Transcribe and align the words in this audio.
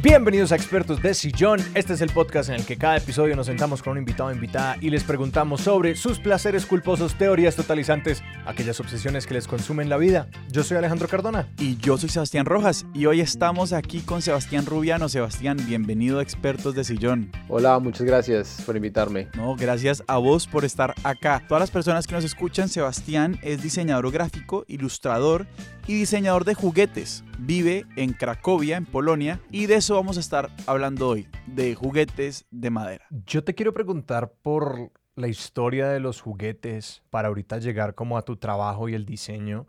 Bienvenidos 0.00 0.52
a 0.52 0.54
Expertos 0.54 1.02
de 1.02 1.12
Sillón. 1.12 1.58
Este 1.74 1.92
es 1.92 2.00
el 2.02 2.10
podcast 2.10 2.50
en 2.50 2.54
el 2.54 2.64
que 2.64 2.76
cada 2.76 2.98
episodio 2.98 3.34
nos 3.34 3.46
sentamos 3.46 3.82
con 3.82 3.94
un 3.94 3.98
invitado 3.98 4.28
o 4.28 4.32
invitada 4.32 4.76
y 4.80 4.90
les 4.90 5.02
preguntamos 5.02 5.62
sobre 5.62 5.96
sus 5.96 6.20
placeres 6.20 6.66
culposos, 6.66 7.18
teorías 7.18 7.56
totalizantes, 7.56 8.22
aquellas 8.46 8.78
obsesiones 8.78 9.26
que 9.26 9.34
les 9.34 9.48
consumen 9.48 9.88
la 9.88 9.96
vida. 9.96 10.28
Yo 10.52 10.62
soy 10.62 10.76
Alejandro 10.76 11.08
Cardona. 11.08 11.48
Y 11.58 11.78
yo 11.78 11.98
soy 11.98 12.10
Sebastián 12.10 12.46
Rojas 12.46 12.86
y 12.94 13.06
hoy 13.06 13.20
estamos 13.20 13.72
aquí 13.72 13.98
con 13.98 14.22
Sebastián 14.22 14.66
Rubiano. 14.66 15.08
Sebastián, 15.08 15.56
bienvenido 15.66 16.20
a 16.20 16.22
Expertos 16.22 16.76
de 16.76 16.84
Sillón. 16.84 17.32
Hola, 17.48 17.80
muchas 17.80 18.06
gracias 18.06 18.62
por 18.64 18.76
invitarme. 18.76 19.26
No, 19.34 19.56
gracias 19.56 20.04
a 20.06 20.18
vos 20.18 20.46
por 20.46 20.64
estar 20.64 20.94
acá. 21.02 21.42
Todas 21.48 21.60
las 21.60 21.72
personas 21.72 22.06
que 22.06 22.14
nos 22.14 22.22
escuchan, 22.22 22.68
Sebastián 22.68 23.40
es 23.42 23.64
diseñador 23.64 24.12
gráfico, 24.12 24.64
ilustrador 24.68 25.48
y 25.88 25.94
diseñador 25.94 26.44
de 26.44 26.54
juguetes. 26.54 27.24
Vive 27.40 27.86
en 27.94 28.14
Cracovia, 28.14 28.76
en 28.76 28.84
Polonia, 28.84 29.40
y 29.52 29.66
de 29.66 29.76
eso 29.76 29.94
vamos 29.94 30.16
a 30.16 30.20
estar 30.20 30.50
hablando 30.66 31.08
hoy, 31.08 31.28
de 31.46 31.76
juguetes 31.76 32.46
de 32.50 32.70
madera. 32.70 33.06
Yo 33.26 33.44
te 33.44 33.54
quiero 33.54 33.72
preguntar 33.72 34.32
por 34.42 34.90
la 35.14 35.28
historia 35.28 35.88
de 35.88 36.00
los 36.00 36.20
juguetes 36.20 37.02
para 37.10 37.28
ahorita 37.28 37.58
llegar 37.58 37.94
como 37.94 38.18
a 38.18 38.22
tu 38.22 38.38
trabajo 38.38 38.88
y 38.88 38.94
el 38.94 39.06
diseño. 39.06 39.68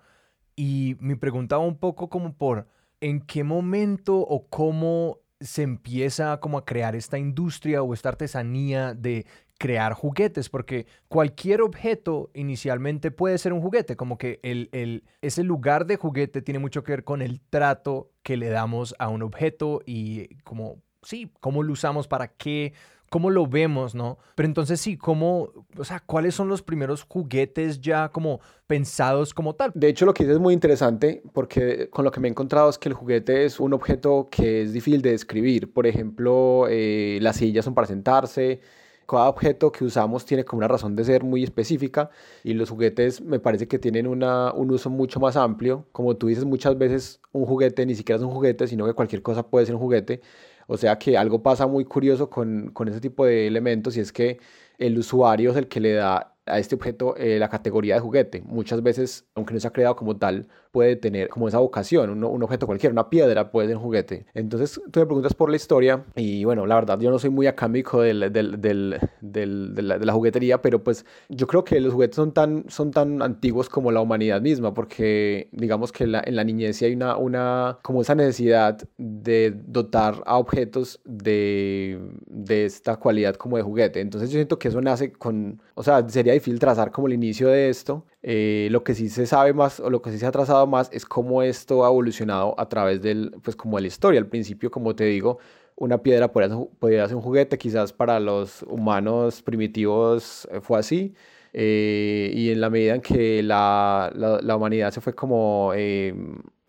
Y 0.55 0.97
me 0.99 1.15
preguntaba 1.15 1.63
un 1.63 1.77
poco 1.77 2.09
como 2.09 2.33
por 2.33 2.67
en 3.01 3.21
qué 3.21 3.43
momento 3.43 4.17
o 4.17 4.47
cómo 4.47 5.19
se 5.39 5.61
empieza 5.61 6.39
como 6.39 6.57
a 6.57 6.65
crear 6.65 6.95
esta 6.95 7.19
industria 7.19 7.83
o 7.83 7.93
esta 7.93 8.09
artesanía 8.09 8.95
de 8.95 9.27
crear 9.59 9.93
juguetes, 9.93 10.49
porque 10.49 10.87
cualquier 11.09 11.61
objeto 11.61 12.31
inicialmente 12.33 13.11
puede 13.11 13.37
ser 13.37 13.53
un 13.53 13.61
juguete, 13.61 13.95
como 13.95 14.17
que 14.17 14.39
el, 14.41 14.69
el, 14.71 15.03
ese 15.21 15.43
lugar 15.43 15.85
de 15.85 15.97
juguete 15.97 16.41
tiene 16.41 16.59
mucho 16.59 16.83
que 16.83 16.93
ver 16.93 17.03
con 17.03 17.21
el 17.21 17.41
trato 17.41 18.09
que 18.23 18.37
le 18.37 18.49
damos 18.49 18.95
a 18.97 19.09
un 19.09 19.21
objeto 19.21 19.81
y 19.85 20.35
como, 20.43 20.81
sí, 21.03 21.31
cómo 21.41 21.61
lo 21.61 21.73
usamos, 21.73 22.07
para 22.07 22.29
qué, 22.29 22.73
cómo 23.09 23.29
lo 23.29 23.47
vemos, 23.47 23.95
¿no? 23.95 24.17
Pero 24.35 24.47
entonces 24.47 24.79
sí, 24.79 24.97
cómo, 24.97 25.51
o 25.77 25.83
sea, 25.83 25.99
¿cuáles 25.99 26.35
son 26.35 26.47
los 26.47 26.61
primeros 26.61 27.03
juguetes 27.03 27.81
ya 27.81 28.09
como 28.09 28.39
pensados 28.65 29.33
como 29.33 29.55
tal? 29.55 29.71
De 29.75 29.89
hecho, 29.89 30.05
lo 30.05 30.13
que 30.13 30.23
dices 30.23 30.35
es 30.35 30.41
muy 30.41 30.53
interesante 30.53 31.21
porque 31.33 31.89
con 31.89 32.05
lo 32.05 32.11
que 32.11 32.21
me 32.21 32.29
he 32.29 32.31
encontrado 32.31 32.69
es 32.69 32.77
que 32.77 32.87
el 32.87 32.95
juguete 32.95 33.45
es 33.45 33.59
un 33.59 33.73
objeto 33.73 34.29
que 34.31 34.61
es 34.61 34.73
difícil 34.73 35.01
de 35.01 35.11
describir. 35.11 35.73
Por 35.73 35.85
ejemplo, 35.85 36.67
eh, 36.69 37.19
las 37.21 37.37
sillas 37.37 37.65
son 37.65 37.73
para 37.73 37.87
sentarse, 37.87 38.61
cada 39.09 39.29
objeto 39.29 39.71
que 39.71 39.83
usamos 39.85 40.25
tiene 40.25 40.45
como 40.45 40.59
una 40.59 40.67
razón 40.67 40.95
de 40.95 41.03
ser 41.03 41.23
muy 41.23 41.43
específica 41.43 42.09
y 42.43 42.53
los 42.53 42.69
juguetes 42.69 43.21
me 43.21 43.39
parece 43.39 43.67
que 43.67 43.79
tienen 43.79 44.07
una, 44.07 44.53
un 44.53 44.71
uso 44.71 44.89
mucho 44.89 45.19
más 45.19 45.35
amplio. 45.35 45.87
Como 45.91 46.15
tú 46.17 46.27
dices, 46.27 46.45
muchas 46.45 46.77
veces 46.77 47.21
un 47.31 47.45
juguete 47.45 47.85
ni 47.85 47.95
siquiera 47.95 48.17
es 48.17 48.23
un 48.23 48.31
juguete, 48.31 48.67
sino 48.67 48.85
que 48.85 48.93
cualquier 48.93 49.21
cosa 49.23 49.47
puede 49.49 49.65
ser 49.65 49.75
un 49.75 49.81
juguete. 49.81 50.21
O 50.67 50.77
sea 50.77 50.99
que 50.99 51.17
algo 51.17 51.41
pasa 51.43 51.67
muy 51.67 51.85
curioso 51.85 52.29
con, 52.29 52.71
con 52.71 52.87
ese 52.87 53.01
tipo 53.01 53.25
de 53.25 53.47
elementos 53.47 53.97
y 53.97 54.01
es 54.01 54.11
que 54.11 54.39
el 54.77 54.97
usuario 54.97 55.51
es 55.51 55.57
el 55.57 55.67
que 55.67 55.79
le 55.79 55.93
da 55.93 56.35
a 56.49 56.59
este 56.59 56.75
objeto 56.75 57.15
eh, 57.17 57.39
la 57.39 57.49
categoría 57.49 57.95
de 57.95 57.99
juguete. 58.01 58.41
Muchas 58.45 58.83
veces, 58.83 59.27
aunque 59.35 59.53
no 59.53 59.59
se 59.59 59.67
ha 59.67 59.71
creado 59.71 59.95
como 59.95 60.17
tal, 60.17 60.47
puede 60.71 60.95
tener 60.95 61.29
como 61.29 61.47
esa 61.47 61.59
vocación, 61.59 62.09
un, 62.09 62.23
un, 62.23 62.43
objeto 62.43 62.65
cualquiera, 62.65 62.91
una 62.93 63.09
piedra 63.09 63.51
puede 63.51 63.67
ser 63.67 63.77
un 63.77 63.83
juguete. 63.83 64.25
Entonces 64.33 64.79
tú 64.91 64.99
me 64.99 65.05
preguntas 65.05 65.33
por 65.33 65.49
la 65.49 65.55
historia 65.55 66.03
y 66.15 66.43
bueno, 66.43 66.65
la 66.65 66.75
verdad 66.75 66.99
yo 66.99 67.09
no 67.09 67.19
soy 67.19 67.29
muy 67.29 67.47
acámico 67.47 68.01
del, 68.01 68.31
del, 68.31 68.61
del, 68.61 68.99
de, 69.21 69.81
la, 69.81 69.97
de, 69.97 70.05
la, 70.05 70.13
juguetería, 70.13 70.61
pero 70.61 70.83
pues 70.83 71.05
yo 71.29 71.47
creo 71.47 71.63
que 71.63 71.79
los 71.79 71.93
juguetes 71.93 72.15
son 72.15 72.33
tan, 72.33 72.65
son 72.67 72.91
tan 72.91 73.21
antiguos 73.21 73.69
como 73.69 73.91
la 73.91 74.01
humanidad 74.01 74.41
misma, 74.41 74.73
porque 74.73 75.49
digamos 75.51 75.91
que 75.91 76.05
la, 76.05 76.21
en 76.25 76.35
la 76.35 76.43
niñez 76.43 76.81
hay 76.81 76.93
una, 76.93 77.17
una, 77.17 77.79
como 77.81 78.01
esa 78.01 78.15
necesidad 78.15 78.77
de 78.97 79.53
dotar 79.65 80.21
a 80.25 80.37
objetos 80.37 80.99
de, 81.05 81.99
de 82.27 82.65
esta 82.65 82.97
cualidad 82.97 83.35
como 83.35 83.57
de 83.57 83.63
juguete. 83.63 84.01
Entonces 84.01 84.29
yo 84.29 84.35
siento 84.35 84.59
que 84.59 84.67
eso 84.67 84.81
nace 84.81 85.11
con, 85.11 85.61
o 85.75 85.83
sea, 85.83 86.07
sería 86.09 86.33
difícil 86.39 86.59
trazar 86.59 86.91
como 86.91 87.07
el 87.07 87.13
inicio 87.13 87.49
de 87.49 87.69
esto. 87.69 88.05
Eh, 88.21 88.67
lo 88.71 88.83
que 88.83 88.95
sí 88.95 89.09
se 89.09 89.25
sabe 89.25 89.53
más 89.53 89.79
o 89.79 89.89
lo 89.89 90.01
que 90.01 90.11
sí 90.11 90.17
se 90.19 90.25
ha 90.25 90.31
trazado 90.31 90.65
más 90.67 90.89
es 90.91 91.05
cómo 91.05 91.43
esto 91.43 91.85
ha 91.85 91.89
evolucionado 91.89 92.55
a 92.59 92.67
través 92.69 93.01
del, 93.01 93.31
pues 93.43 93.55
como 93.55 93.77
de 93.77 93.81
la 93.83 93.87
historia. 93.87 94.19
Al 94.19 94.27
principio, 94.27 94.71
como 94.71 94.95
te 94.95 95.05
digo, 95.05 95.39
una 95.75 96.01
piedra 96.03 96.31
podría 96.31 97.07
ser 97.07 97.15
un 97.15 97.21
juguete, 97.21 97.57
quizás 97.57 97.93
para 97.93 98.19
los 98.19 98.63
humanos 98.63 99.41
primitivos 99.41 100.47
eh, 100.51 100.59
fue 100.61 100.79
así. 100.79 101.13
Eh, 101.53 102.31
y 102.33 102.51
en 102.51 102.61
la 102.61 102.69
medida 102.69 102.95
en 102.95 103.01
que 103.01 103.41
la, 103.43 104.11
la, 104.15 104.39
la 104.41 104.55
humanidad 104.55 104.91
se 104.91 105.01
fue 105.01 105.15
como 105.15 105.71
eh, 105.75 106.13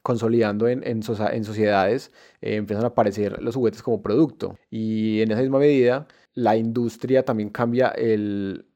consolidando 0.03 0.69
en, 0.69 0.83
en, 0.85 1.01
en 1.33 1.45
sociedades, 1.45 2.13
eh, 2.41 2.57
empiezan 2.57 2.85
a 2.85 2.89
aparecer 2.89 3.43
los 3.43 3.55
juguetes 3.57 3.83
como 3.83 4.03
producto. 4.03 4.57
Y 4.71 5.21
en 5.21 5.31
esa 5.33 5.43
misma 5.43 5.59
medida, 5.59 6.07
la 6.35 6.57
industria 6.57 7.25
también 7.25 7.51
cambia 7.51 7.89
el, 7.89 8.67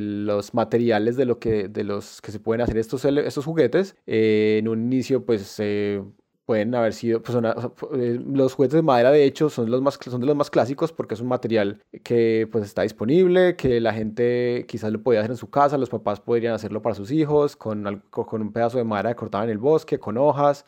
los 0.00 0.54
materiales 0.54 1.16
de, 1.16 1.24
lo 1.26 1.38
que, 1.38 1.68
de 1.68 1.84
los 1.84 2.20
que 2.20 2.32
se 2.32 2.40
pueden 2.40 2.60
hacer 2.62 2.78
estos, 2.78 3.04
estos 3.04 3.44
juguetes. 3.44 3.96
Eh, 4.06 4.56
en 4.60 4.68
un 4.68 4.82
inicio, 4.82 5.24
pues 5.24 5.56
eh, 5.58 6.02
pueden 6.46 6.74
haber 6.74 6.92
sido, 6.92 7.22
pues, 7.22 7.36
una, 7.36 7.54
los 7.92 8.54
juguetes 8.54 8.76
de 8.76 8.82
madera 8.82 9.10
de 9.10 9.24
hecho 9.24 9.48
son, 9.48 9.70
los 9.70 9.80
más, 9.80 9.98
son 10.00 10.20
de 10.20 10.26
los 10.26 10.36
más 10.36 10.50
clásicos 10.50 10.92
porque 10.92 11.14
es 11.14 11.20
un 11.20 11.28
material 11.28 11.82
que 12.02 12.48
pues 12.52 12.64
está 12.64 12.82
disponible, 12.82 13.56
que 13.56 13.80
la 13.80 13.92
gente 13.94 14.66
quizás 14.68 14.92
lo 14.92 15.02
podía 15.02 15.20
hacer 15.20 15.32
en 15.32 15.36
su 15.36 15.50
casa, 15.50 15.78
los 15.78 15.90
papás 15.90 16.20
podrían 16.20 16.54
hacerlo 16.54 16.82
para 16.82 16.94
sus 16.94 17.10
hijos, 17.10 17.56
con, 17.56 18.02
con 18.10 18.42
un 18.42 18.52
pedazo 18.52 18.78
de 18.78 18.84
madera 18.84 19.14
cortada 19.14 19.44
en 19.44 19.50
el 19.50 19.58
bosque, 19.58 19.98
con 19.98 20.18
hojas, 20.18 20.66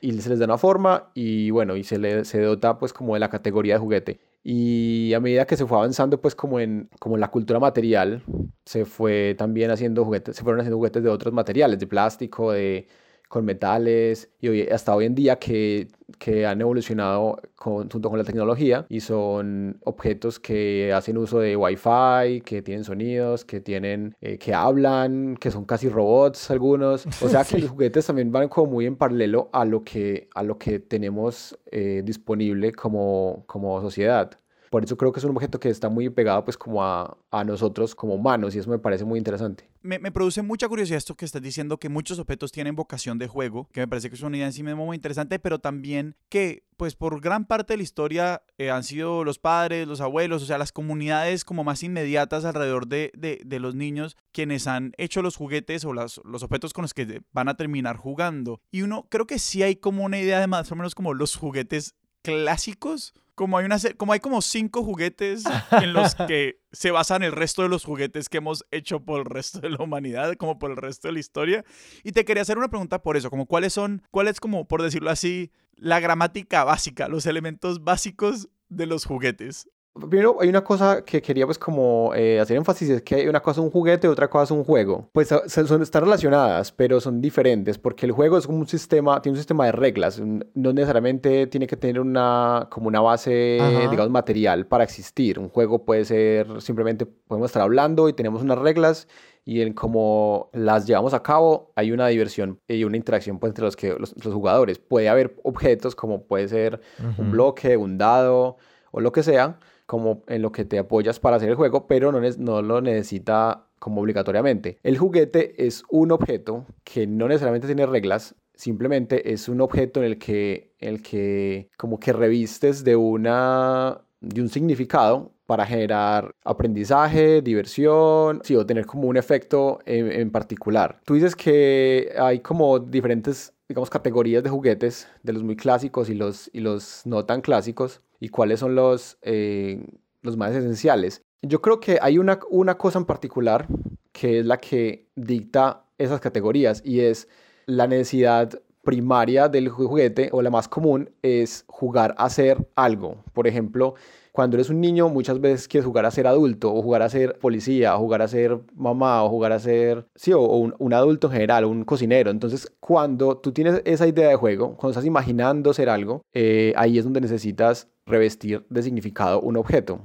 y 0.00 0.12
se 0.20 0.28
les 0.28 0.38
da 0.38 0.44
una 0.44 0.58
forma 0.58 1.10
y 1.14 1.50
bueno, 1.50 1.76
y 1.76 1.84
se 1.84 1.98
le 1.98 2.24
se 2.24 2.40
dota 2.42 2.78
pues 2.78 2.92
como 2.92 3.14
de 3.14 3.20
la 3.20 3.30
categoría 3.30 3.74
de 3.74 3.80
juguete. 3.80 4.20
Y 4.46 5.14
a 5.14 5.20
medida 5.20 5.46
que 5.46 5.56
se 5.56 5.66
fue 5.66 5.78
avanzando, 5.78 6.20
pues 6.20 6.34
como 6.34 6.60
en, 6.60 6.90
como 7.00 7.16
en 7.16 7.20
la 7.22 7.30
cultura 7.30 7.58
material, 7.60 8.22
se 8.66 8.84
fue 8.84 9.34
también 9.38 9.70
haciendo 9.70 10.04
juguetes, 10.04 10.36
se 10.36 10.42
fueron 10.42 10.60
haciendo 10.60 10.76
juguetes 10.76 11.02
de 11.02 11.08
otros 11.08 11.32
materiales, 11.32 11.78
de 11.78 11.86
plástico, 11.86 12.52
de, 12.52 12.86
con 13.34 13.44
metales, 13.44 14.30
y 14.40 14.46
hoy, 14.46 14.62
hasta 14.68 14.94
hoy 14.94 15.06
en 15.06 15.16
día 15.16 15.40
que, 15.40 15.88
que 16.20 16.46
han 16.46 16.60
evolucionado 16.60 17.40
con, 17.56 17.90
junto 17.90 18.08
con 18.08 18.16
la 18.16 18.24
tecnología 18.24 18.86
y 18.88 19.00
son 19.00 19.80
objetos 19.82 20.38
que 20.38 20.92
hacen 20.92 21.18
uso 21.18 21.40
de 21.40 21.56
Wi-Fi, 21.56 22.42
que 22.42 22.62
tienen 22.62 22.84
sonidos, 22.84 23.44
que 23.44 23.60
tienen, 23.60 24.14
eh, 24.20 24.38
que 24.38 24.54
hablan, 24.54 25.36
que 25.36 25.50
son 25.50 25.64
casi 25.64 25.88
robots 25.88 26.48
algunos. 26.52 27.06
O 27.24 27.28
sea 27.28 27.40
que 27.40 27.56
sí. 27.56 27.62
los 27.62 27.70
juguetes 27.70 28.06
también 28.06 28.30
van 28.30 28.48
como 28.48 28.70
muy 28.70 28.86
en 28.86 28.94
paralelo 28.94 29.50
a 29.52 29.64
lo 29.64 29.82
que, 29.82 30.28
a 30.32 30.44
lo 30.44 30.56
que 30.56 30.78
tenemos 30.78 31.58
eh, 31.72 32.02
disponible 32.04 32.70
como, 32.70 33.42
como 33.48 33.80
sociedad. 33.80 34.38
Por 34.74 34.82
eso 34.82 34.96
creo 34.96 35.12
que 35.12 35.20
es 35.20 35.24
un 35.24 35.30
objeto 35.30 35.60
que 35.60 35.68
está 35.68 35.88
muy 35.88 36.10
pegado 36.10 36.42
pues 36.42 36.58
como 36.58 36.82
a, 36.82 37.16
nosotros 37.46 37.94
como 37.94 38.16
humanos 38.16 38.56
y 38.56 38.58
eso 38.58 38.68
me 38.68 38.80
parece 38.80 39.04
muy 39.04 39.18
interesante. 39.18 39.70
Me, 39.82 40.00
produce 40.10 40.42
mucha 40.42 40.66
curiosidad 40.66 40.96
esto 40.96 41.14
que 41.14 41.24
estás 41.24 41.40
diciendo, 41.40 41.78
que 41.78 41.88
muchos 41.88 42.18
objetos 42.18 42.50
tienen 42.50 42.74
vocación 42.74 43.16
de 43.16 43.28
juego, 43.28 43.68
que 43.70 43.82
me 43.82 43.86
parece 43.86 44.08
que 44.08 44.16
es 44.16 44.22
una 44.22 44.36
idea 44.36 44.46
en 44.46 44.52
sí 44.52 44.64
mismo 44.64 44.84
muy 44.84 44.96
interesante, 44.96 45.38
pero 45.38 45.60
también 45.60 46.16
que 46.28 46.64
pues 46.76 46.96
por 46.96 47.20
gran 47.20 47.44
parte 47.44 47.74
de 47.74 47.76
la 47.76 47.82
historia 47.84 48.42
eh, 48.58 48.72
han 48.72 48.82
sido 48.82 49.22
los 49.22 49.38
padres, 49.38 49.86
los 49.86 50.00
abuelos, 50.00 50.42
o 50.42 50.46
sea, 50.46 50.58
las 50.58 50.72
comunidades 50.72 51.44
como 51.44 51.62
más 51.62 51.84
inmediatas 51.84 52.44
alrededor 52.44 52.88
de, 52.88 53.12
los 53.60 53.76
niños 53.76 54.16
quienes 54.32 54.66
han 54.66 54.92
hecho 54.98 55.22
los 55.22 55.36
juguetes 55.36 55.84
o 55.84 55.92
los 55.92 56.18
objetos 56.42 56.72
con 56.72 56.82
los 56.82 56.94
que 56.94 57.22
van 57.32 57.48
a 57.48 57.56
terminar 57.56 57.96
jugando. 57.96 58.60
Y 58.72 58.82
uno 58.82 59.06
creo 59.08 59.28
que 59.28 59.38
sí 59.38 59.62
hay 59.62 59.76
como 59.76 60.02
una 60.02 60.18
idea 60.18 60.40
de 60.40 60.48
más 60.48 60.72
o 60.72 60.74
menos 60.74 60.96
como 60.96 61.14
los 61.14 61.36
juguetes 61.36 61.94
clásicos 62.22 63.14
como 63.34 63.58
hay 63.58 63.66
una 63.66 63.78
como 63.96 64.12
hay 64.12 64.20
como 64.20 64.42
cinco 64.42 64.82
juguetes 64.84 65.44
en 65.70 65.92
los 65.92 66.14
que 66.28 66.60
se 66.72 66.90
basan 66.90 67.22
el 67.22 67.32
resto 67.32 67.62
de 67.62 67.68
los 67.68 67.84
juguetes 67.84 68.28
que 68.28 68.38
hemos 68.38 68.64
hecho 68.70 69.00
por 69.00 69.20
el 69.20 69.26
resto 69.26 69.60
de 69.60 69.70
la 69.70 69.82
humanidad, 69.82 70.34
como 70.36 70.58
por 70.58 70.70
el 70.70 70.76
resto 70.76 71.08
de 71.08 71.14
la 71.14 71.20
historia. 71.20 71.64
Y 72.02 72.12
te 72.12 72.24
quería 72.24 72.42
hacer 72.42 72.58
una 72.58 72.68
pregunta 72.68 73.02
por 73.02 73.16
eso, 73.16 73.30
como 73.30 73.46
cuáles 73.46 73.72
son, 73.72 74.02
cuál 74.10 74.28
es 74.28 74.40
como 74.40 74.66
por 74.66 74.82
decirlo 74.82 75.10
así, 75.10 75.52
la 75.76 76.00
gramática 76.00 76.64
básica, 76.64 77.08
los 77.08 77.26
elementos 77.26 77.82
básicos 77.82 78.48
de 78.68 78.86
los 78.86 79.04
juguetes. 79.04 79.68
Primero, 79.94 80.38
hay 80.40 80.48
una 80.48 80.64
cosa 80.64 81.04
que 81.04 81.22
quería 81.22 81.46
pues 81.46 81.56
como 81.56 82.12
eh, 82.16 82.40
hacer 82.40 82.56
énfasis, 82.56 82.90
es 82.90 83.02
que 83.02 83.28
una 83.28 83.40
cosa 83.40 83.60
un 83.60 83.70
juguete 83.70 84.08
y 84.08 84.10
otra 84.10 84.28
cosa 84.28 84.44
es 84.44 84.50
un 84.50 84.64
juego. 84.64 85.08
Pues 85.12 85.28
son, 85.28 85.82
están 85.82 86.02
relacionadas, 86.02 86.72
pero 86.72 87.00
son 87.00 87.20
diferentes, 87.20 87.78
porque 87.78 88.06
el 88.06 88.12
juego 88.12 88.36
es 88.36 88.46
como 88.46 88.58
un 88.58 88.66
sistema, 88.66 89.22
tiene 89.22 89.34
un 89.34 89.38
sistema 89.38 89.66
de 89.66 89.72
reglas, 89.72 90.20
no 90.20 90.72
necesariamente 90.72 91.46
tiene 91.46 91.68
que 91.68 91.76
tener 91.76 92.00
una, 92.00 92.66
como 92.70 92.88
una 92.88 93.00
base, 93.00 93.58
Ajá. 93.60 93.88
digamos, 93.88 94.10
material 94.10 94.66
para 94.66 94.82
existir. 94.82 95.38
Un 95.38 95.48
juego 95.48 95.84
puede 95.84 96.04
ser, 96.04 96.60
simplemente 96.60 97.06
podemos 97.06 97.50
estar 97.50 97.62
hablando 97.62 98.08
y 98.08 98.14
tenemos 98.14 98.42
unas 98.42 98.58
reglas 98.58 99.06
y 99.44 99.60
en 99.60 99.74
cómo 99.74 100.50
las 100.52 100.86
llevamos 100.86 101.14
a 101.14 101.22
cabo 101.22 101.70
hay 101.76 101.92
una 101.92 102.08
diversión 102.08 102.58
y 102.66 102.82
una 102.82 102.96
interacción 102.96 103.38
pues, 103.38 103.50
entre 103.50 103.64
los, 103.64 103.76
que, 103.76 103.94
los, 103.96 104.12
los 104.24 104.34
jugadores. 104.34 104.80
Puede 104.80 105.08
haber 105.08 105.36
objetos 105.44 105.94
como 105.94 106.24
puede 106.24 106.48
ser 106.48 106.80
uh 106.98 107.02
-huh. 107.02 107.18
un 107.18 107.30
bloque, 107.30 107.76
un 107.76 107.96
dado 107.96 108.56
o 108.90 109.00
lo 109.00 109.12
que 109.12 109.22
sea, 109.22 109.58
como 109.86 110.22
en 110.28 110.42
lo 110.42 110.52
que 110.52 110.64
te 110.64 110.78
apoyas 110.78 111.20
para 111.20 111.36
hacer 111.36 111.50
el 111.50 111.56
juego, 111.56 111.86
pero 111.86 112.10
no, 112.12 112.20
no 112.20 112.62
lo 112.62 112.80
necesita 112.80 113.68
como 113.78 114.00
obligatoriamente. 114.00 114.78
El 114.82 114.96
juguete 114.96 115.66
es 115.66 115.82
un 115.90 116.10
objeto 116.10 116.64
que 116.84 117.06
no 117.06 117.28
necesariamente 117.28 117.66
tiene 117.66 117.86
reglas, 117.86 118.34
simplemente 118.54 119.32
es 119.32 119.48
un 119.48 119.60
objeto 119.60 120.00
en 120.00 120.06
el 120.06 120.18
que, 120.18 120.72
el 120.78 121.02
que 121.02 121.68
como 121.76 122.00
que 122.00 122.12
revistes 122.12 122.84
de, 122.84 122.96
una, 122.96 124.00
de 124.20 124.40
un 124.40 124.48
significado 124.48 125.33
para 125.46 125.66
generar 125.66 126.34
aprendizaje, 126.44 127.42
diversión, 127.42 128.40
sí, 128.44 128.56
o 128.56 128.64
tener 128.64 128.86
como 128.86 129.08
un 129.08 129.16
efecto 129.16 129.80
en, 129.84 130.30
particular. 130.30 131.00
Tú 131.04 131.14
dices 131.14 131.36
que 131.36 132.14
hay 132.18 132.40
como 132.40 132.78
diferentes, 132.78 133.52
digamos, 133.68 133.90
categorías 133.90 134.42
de 134.42 134.50
juguetes, 134.50 135.08
de 135.22 135.32
los 135.32 135.42
muy 135.42 135.56
clásicos 135.56 136.08
y 136.08 136.14
los, 136.14 136.50
y 136.52 136.60
los 136.60 137.02
no 137.04 137.24
tan 137.24 137.42
clásicos, 137.42 138.00
y 138.20 138.30
cuáles 138.30 138.60
son 138.60 138.74
los, 138.74 139.18
eh, 139.22 139.84
los 140.22 140.36
más 140.36 140.54
esenciales. 140.54 141.22
Yo 141.42 141.60
creo 141.60 141.78
que 141.78 141.98
hay 142.00 142.16
una, 142.18 142.40
una 142.48 142.78
cosa 142.78 142.98
en 142.98 143.04
particular 143.04 143.66
que 144.12 144.38
es 144.38 144.46
la 144.46 144.58
que 144.58 145.08
dicta 145.14 145.84
esas 145.98 146.20
categorías 146.20 146.80
y 146.84 147.00
es 147.00 147.28
la 147.66 147.86
necesidad 147.86 148.60
primaria 148.82 149.48
del 149.48 149.68
juguete 149.68 150.28
o 150.32 150.42
la 150.42 150.50
más 150.50 150.68
común 150.68 151.10
es 151.22 151.64
jugar 151.66 152.14
a 152.16 152.26
hacer 152.26 152.68
algo. 152.76 153.24
Por 153.32 153.46
ejemplo, 153.46 153.94
cuando 154.34 154.56
eres 154.56 154.68
un 154.68 154.80
niño 154.80 155.08
muchas 155.08 155.40
veces 155.40 155.68
quieres 155.68 155.86
jugar 155.86 156.06
a 156.06 156.10
ser 156.10 156.26
adulto 156.26 156.74
o 156.74 156.82
jugar 156.82 157.02
a 157.02 157.08
ser 157.08 157.38
policía 157.38 157.94
o 157.94 158.00
jugar 158.00 158.20
a 158.20 158.26
ser 158.26 158.58
mamá 158.74 159.22
o 159.22 159.28
jugar 159.28 159.52
a 159.52 159.60
ser, 159.60 160.08
sí, 160.16 160.32
o, 160.32 160.40
un, 160.40 160.92
adulto 160.92 161.28
en 161.28 161.34
general, 161.34 161.64
un 161.64 161.84
cocinero. 161.84 162.32
Entonces 162.32 162.68
cuando 162.80 163.36
tú 163.36 163.52
tienes 163.52 163.80
esa 163.84 164.08
idea 164.08 164.28
de 164.28 164.34
juego, 164.34 164.76
cuando 164.76 164.90
estás 164.90 165.04
imaginando 165.04 165.72
ser 165.72 165.88
algo, 165.88 166.22
eh, 166.32 166.72
ahí 166.74 166.98
es 166.98 167.04
donde 167.04 167.20
necesitas 167.20 167.88
revestir 168.06 168.66
de 168.70 168.82
significado 168.82 169.40
un 169.40 169.56
objeto 169.56 170.00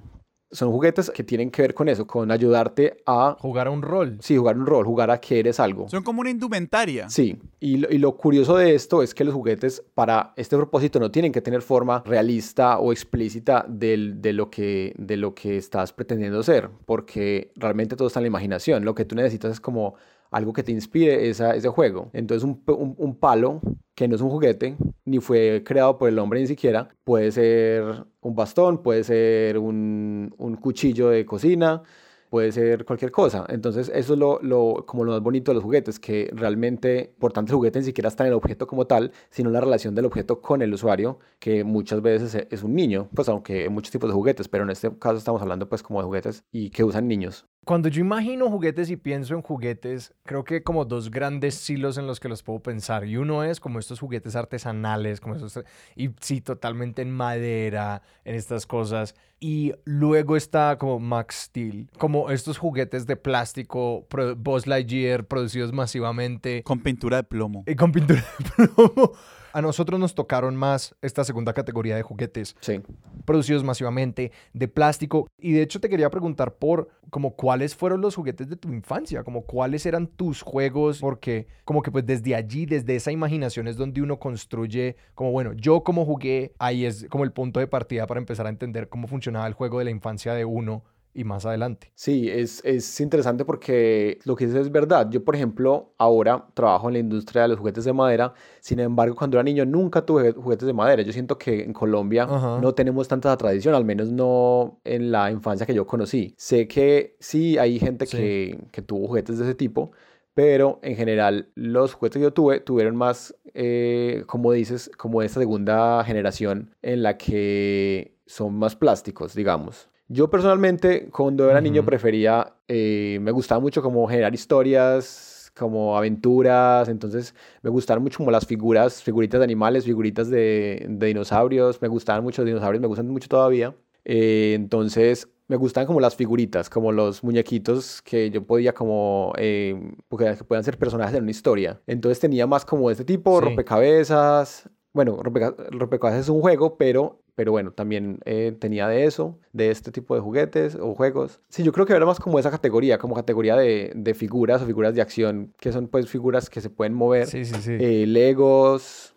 son 0.52 0.72
juguetes 0.72 1.12
que 1.12 1.24
tienen 1.24 1.52
que 1.52 1.62
ver 1.62 1.74
con 1.74 1.90
eso, 1.90 2.08
con 2.08 2.32
ayudarte 2.32 3.02
a... 3.06 3.38
Jugar 3.40 3.68
a 3.68 3.72
un 3.72 3.82
rol. 3.82 4.18
Sí, 4.22 4.36
jugar 4.36 4.58
un 4.58 4.66
rol, 4.66 4.86
jugar 4.86 5.12
a 5.12 5.20
que 5.20 5.40
eres 5.40 5.60
algo. 5.60 5.88
Son 5.90 6.04
como 6.04 6.22
una 6.22 6.30
indumentaria. 6.30 7.10
Sí, 7.10 7.38
y 7.60 7.78
lo, 7.78 7.90
y 7.90 7.98
lo, 7.98 8.18
curioso 8.18 8.58
de 8.58 8.74
esto 8.74 9.04
es 9.04 9.14
que 9.14 9.24
los 9.24 9.34
juguetes 9.34 9.84
para 9.94 10.34
este 10.36 10.56
propósito 10.56 11.00
no 11.00 11.12
tienen 11.12 11.32
que 11.32 11.42
tener 11.42 11.62
forma 11.62 12.04
realista 12.06 12.80
o 12.80 12.92
explícita 12.92 13.66
del, 13.68 14.22
de, 14.22 14.34
lo 14.34 14.50
que, 14.50 14.94
de 14.98 15.18
lo 15.18 15.36
que 15.36 15.58
estás 15.58 15.94
pretendiendo 15.94 16.42
ser, 16.42 16.70
porque 16.86 17.52
realmente 17.56 17.96
todo 17.96 18.08
está 18.08 18.20
en 18.20 18.24
la 18.24 18.30
imaginación. 18.30 18.84
Lo 18.86 18.96
que 18.96 19.06
tú 19.06 19.16
necesitas 19.16 19.52
es 19.52 19.60
como 19.60 19.96
algo 20.32 20.54
que 20.54 20.64
te 20.64 20.72
inspire 20.72 21.30
esa, 21.30 21.56
ese 21.56 21.70
juego. 21.70 22.10
Entonces 22.14 22.44
un, 22.44 22.64
un, 22.98 23.16
palo 23.16 23.62
que 23.96 24.08
no 24.08 24.16
es 24.16 24.22
un 24.22 24.30
juguete, 24.30 24.78
ni 25.06 25.20
fue 25.20 25.64
creado 25.66 25.98
por 25.98 26.10
el 26.10 26.20
hombre 26.20 26.40
ni 26.40 26.48
siquiera, 26.48 26.90
puede 27.04 27.32
ser 27.32 28.06
un 28.22 28.36
bastón, 28.36 28.82
puede 28.84 29.04
ser 29.04 29.58
un, 29.58 30.34
un 30.38 30.56
cuchillo 30.56 31.10
de 31.10 31.26
cocina, 31.26 31.84
puede 32.30 32.52
ser 32.52 32.86
cualquier 32.86 33.12
cosa. 33.12 33.46
Entonces, 33.50 33.92
eso 33.94 34.14
es 34.14 34.20
lo, 34.20 34.40
lo, 34.42 34.86
como 34.86 35.04
lo 35.04 35.12
más 35.12 35.22
bonito 35.22 35.52
de 35.52 35.56
los 35.56 35.64
juguetes, 35.64 36.00
que 36.00 36.30
realmente, 36.34 37.14
por 37.20 37.34
tanto, 37.34 37.52
el 37.54 37.58
juguete 37.58 37.80
ni 37.80 37.86
siquiera 37.86 38.08
está 38.10 38.24
en 38.24 38.30
el 38.30 38.34
objeto 38.34 38.68
como 38.68 38.86
tal, 38.86 39.12
sino 39.30 39.50
la 39.50 39.62
relación 39.62 39.96
del 39.96 40.06
objeto 40.06 40.42
con 40.42 40.62
el 40.62 40.74
usuario, 40.74 41.20
que 41.40 41.64
muchas 41.64 42.02
veces 42.02 42.48
es 42.50 42.64
un 42.64 42.76
niño, 42.76 43.10
pues 43.14 43.30
aunque 43.30 43.64
hay 43.64 43.70
muchos 43.70 43.92
tipos 43.92 44.10
de 44.10 44.14
juguetes, 44.14 44.48
pero 44.48 44.64
en 44.64 44.70
este 44.70 44.92
caso 44.98 45.18
estamos 45.18 45.42
hablando 45.42 45.68
pues 45.68 45.84
como 45.84 46.00
de 46.00 46.06
juguetes 46.06 46.44
y 46.52 46.70
que 46.70 46.84
usan 46.84 47.08
niños. 47.08 47.46
Cuando 47.66 47.90
yo 47.90 48.02
imagino 48.02 48.50
juguetes 48.50 48.90
y 48.90 48.96
pienso 48.96 49.36
en 49.36 49.42
juguetes, 49.42 50.14
creo 50.24 50.44
que 50.44 50.64
como 50.64 50.86
dos 50.86 51.12
grandes 51.12 51.56
silos 51.56 51.98
en 51.98 52.08
los 52.08 52.20
que 52.20 52.30
los 52.30 52.42
puedo 52.42 52.60
pensar. 52.60 53.06
Y 53.06 53.18
uno 53.18 53.44
es 53.44 53.60
como 53.60 53.80
estos 53.80 54.00
juguetes 54.00 54.36
artesanales, 54.36 55.20
como 55.20 55.36
esos, 55.36 55.60
y 55.96 56.10
sí, 56.20 56.42
totalmente 56.42 57.02
en 57.02 57.12
madera, 57.12 58.02
en 58.24 58.36
estas 58.36 58.66
cosas. 58.66 59.14
Y 59.40 59.74
luego 59.86 60.36
está 60.36 60.78
como 60.78 61.00
Max 61.00 61.44
Steel, 61.46 61.90
como 61.98 62.32
estos 62.32 62.58
juguetes 62.58 63.06
de 63.06 63.16
plástico, 63.16 64.08
Buzz 64.38 64.66
Lightyear, 64.66 65.26
producidos 65.26 65.72
masivamente. 65.72 66.64
Con 66.64 66.80
pintura 66.80 67.18
de 67.18 67.24
plomo. 67.24 67.64
Y 67.68 67.76
con 67.76 67.92
pintura 67.92 68.26
de 68.40 68.68
plomo. 68.68 69.12
A 69.54 69.62
nosotros 69.62 70.00
nos 70.00 70.16
tocaron 70.16 70.56
más 70.56 70.96
esta 71.02 71.24
segunda 71.24 71.54
categoría 71.54 71.96
de 71.96 72.02
juguetes. 72.02 72.56
Sí. 72.60 72.82
Producidos 73.26 73.64
masivamente, 73.64 74.32
de 74.54 74.68
plástico. 74.68 75.28
Y 75.38 75.54
de 75.54 75.62
hecho 75.62 75.80
te 75.80 75.90
quería 75.90 76.10
preguntar 76.10 76.56
por 76.56 76.90
como 77.10 77.36
cuáles 77.36 77.76
fueron 77.76 78.02
los 78.02 78.16
juguetes 78.16 78.50
de 78.50 78.56
tu 78.56 78.70
infancia, 78.70 79.24
como 79.24 79.42
cuáles 79.42 79.86
eran 79.86 80.08
tus 80.08 80.42
juegos, 80.42 81.00
porque 81.00 81.48
como 81.66 81.82
que 81.82 81.92
pues 81.92 82.06
desde 82.06 82.36
allí, 82.36 82.66
desde 82.66 82.96
esa 82.96 83.12
imaginación 83.12 83.68
es 83.68 83.78
donde 83.78 84.02
uno 84.02 84.20
construye, 84.20 84.96
como 85.16 85.32
bueno, 85.32 85.54
yo 85.54 85.84
como 85.84 86.06
jugué, 86.06 86.54
ahí 86.60 86.86
es 86.86 87.08
como 87.10 87.24
el 87.24 87.32
punto 87.32 87.60
de 87.60 87.68
partida 87.68 88.06
para 88.08 88.20
empezar 88.20 88.46
a 88.46 88.50
entender 88.50 88.90
cómo 88.90 89.08
funcionaba 89.08 89.48
el 89.48 89.54
juego 89.54 89.80
de 89.80 89.86
la 89.86 89.92
infancia 89.92 90.34
de 90.34 90.46
uno 90.46 90.84
y 91.20 91.26
más 91.26 91.46
adelante. 91.46 91.92
Sí, 91.96 92.30
es, 92.30 92.62
es, 92.64 93.02
interesante 93.02 93.44
porque 93.44 94.20
lo 94.24 94.38
que 94.38 94.46
dices 94.46 94.62
es 94.62 94.72
verdad. 94.72 95.10
Yo, 95.12 95.22
por 95.26 95.36
ejemplo, 95.36 95.92
ahora 95.98 96.46
trabajo 96.54 96.88
en 96.88 96.94
la 96.94 97.00
industria 97.00 97.42
de 97.42 97.50
los 97.50 97.60
juguetes 97.60 97.84
de 97.84 97.92
madera. 97.92 98.34
Sin 98.62 98.80
embargo, 98.80 99.16
cuando 99.18 99.36
era 99.36 99.44
niño 99.44 99.66
nunca 99.66 100.06
tuve 100.06 100.32
juguetes 100.32 100.66
de 100.66 100.72
madera. 100.72 101.02
Yo 101.02 101.12
siento 101.12 101.38
que 101.38 101.64
en 101.64 101.74
Colombia 101.74 102.26
no 102.26 102.74
tenemos 102.74 103.10
tanta 103.10 103.36
tradición, 103.36 103.76
al 103.76 103.84
menos 103.84 104.10
no 104.14 104.80
en 104.86 105.12
la 105.12 105.30
infancia 105.30 105.66
que 105.66 105.74
yo 105.74 105.86
conocí. 105.86 106.34
Sé 106.38 106.70
que 106.70 107.18
sí 107.20 107.58
hay 107.58 107.80
gente 107.80 108.08
Que, 108.08 108.58
que 108.72 108.82
tuvo 108.82 109.08
juguetes 109.08 109.40
de 109.40 109.44
ese 109.44 109.56
tipo, 109.56 109.92
pero 110.34 110.80
en 110.84 110.96
general 110.96 111.50
los 111.54 111.96
juguetes 111.96 112.20
que 112.20 112.24
yo 112.24 112.34
tuve 112.34 112.62
tuvieron 112.62 112.96
más, 112.96 113.36
eh, 113.54 114.24
como 114.26 114.54
dices, 114.54 114.90
como 114.98 115.22
esta 115.22 115.42
segunda 115.42 116.02
generación 116.06 116.74
en 116.82 117.04
la 117.04 117.18
que 117.18 118.16
son 118.26 118.56
más 118.56 118.78
plásticos, 118.78 119.36
digamos. 119.36 119.90
Yo 120.12 120.28
personalmente, 120.28 121.08
cuando 121.12 121.52
era 121.52 121.62
niño, 121.62 121.86
prefería, 121.86 122.56
eh, 122.68 123.20
me 123.22 123.30
gustaba 123.30 123.62
mucho 123.62 123.84
como 123.84 124.08
generar 124.08 124.34
historias, 124.34 125.52
como 125.56 125.96
aventuras, 125.96 126.90
entonces 126.90 127.36
me 127.62 127.70
gustaban 127.70 128.02
mucho 128.02 128.18
como 128.18 128.32
las 128.32 128.48
figuras, 128.48 129.04
figuritas 129.04 129.40
de 129.40 129.44
animales, 129.44 129.86
figuritas 129.86 130.32
de, 130.32 130.88
dinosaurios, 130.90 131.80
me 131.80 131.88
gustaban 131.88 132.24
mucho 132.24 132.42
los 132.42 132.48
dinosaurios, 132.48 132.82
me 132.82 132.88
gustan 132.88 133.08
mucho 133.08 133.28
todavía. 133.28 133.76
Eh, 134.04 134.54
entonces 134.56 135.28
me 135.48 135.58
gustaban 135.58 135.86
como 135.86 136.00
las 136.00 136.16
figuritas, 136.16 136.72
como 136.72 136.92
los 136.92 137.24
muñequitos 137.24 138.02
que 138.02 138.32
yo 138.32 138.44
podía 138.48 138.74
como, 138.74 139.34
eh, 139.38 139.76
porque 140.08 140.34
puedan 140.48 140.64
ser 140.64 140.80
personajes 140.80 141.16
en 141.16 141.22
una 141.22 141.32
historia. 141.32 141.82
Entonces 141.86 142.20
tenía 142.20 142.48
más 142.48 142.66
como 142.66 142.90
este 142.90 143.06
tipo, 143.06 143.40
rompecabezas. 143.42 144.68
Bueno, 144.94 145.18
rompecabezas 145.22 146.22
es 146.22 146.30
un 146.30 146.42
juego, 146.42 146.78
pero 146.78 147.20
pero 147.40 147.54
bueno, 147.54 147.72
también 147.72 148.20
eh, 148.26 148.54
tenía 148.60 148.90
de 148.90 149.06
eso, 149.06 149.40
de 149.54 149.72
este 149.72 149.94
tipo 149.94 150.14
de 150.14 150.20
juguetes 150.20 150.76
o 150.76 150.94
juegos. 150.94 151.40
Sí, 151.48 151.64
yo 151.64 151.72
creo 151.72 151.86
que 151.86 151.94
era 151.94 152.06
más 152.06 152.20
como 152.20 152.38
esa 152.38 152.52
categoría, 152.52 152.98
como 152.98 153.16
categoría 153.16 153.56
de, 153.56 153.94
de 153.96 154.14
figuras 154.14 154.62
o 154.62 154.66
figuras 154.66 154.94
de 154.94 155.02
acción, 155.02 155.54
que 155.58 155.72
son 155.72 155.88
pues 155.88 156.10
figuras 156.10 156.50
que 156.50 156.60
se 156.60 156.70
pueden 156.70 156.94
mover. 156.94 157.28
Sí, 157.28 157.46
sí, 157.46 157.56
sí. 157.62 157.78
Eh, 157.80 158.06
Legos, 158.06 159.16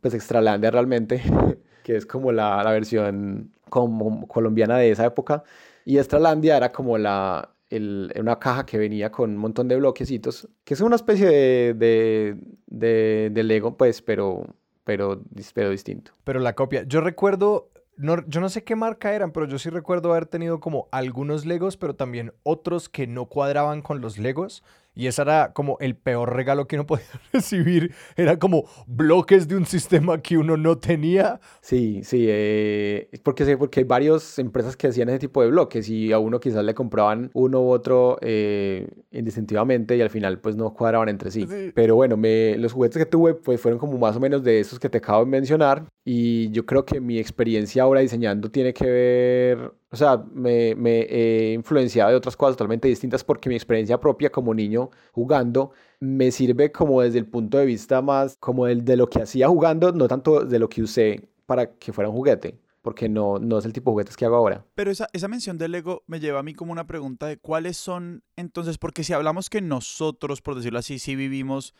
pues 0.00 0.14
Extralandia 0.14 0.70
realmente, 0.70 1.20
que 1.82 1.96
es 1.96 2.06
como 2.06 2.30
la, 2.30 2.62
la 2.62 2.70
versión 2.70 3.50
como 3.68 4.28
colombiana 4.28 4.78
de 4.78 4.92
esa 4.92 5.04
época. 5.04 5.42
Y 5.84 5.98
Extralandia 5.98 6.56
era 6.56 6.70
como 6.70 6.98
la, 6.98 7.50
el, 7.68 8.12
una 8.16 8.38
caja 8.38 8.64
que 8.64 8.78
venía 8.78 9.10
con 9.10 9.30
un 9.30 9.38
montón 9.38 9.66
de 9.66 9.74
bloquecitos, 9.74 10.48
que 10.62 10.74
es 10.74 10.80
una 10.80 10.94
especie 10.94 11.26
de, 11.26 11.74
de, 11.74 12.36
de, 12.68 13.30
de 13.32 13.42
Lego, 13.42 13.76
pues, 13.76 14.02
pero 14.02 14.46
pero, 14.86 15.20
pero 15.52 15.70
distinto. 15.70 16.12
Pero 16.22 16.38
la 16.38 16.54
copia. 16.54 16.84
Yo 16.84 17.00
recuerdo, 17.00 17.70
no, 17.96 18.24
yo 18.28 18.40
no 18.40 18.48
sé 18.48 18.62
qué 18.62 18.76
marca 18.76 19.12
eran, 19.12 19.32
pero 19.32 19.48
yo 19.48 19.58
sí 19.58 19.68
recuerdo 19.68 20.12
haber 20.12 20.26
tenido 20.26 20.60
como 20.60 20.88
algunos 20.92 21.44
Legos, 21.44 21.76
pero 21.76 21.96
también 21.96 22.32
otros 22.44 22.88
que 22.88 23.08
no 23.08 23.26
cuadraban 23.26 23.82
con 23.82 24.00
los 24.00 24.16
Legos. 24.16 24.62
Y 24.96 25.06
ese 25.06 25.22
era 25.22 25.52
como 25.52 25.76
el 25.80 25.94
peor 25.94 26.34
regalo 26.34 26.66
que 26.66 26.76
uno 26.76 26.86
podía 26.86 27.04
recibir. 27.32 27.94
Era 28.16 28.38
como 28.38 28.64
bloques 28.86 29.46
de 29.46 29.54
un 29.54 29.66
sistema 29.66 30.20
que 30.22 30.38
uno 30.38 30.56
no 30.56 30.78
tenía. 30.78 31.38
Sí, 31.60 32.00
sí, 32.02 32.24
eh, 32.28 33.10
porque, 33.22 33.56
porque 33.58 33.80
hay 33.80 33.84
varias 33.84 34.38
empresas 34.38 34.74
que 34.74 34.88
hacían 34.88 35.10
ese 35.10 35.18
tipo 35.18 35.42
de 35.42 35.50
bloques 35.50 35.88
y 35.90 36.12
a 36.12 36.18
uno 36.18 36.40
quizás 36.40 36.64
le 36.64 36.74
compraban 36.74 37.30
uno 37.34 37.60
u 37.60 37.68
otro 37.68 38.16
eh, 38.22 38.88
indistintivamente 39.10 39.96
y 39.96 40.00
al 40.00 40.08
final 40.10 40.40
pues 40.40 40.56
no 40.56 40.72
cuadraban 40.72 41.10
entre 41.10 41.30
sí. 41.30 41.46
Pero 41.74 41.94
bueno, 41.94 42.16
me, 42.16 42.56
los 42.56 42.72
juguetes 42.72 42.96
que 42.96 43.06
tuve 43.06 43.34
pues 43.34 43.60
fueron 43.60 43.78
como 43.78 43.98
más 43.98 44.16
o 44.16 44.20
menos 44.20 44.42
de 44.42 44.60
esos 44.60 44.78
que 44.78 44.88
te 44.88 44.98
acabo 44.98 45.24
de 45.24 45.30
mencionar 45.30 45.84
y 46.04 46.50
yo 46.52 46.64
creo 46.64 46.86
que 46.86 47.00
mi 47.00 47.18
experiencia 47.18 47.82
ahora 47.82 48.00
diseñando 48.00 48.50
tiene 48.50 48.72
que 48.72 48.86
ver 48.86 49.72
o 49.96 49.98
sea, 49.98 50.22
me, 50.32 50.72
he 51.08 51.52
influenciado 51.54 52.10
de 52.10 52.16
otras 52.16 52.36
cosas 52.36 52.56
totalmente 52.56 52.86
distintas 52.86 53.24
porque 53.24 53.48
mi 53.48 53.54
experiencia 53.54 53.98
propia 53.98 54.30
como 54.30 54.52
niño 54.52 54.90
jugando 55.12 55.70
me 56.00 56.30
sirve 56.30 56.70
como 56.70 57.00
desde 57.00 57.18
el 57.18 57.26
punto 57.26 57.56
de 57.56 57.64
vista 57.64 58.02
más 58.02 58.36
como 58.38 58.66
el 58.66 58.84
de 58.84 58.96
lo 58.96 59.08
que 59.08 59.22
hacía 59.22 59.48
jugando, 59.48 59.92
no 59.92 60.06
tanto 60.06 60.44
de 60.44 60.58
lo 60.58 60.68
que 60.68 60.82
usé 60.82 61.30
para 61.46 61.76
que 61.76 61.92
fuera 61.92 62.10
un 62.10 62.16
juguete 62.16 62.58
porque 62.82 63.08
no, 63.08 63.40
no 63.40 63.58
es 63.58 63.64
el 63.64 63.72
tipo 63.72 63.90
de 63.90 63.94
juguetes 63.94 64.16
que 64.16 64.26
hago 64.26 64.36
ahora. 64.36 64.64
Pero 64.76 64.92
esa, 64.92 65.08
esa 65.12 65.26
mención 65.26 65.58
del 65.58 65.72
Lego 65.72 66.04
me 66.06 66.20
lleva 66.20 66.38
a 66.38 66.44
mí 66.44 66.54
como 66.54 66.70
una 66.70 66.86
pregunta 66.86 67.26
de 67.26 67.36
cuáles 67.36 67.76
son, 67.76 68.22
entonces, 68.36 68.78
porque 68.78 69.02
si 69.02 69.12
hablamos 69.12 69.50
que 69.50 69.60
nosotros, 69.60 70.40
por 70.40 70.54
decirlo 70.54 70.78
así, 70.78 71.00
sí 71.00 71.16
vivimos 71.16 71.74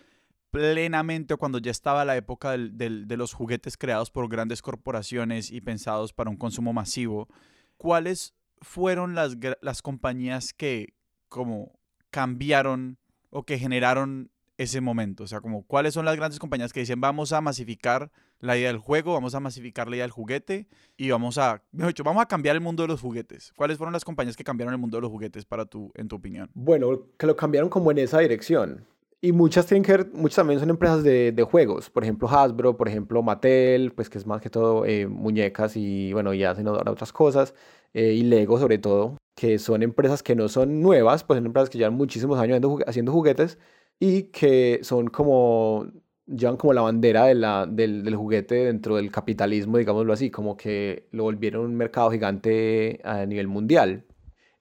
plenamente 0.51 1.35
o 1.35 1.39
cuando 1.39 1.59
ya 1.59 1.71
estaba 1.71 2.05
la 2.05 2.17
época 2.17 2.53
del, 2.53 3.07
de 3.07 3.17
los 3.17 3.35
juguetes 3.35 3.77
creados 3.77 4.11
por 4.11 4.29
grandes 4.29 4.63
corporaciones 4.63 5.53
y 5.53 5.61
pensados 5.61 6.13
para 6.13 6.31
un 6.31 6.37
consumo 6.37 6.73
masivo, 6.73 7.29
¿cuáles 7.77 8.35
fueron 8.61 9.15
las, 9.15 9.37
las 9.61 9.83
compañías 9.83 10.53
que 10.53 10.95
como 11.29 11.79
cambiaron 12.11 12.99
o 13.31 13.45
que 13.45 13.59
generaron 13.59 14.31
ese 14.59 14.81
momento? 14.81 15.25
O 15.25 15.27
sea, 15.27 15.41
como 15.41 15.65
cuáles 15.67 15.95
son 15.95 16.05
las 16.05 16.17
grandes 16.17 16.39
compañías 16.39 16.73
que 16.73 16.81
dicen 16.81 17.01
vamos 17.01 17.33
a 17.33 17.41
masificar 17.41 18.11
la 18.41 18.57
idea 18.57 18.69
del 18.69 18.79
juego, 18.79 19.15
vamos 19.15 19.35
a 19.35 19.41
masificar 19.41 19.89
la 19.89 19.97
idea 19.97 20.05
del 20.05 20.11
juguete 20.11 20.69
y 20.97 21.11
vamos 21.11 21.39
a, 21.39 21.63
mejor 21.73 21.89
dicho, 21.89 22.05
vamos 22.05 22.23
a 22.23 22.27
cambiar 22.27 22.57
el 22.57 22.61
mundo 22.61 22.83
de 22.83 22.89
los 22.89 23.01
juguetes. 23.01 23.53
¿Cuáles 23.57 23.79
fueron 23.79 23.93
las 23.93 24.05
compañías 24.05 24.37
que 24.37 24.45
cambiaron 24.45 24.75
el 24.75 24.81
mundo 24.81 24.99
de 24.99 25.03
los 25.03 25.11
juguetes 25.11 25.45
para 25.45 25.65
tu, 25.65 25.91
en 25.95 26.09
tu 26.09 26.17
opinión? 26.17 26.51
Bueno, 26.55 27.07
que 27.19 27.27
lo 27.27 27.37
cambiaron 27.37 27.71
como 27.71 27.91
en 27.91 27.99
esa 27.99 28.19
dirección. 28.21 28.87
Y 29.27 29.33
muchas 29.33 29.67
tienen 29.67 29.83
que 29.83 29.91
ver, 29.91 30.11
muchas 30.15 30.37
también 30.37 30.61
son 30.61 30.71
empresas 30.71 31.03
de, 31.03 31.33
de 31.33 31.43
juegos, 31.43 31.91
por 31.91 32.05
ejemplo 32.05 32.29
Hasbro, 32.29 32.77
por 32.77 32.87
ejemplo 32.87 33.25
Mattel, 33.25 33.93
pues 33.93 34.09
que 34.09 34.19
es 34.19 34.27
más 34.27 34.41
que 34.41 34.51
todo 34.51 34.87
eh, 34.87 35.09
muñecas 35.09 35.77
y 35.77 36.13
bueno, 36.13 36.33
y 36.33 36.45
hacen 36.45 36.69
otras 36.69 37.13
cosas, 37.13 37.53
eh, 37.93 38.13
y 38.13 38.23
Lego 38.23 38.57
sobre 38.61 38.79
todo, 38.79 39.17
que 39.35 39.59
son 39.59 39.83
empresas 39.83 40.23
que 40.23 40.37
no 40.37 40.49
son 40.49 40.81
nuevas, 40.81 41.25
pues 41.25 41.39
son 41.39 41.47
empresas 41.47 41.71
que 41.71 41.79
llevan 41.79 41.95
muchísimos 41.95 42.39
años 42.39 42.61
haciendo 42.87 43.11
juguetes 43.11 43.59
y 43.99 44.25
que 44.31 44.79
son 44.83 45.09
como 45.09 45.87
llevan 46.27 46.57
como 46.57 46.73
la 46.73 46.83
bandera 46.83 47.25
de 47.25 47.35
la, 47.35 47.67
del, 47.67 48.05
del, 48.05 48.15
juguete 48.15 48.55
dentro 48.67 48.95
del 48.95 49.11
capitalismo, 49.11 49.79
digámoslo 49.79 50.13
así, 50.13 50.31
como 50.31 50.57
que 50.57 51.09
lo 51.11 51.25
volvieron 51.25 51.65
un 51.65 51.75
mercado 51.75 52.13
gigante 52.13 53.01
a 53.03 53.27
nivel 53.27 53.49
mundial. 53.49 54.05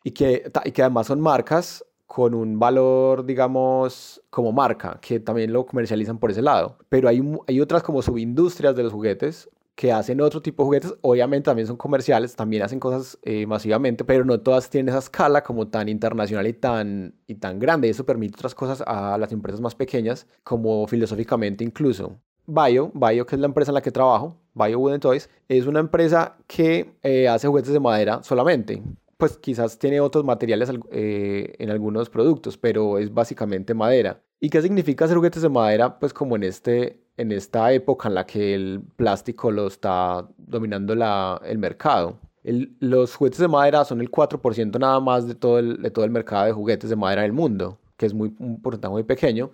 Y 0.03 0.12
que, 0.12 0.51
y 0.65 0.72
que 0.72 0.81
además 0.81 1.07
son 1.07 1.22
marcas 1.22 1.84
con 2.05 2.33
un 2.33 2.59
valor, 2.59 3.25
digamos, 3.25 4.21
como 4.29 4.51
marca, 4.51 5.00
que 5.01 5.19
también 5.19 5.51
lo 5.51 5.65
comercializan 5.65 6.19
por 6.19 6.31
ese 6.31 6.41
lado. 6.41 6.77
Pero 6.89 7.09
hay, 7.09 7.21
hay 7.47 7.59
otras 7.62 7.83
como 7.83 8.01
subindustrias 8.01 8.75
de 8.75 8.83
los 8.83 8.93
juguetes 8.93 9.50
que 9.75 9.91
hacen 9.91 10.21
otro 10.21 10.41
tipo 10.41 10.63
de 10.63 10.65
juguetes, 10.65 10.95
obviamente 11.01 11.45
también 11.45 11.67
son 11.67 11.75
comerciales, 11.75 12.35
también 12.35 12.63
hacen 12.63 12.79
cosas 12.79 13.19
eh, 13.24 13.45
masivamente, 13.45 14.05
pero 14.05 14.24
no 14.24 14.39
todas 14.39 14.69
tienen 14.69 14.89
esa 14.89 15.00
escala 15.00 15.43
como 15.43 15.67
tan 15.67 15.89
internacional 15.89 16.47
y 16.47 16.53
tan, 16.53 17.13
y 17.27 17.35
tan 17.35 17.59
grande. 17.59 17.89
Eso 17.89 18.05
permite 18.05 18.35
otras 18.35 18.55
cosas 18.55 18.81
a 18.88 19.17
las 19.17 19.31
empresas 19.33 19.59
más 19.59 19.75
pequeñas, 19.75 20.27
como 20.43 20.88
filosóficamente 20.88 21.63
incluso. 21.63 22.17
Bio, 22.47 22.91
Bio, 22.93 23.25
que 23.25 23.35
es 23.35 23.41
la 23.41 23.47
empresa 23.47 23.71
en 23.71 23.75
la 23.75 23.81
que 23.81 23.91
trabajo, 23.91 24.38
Bio 24.53 24.79
Wooden 24.79 25.00
Toys, 25.01 25.29
es 25.50 25.65
una 25.65 25.79
empresa 25.79 26.38
que 26.47 26.95
eh, 27.03 27.27
hace 27.27 27.47
juguetes 27.47 27.74
de 27.74 27.79
madera 27.79 28.24
solamente. 28.24 28.81
Pues 29.17 29.38
quizás 29.38 29.79
tiene 29.79 30.01
otros 30.01 30.25
materiales 30.25 30.69
eh, 30.91 31.55
en 31.57 31.69
algunos 31.69 32.10
productos, 32.10 32.57
pero 32.57 32.98
es 32.98 33.13
básicamente 33.13 33.74
madera. 33.74 34.22
¿Y 34.39 34.50
qué 34.50 34.62
significa 34.62 35.05
hacer 35.05 35.17
juguetes 35.17 35.41
de 35.41 35.50
madera? 35.50 35.98
Pues 36.00 36.13
como 36.13 36.36
en 36.36 36.43
este 36.43 37.05
en 37.17 37.31
esta 37.31 37.72
época 37.72 38.10
en 38.10 38.15
la 38.15 38.25
que 38.25 38.53
el 38.53 38.81
plástico 38.95 39.51
lo 39.51 39.67
está 39.67 40.27
dominando 40.38 40.95
la, 40.95 41.41
el 41.45 41.57
mercado. 41.57 42.19
los 42.43 43.15
juguetes 43.15 43.39
de 43.39 43.48
madera 43.48 43.86
son 43.86 44.01
el 44.01 44.12
4% 44.12 44.79
nada 44.79 45.00
más 45.00 45.27
de 45.27 45.36
todo, 45.36 45.60
el, 45.60 45.81
de 45.81 45.91
todo 45.91 46.05
el 46.05 46.12
mercado 46.12 46.45
de 46.45 46.51
juguetes 46.51 46.89
de 46.89 46.95
madera 46.95 47.24
del 47.24 47.34
mundo, 47.34 47.79
que 47.98 48.05
es 48.05 48.13
muy, 48.13 48.36
un 48.39 48.62
porcentaje 48.62 48.91
muy 48.91 49.03
pequeño. 49.03 49.51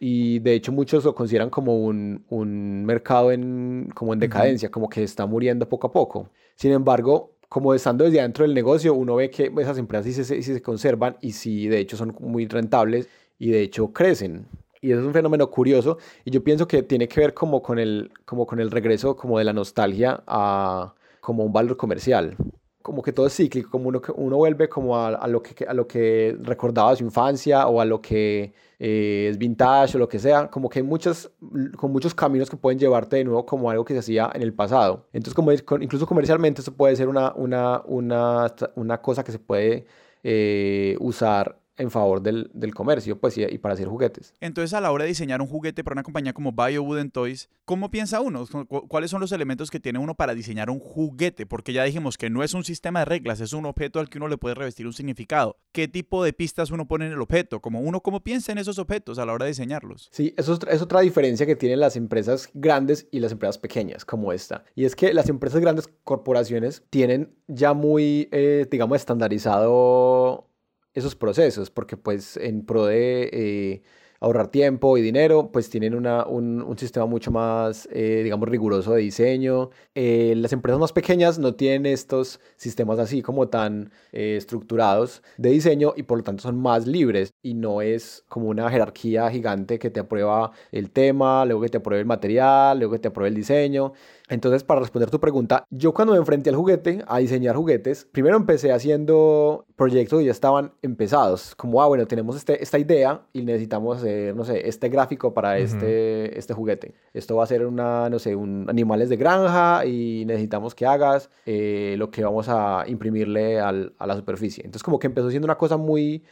Y 0.00 0.40
de 0.40 0.54
hecho 0.54 0.72
muchos 0.72 1.04
lo 1.04 1.14
consideran 1.14 1.50
como 1.50 1.78
un, 1.78 2.24
un 2.28 2.84
mercado 2.84 3.32
en, 3.32 3.90
como 3.94 4.12
en 4.12 4.18
decadencia, 4.18 4.70
como 4.70 4.88
que 4.88 5.02
está 5.04 5.24
muriendo 5.26 5.68
poco 5.68 5.86
a 5.86 5.92
poco. 5.92 6.30
Sin 6.56 6.72
embargo, 6.72 7.33
como 7.54 7.72
estando 7.72 8.02
desde 8.02 8.18
adentro 8.18 8.44
del 8.44 8.52
negocio, 8.52 8.94
uno 8.94 9.14
ve 9.14 9.30
que 9.30 9.52
esas 9.58 9.78
empresas 9.78 10.06
sí 10.06 10.24
se, 10.24 10.42
sí 10.42 10.54
se 10.54 10.60
conservan 10.60 11.16
y 11.20 11.30
sí, 11.30 11.68
de 11.68 11.78
hecho, 11.78 11.96
son 11.96 12.12
muy 12.18 12.48
rentables 12.48 13.08
y 13.38 13.50
de 13.50 13.62
hecho 13.62 13.92
crecen 13.92 14.48
y 14.80 14.90
eso 14.90 15.02
es 15.02 15.06
un 15.06 15.12
fenómeno 15.12 15.48
curioso 15.48 15.98
y 16.24 16.32
yo 16.32 16.42
pienso 16.42 16.66
que 16.66 16.82
tiene 16.82 17.06
que 17.06 17.20
ver 17.20 17.32
como 17.32 17.62
con 17.62 17.78
el, 17.78 18.10
como 18.24 18.44
con 18.44 18.58
el 18.58 18.72
regreso 18.72 19.14
como 19.14 19.38
de 19.38 19.44
la 19.44 19.52
nostalgia 19.52 20.24
a 20.26 20.94
como 21.20 21.44
un 21.44 21.52
valor 21.52 21.76
comercial. 21.76 22.36
Como 22.82 23.02
que 23.02 23.12
todo 23.12 23.28
es 23.28 23.36
cíclico, 23.36 23.70
como 23.70 23.88
uno, 23.88 24.02
uno 24.16 24.36
vuelve 24.36 24.68
como 24.68 24.96
a, 24.96 25.10
a 25.10 25.28
lo 25.28 25.40
que, 25.40 25.64
a 25.64 25.74
lo 25.74 25.86
que 25.86 26.36
recordaba 26.42 26.96
su 26.96 27.04
infancia 27.04 27.68
o 27.68 27.80
a 27.80 27.84
lo 27.84 28.00
que 28.00 28.52
eh, 28.78 29.28
es 29.30 29.38
vintage 29.38 29.96
o 29.96 30.00
lo 30.00 30.08
que 30.08 30.18
sea, 30.18 30.48
como 30.50 30.68
que 30.68 30.80
hay 30.80 30.82
muchas, 30.82 31.30
con 31.76 31.92
muchos 31.92 32.14
caminos 32.14 32.50
que 32.50 32.56
pueden 32.56 32.78
llevarte 32.78 33.16
de 33.16 33.24
nuevo 33.24 33.46
como 33.46 33.70
algo 33.70 33.84
que 33.84 33.94
se 33.94 34.00
hacía 34.00 34.30
en 34.34 34.42
el 34.42 34.52
pasado. 34.54 35.08
Entonces, 35.12 35.34
como 35.34 35.52
incluso 35.52 36.06
comercialmente, 36.06 36.60
eso 36.60 36.74
puede 36.74 36.96
ser 36.96 37.08
una, 37.08 37.32
una, 37.34 37.82
una, 37.86 38.52
una 38.76 39.00
cosa 39.00 39.24
que 39.24 39.32
se 39.32 39.38
puede 39.38 39.86
eh, 40.22 40.96
usar 41.00 41.60
en 41.76 41.90
favor 41.90 42.22
del, 42.22 42.50
comercio 42.74 43.18
pues, 43.18 43.36
y, 43.38 43.58
para 43.58 43.74
hacer 43.74 43.88
juguetes. 43.88 44.34
Entonces, 44.40 44.74
a 44.74 44.80
la 44.80 44.92
hora 44.92 45.04
de 45.04 45.08
diseñar 45.08 45.40
un 45.40 45.48
juguete 45.48 45.84
para 45.84 45.94
una 45.94 46.02
compañía 46.02 46.32
como 46.32 46.52
Bio 46.52 46.82
Wooden 46.82 47.10
Toys, 47.10 47.48
¿cómo 47.64 47.90
piensa 47.90 48.20
uno? 48.20 48.46
¿Cuáles 48.88 49.10
son 49.10 49.20
los 49.20 49.32
elementos 49.32 49.70
que 49.70 49.80
tiene 49.80 49.98
uno 49.98 50.14
para 50.14 50.34
diseñar 50.34 50.70
un 50.70 50.78
juguete? 50.78 51.46
Porque 51.46 51.72
ya 51.72 51.84
dijimos 51.84 52.16
que 52.16 52.30
no 52.30 52.42
es 52.42 52.54
un 52.54 52.64
sistema 52.64 53.00
de 53.00 53.04
reglas, 53.06 53.40
es 53.40 53.52
un 53.52 53.66
objeto 53.66 54.00
al 54.00 54.08
que 54.08 54.18
uno 54.18 54.28
le 54.28 54.38
puede 54.38 54.54
revestir 54.54 54.86
un 54.86 54.92
significado. 54.92 55.56
¿Qué 55.72 55.88
tipo 55.88 56.24
de 56.24 56.32
pistas 56.32 56.70
uno 56.70 56.86
pone 56.86 57.06
en 57.06 57.12
el 57.12 57.20
objeto? 57.20 57.60
Como 57.60 57.80
uno, 57.80 58.00
¿cómo 58.00 58.22
piensa 58.22 58.52
en 58.52 58.58
esos 58.58 58.78
objetos 58.78 59.18
a 59.18 59.26
la 59.26 59.32
hora 59.32 59.46
de 59.46 59.50
diseñarlos? 59.50 60.08
Sí, 60.12 60.34
eso 60.36 60.58
es, 60.68 60.82
otra 60.82 61.00
diferencia 61.00 61.46
que 61.46 61.56
tienen 61.56 61.80
las 61.80 61.96
empresas 61.96 62.48
grandes 62.54 63.08
y 63.10 63.20
las 63.20 63.32
empresas 63.32 63.58
pequeñas, 63.58 64.04
como 64.04 64.32
esta. 64.32 64.64
Y 64.74 64.84
es 64.84 64.94
que 64.94 65.12
las 65.12 65.28
empresas 65.28 65.60
grandes, 65.60 65.88
corporaciones, 66.04 66.84
tienen 66.90 67.34
ya 67.48 67.72
muy, 67.74 68.28
eh, 68.32 68.66
digamos, 68.70 68.96
estandarizado 68.96 70.48
esos 70.94 71.16
procesos, 71.16 71.70
porque 71.70 71.96
pues 71.96 72.36
en 72.36 72.64
pro 72.64 72.86
de 72.86 73.28
eh, 73.32 73.82
ahorrar 74.20 74.48
tiempo 74.48 74.96
y 74.96 75.02
dinero, 75.02 75.50
pues 75.52 75.68
tienen 75.68 75.94
una, 75.94 76.24
un, 76.24 76.78
sistema 76.78 77.04
mucho 77.04 77.30
más, 77.30 77.88
eh, 77.92 78.22
digamos, 78.22 78.48
riguroso 78.48 78.92
de 78.94 79.02
diseño. 79.02 79.70
Eh, 79.94 80.34
las 80.36 80.52
empresas 80.52 80.80
más 80.80 80.92
pequeñas 80.92 81.38
no 81.38 81.54
tienen 81.56 81.84
estos 81.84 82.40
sistemas 82.56 82.98
así 82.98 83.22
como 83.22 83.48
tan 83.48 83.90
estructurados 84.12 85.22
de 85.36 85.50
diseño 85.50 85.92
y 85.96 86.04
por 86.04 86.18
lo 86.18 86.24
tanto 86.24 86.42
son 86.42 86.58
más 86.58 86.86
libres 86.86 87.34
y 87.42 87.54
no 87.54 87.82
es 87.82 88.24
como 88.28 88.48
una 88.48 88.70
jerarquía 88.70 89.30
gigante 89.30 89.78
que 89.78 89.90
te 89.90 90.00
aprueba 90.00 90.52
el 90.72 90.90
tema, 90.90 91.44
luego 91.44 91.62
que 91.62 91.68
te 91.68 91.78
apruebe 91.78 92.00
el 92.00 92.06
material, 92.06 92.78
luego 92.78 92.94
que 92.94 93.00
te 93.00 93.08
apruebe 93.08 93.28
el 93.28 93.34
diseño, 93.34 93.92
entonces, 94.28 94.64
para 94.64 94.80
responder 94.80 95.10
tu 95.10 95.20
pregunta, 95.20 95.66
yo 95.68 95.92
cuando 95.92 96.14
me 96.14 96.18
enfrenté 96.18 96.48
al 96.48 96.56
juguete, 96.56 97.04
a 97.06 97.18
diseñar 97.18 97.56
juguetes, 97.56 98.08
primero 98.10 98.36
empecé 98.36 98.72
haciendo 98.72 99.66
proyectos 99.76 100.20
que 100.20 100.24
ya 100.24 100.30
estaban 100.30 100.72
empezados, 100.80 101.54
como, 101.56 101.82
ah, 101.82 101.88
bueno, 101.88 102.06
tenemos 102.06 102.34
este, 102.36 102.62
esta 102.62 102.78
idea 102.78 103.20
y 103.34 103.42
necesitamos 103.42 103.98
hacer, 103.98 104.34
no 104.34 104.44
sé, 104.44 104.66
este 104.66 104.88
gráfico 104.88 105.34
para 105.34 105.58
este, 105.58 106.38
este 106.38 106.54
juguete. 106.54 106.94
Esto 107.12 107.36
va 107.36 107.44
a 107.44 107.46
ser 107.46 107.66
una, 107.66 108.08
no 108.08 108.18
sé, 108.18 108.34
un 108.34 108.64
animales 108.70 109.10
de 109.10 109.16
granja 109.16 109.84
y 109.84 110.24
necesitamos 110.24 110.74
que 110.74 110.86
hagas 110.86 111.28
eh, 111.44 111.96
lo 111.98 112.10
que 112.10 112.24
vamos 112.24 112.48
a 112.48 112.84
imprimirle 112.86 113.60
al, 113.60 113.92
a 113.98 114.06
la 114.06 114.16
superficie. 114.16 114.64
Entonces, 114.64 114.82
como 114.82 114.98
que 114.98 115.06
empezó 115.06 115.28
siendo 115.28 115.44
una 115.44 115.58
cosa 115.58 115.76
muy 115.76 116.24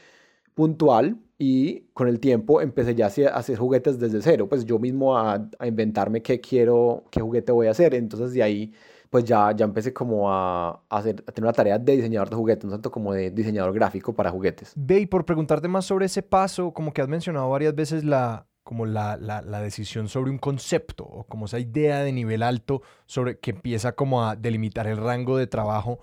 puntual 0.54 1.18
y 1.38 1.80
con 1.92 2.08
el 2.08 2.20
tiempo 2.20 2.60
empecé 2.60 2.94
ya 2.94 3.06
a 3.06 3.36
hacer 3.36 3.58
juguetes 3.58 3.98
desde 3.98 4.22
cero, 4.22 4.48
pues 4.48 4.64
yo 4.64 4.78
mismo 4.78 5.18
a, 5.18 5.48
inventarme 5.64 6.22
qué 6.22 6.40
quiero, 6.40 7.04
qué 7.10 7.20
juguete 7.20 7.52
voy 7.52 7.66
a 7.66 7.72
hacer, 7.72 7.94
entonces 7.94 8.32
de 8.32 8.42
ahí 8.42 8.72
pues 9.10 9.24
ya, 9.24 9.52
ya 9.52 9.64
empecé 9.64 9.92
como 9.92 10.32
a, 10.32 10.82
hacer, 10.88 11.22
a 11.26 11.32
tener 11.32 11.46
una 11.46 11.52
tarea 11.52 11.78
de 11.78 11.96
diseñador 11.96 12.30
de 12.30 12.36
juguetes, 12.36 12.64
no 12.64 12.70
tanto 12.70 12.90
como 12.90 13.12
de 13.12 13.30
diseñador 13.30 13.74
gráfico 13.74 14.14
para 14.14 14.30
juguetes. 14.30 14.72
Ve, 14.74 15.00
y 15.00 15.06
por 15.06 15.26
preguntarte 15.26 15.68
más 15.68 15.84
sobre 15.84 16.06
ese 16.06 16.22
paso, 16.22 16.72
como 16.72 16.94
que 16.94 17.02
has 17.02 17.08
mencionado 17.08 17.50
varias 17.50 17.74
veces 17.74 18.04
la, 18.04 18.46
como 18.62 18.86
la, 18.86 19.18
la, 19.18 19.42
la, 19.42 19.60
decisión 19.60 20.08
sobre 20.08 20.30
un 20.30 20.38
concepto 20.38 21.04
o 21.04 21.24
como 21.24 21.44
esa 21.44 21.58
idea 21.58 21.98
de 22.04 22.12
nivel 22.12 22.42
alto 22.42 22.80
sobre 23.04 23.38
que 23.38 23.50
empieza 23.50 23.92
como 23.92 24.24
a 24.24 24.34
delimitar 24.34 24.86
el 24.86 24.96
rango 24.96 25.36
de 25.36 25.46
trabajo, 25.46 25.98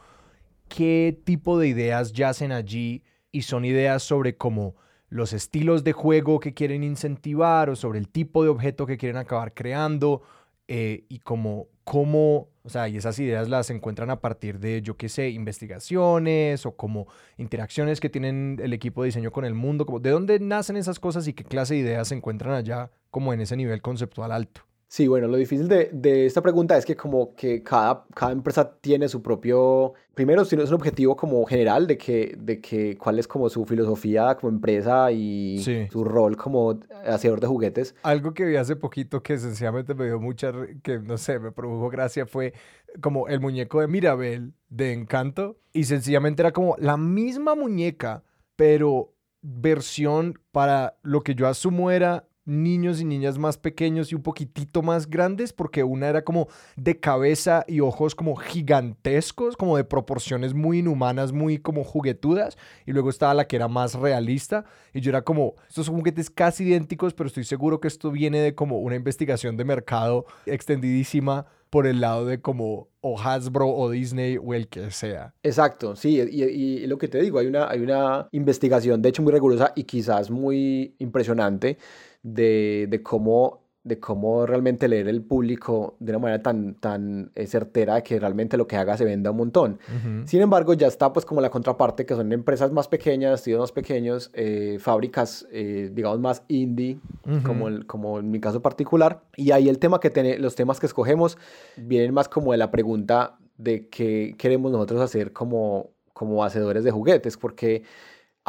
¿qué 0.67 1.19
tipo 1.23 1.57
de 1.57 1.67
ideas 1.67 2.13
yacen 2.13 2.51
allí 2.51 3.03
y 3.31 3.43
son 3.43 3.65
ideas 3.65 4.03
sobre 4.03 4.35
cómo 4.37 4.75
los 5.09 5.33
estilos 5.33 5.83
de 5.83 5.93
juego 5.93 6.39
que 6.39 6.53
quieren 6.53 6.83
incentivar 6.83 7.69
o 7.69 7.75
sobre 7.75 7.99
el 7.99 8.07
tipo 8.07 8.43
de 8.43 8.49
objeto 8.49 8.85
que 8.85 8.97
quieren 8.97 9.17
acabar 9.17 9.53
creando 9.53 10.21
eh, 10.67 11.05
y 11.09 11.19
cómo, 11.19 11.67
o 11.83 12.69
sea, 12.69 12.87
y 12.87 12.97
esas 12.97 13.17
ideas 13.17 13.49
las 13.49 13.71
encuentran 13.71 14.11
a 14.11 14.21
partir 14.21 14.59
de, 14.59 14.83
yo 14.83 14.97
qué 14.97 15.09
sé, 15.09 15.29
investigaciones 15.29 16.65
o 16.67 16.75
como 16.75 17.07
interacciones 17.37 17.99
que 17.99 18.09
tienen 18.09 18.59
el 18.61 18.73
equipo 18.73 19.01
de 19.01 19.07
diseño 19.07 19.31
con 19.31 19.45
el 19.45 19.55
mundo, 19.55 19.87
como 19.87 19.99
de 19.99 20.11
dónde 20.11 20.39
nacen 20.39 20.77
esas 20.77 20.99
cosas 20.99 21.27
y 21.27 21.33
qué 21.33 21.43
clase 21.43 21.73
de 21.73 21.79
ideas 21.79 22.09
se 22.09 22.15
encuentran 22.15 22.53
allá 22.53 22.91
como 23.09 23.33
en 23.33 23.41
ese 23.41 23.57
nivel 23.57 23.81
conceptual 23.81 24.31
alto. 24.31 24.68
Sí, 24.91 25.07
bueno, 25.07 25.27
lo 25.27 25.37
difícil 25.37 25.67
de, 25.67 25.91
de, 25.93 26.25
esta 26.25 26.41
pregunta 26.41 26.75
es 26.75 26.83
que 26.83 26.95
como 26.95 27.35
que 27.35 27.61
cada, 27.61 28.07
cada 28.15 28.31
empresa 28.31 28.75
tiene 28.81 29.07
su 29.07 29.21
propio, 29.21 29.93
primero 30.15 30.41
es 30.41 30.51
un 30.51 30.73
objetivo 30.73 31.15
como 31.15 31.45
general 31.45 31.85
de 31.85 31.95
que, 31.95 32.35
de 32.35 32.59
que 32.59 32.97
cuál 32.97 33.19
es 33.19 33.27
como 33.27 33.49
su 33.49 33.67
filosofía 33.67 34.33
como 34.33 34.51
empresa 34.51 35.11
y 35.11 35.61
su 35.91 36.03
rol 36.03 36.35
como 36.35 36.79
hacedor 37.05 37.39
de 37.39 37.45
juguetes. 37.45 37.93
Algo 38.01 38.33
que 38.33 38.45
vi 38.45 38.55
hace 38.55 38.75
poquito 38.75 39.21
que 39.21 39.37
sencillamente 39.37 39.93
me 39.93 40.05
dio 40.05 40.19
mucha, 40.19 40.51
que 40.81 40.97
no 40.97 41.19
sé, 41.19 41.37
me 41.37 41.51
produjo 41.51 41.87
gracia 41.89 42.25
fue 42.25 42.55
como 42.99 43.27
el 43.27 43.39
muñeco 43.39 43.81
de 43.81 43.87
Mirabel 43.87 44.53
de 44.69 44.93
Encanto 44.93 45.59
y 45.71 45.83
sencillamente 45.83 46.41
era 46.41 46.51
como 46.51 46.75
la 46.79 46.97
misma 46.97 47.53
muñeca, 47.53 48.23
pero 48.55 49.13
versión 49.43 50.39
para 50.51 50.97
lo 51.03 51.21
que 51.21 51.35
yo 51.35 51.47
asumo 51.47 51.91
era 51.91 52.28
niños 52.49 52.99
y 52.99 53.05
niñas 53.05 53.37
más 53.37 53.57
pequeños 53.57 54.11
y 54.11 54.15
un 54.15 54.23
poquitito 54.23 54.81
más 54.81 55.09
grandes, 55.09 55.53
porque 55.53 55.83
una 55.83 56.07
era 56.07 56.23
como 56.23 56.47
de 56.75 56.99
cabeza 56.99 57.63
y 57.67 57.79
ojos 57.79 58.15
como 58.15 58.35
gigantescos, 58.35 59.55
como 59.55 59.77
de 59.77 59.83
proporciones 59.83 60.53
muy 60.53 60.79
inhumanas, 60.79 61.31
muy 61.31 61.59
como 61.59 61.83
juguetudas, 61.83 62.57
y 62.85 62.91
luego 62.91 63.09
estaba 63.09 63.33
la 63.33 63.47
que 63.47 63.55
era 63.55 63.67
más 63.67 63.93
realista, 63.93 64.65
y 64.93 65.01
yo 65.01 65.11
era 65.11 65.21
como, 65.21 65.55
estos 65.67 65.87
juguetes 65.87 66.29
casi 66.29 66.65
idénticos, 66.65 67.13
pero 67.13 67.27
estoy 67.27 67.43
seguro 67.43 67.79
que 67.79 67.87
esto 67.87 68.11
viene 68.11 68.39
de 68.39 68.55
como 68.55 68.79
una 68.79 68.95
investigación 68.95 69.55
de 69.55 69.65
mercado 69.65 70.25
extendidísima 70.45 71.45
por 71.69 71.85
el 71.85 72.01
lado 72.01 72.25
de 72.25 72.41
como 72.41 72.89
o 73.01 73.19
Hasbro 73.19 73.69
o 73.69 73.89
Disney 73.89 74.37
o 74.37 74.53
el 74.53 74.67
que 74.67 74.91
sea. 74.91 75.33
Exacto, 75.43 75.95
sí, 75.95 76.19
y, 76.19 76.85
lo 76.87 76.97
que 76.97 77.07
te 77.07 77.21
digo, 77.21 77.39
hay 77.39 77.47
una, 77.47 77.69
hay 77.69 77.79
una 77.79 78.27
investigación 78.31 79.01
de 79.01 79.09
hecho 79.09 79.21
muy 79.21 79.31
rigurosa 79.31 79.71
y 79.75 79.83
quizás 79.83 80.29
muy 80.29 80.95
impresionante 80.99 81.77
de, 82.23 82.87
de 82.89 83.03
cómo 83.03 83.69
de 83.83 83.99
cómo 83.99 84.45
realmente 84.45 84.87
leer 84.87 85.07
el 85.07 85.21
público 85.21 85.95
de 85.99 86.11
una 86.11 86.19
manera 86.19 86.43
tan, 86.43 86.75
tan 86.75 87.31
eh, 87.35 87.47
certera 87.47 88.01
que 88.01 88.19
realmente 88.19 88.57
lo 88.57 88.67
que 88.67 88.75
haga 88.75 88.97
se 88.97 89.05
venda 89.05 89.31
un 89.31 89.37
montón. 89.37 89.79
Sin 90.25 90.41
embargo, 90.41 90.73
ya 90.73 90.87
está 90.87 91.13
pues 91.13 91.25
como 91.25 91.39
la 91.39 91.49
contraparte, 91.49 92.05
que 92.05 92.13
son 92.13 92.31
empresas 92.33 92.71
más 92.71 92.87
pequeñas, 92.87 93.39
estudios 93.39 93.61
más 93.61 93.71
pequeños, 93.71 94.31
eh, 94.33 94.77
fábricas, 94.79 95.47
eh, 95.51 95.89
digamos, 95.93 96.19
más 96.19 96.43
indie, 96.49 96.99
como, 97.45 97.67
como 97.87 98.19
en 98.19 98.29
mi 98.29 98.39
caso 98.39 98.61
particular. 98.61 99.23
Y 99.37 99.51
ahí 99.51 99.69
el 99.69 99.79
tema 99.79 99.99
que 99.99 100.09
tiene, 100.09 100.37
los 100.37 100.55
temas 100.55 100.79
que 100.79 100.85
escogemos 100.85 101.37
vienen 101.77 102.13
más 102.13 102.27
como 102.27 102.51
de 102.51 102.57
la 102.57 102.71
pregunta 102.71 103.39
de 103.57 103.87
qué 103.87 104.35
queremos 104.37 104.71
nosotros 104.71 105.01
hacer 105.01 105.31
como, 105.31 105.91
como 106.13 106.43
hacedores 106.43 106.83
de 106.83 106.91
juguetes, 106.91 107.37
porque 107.37 107.83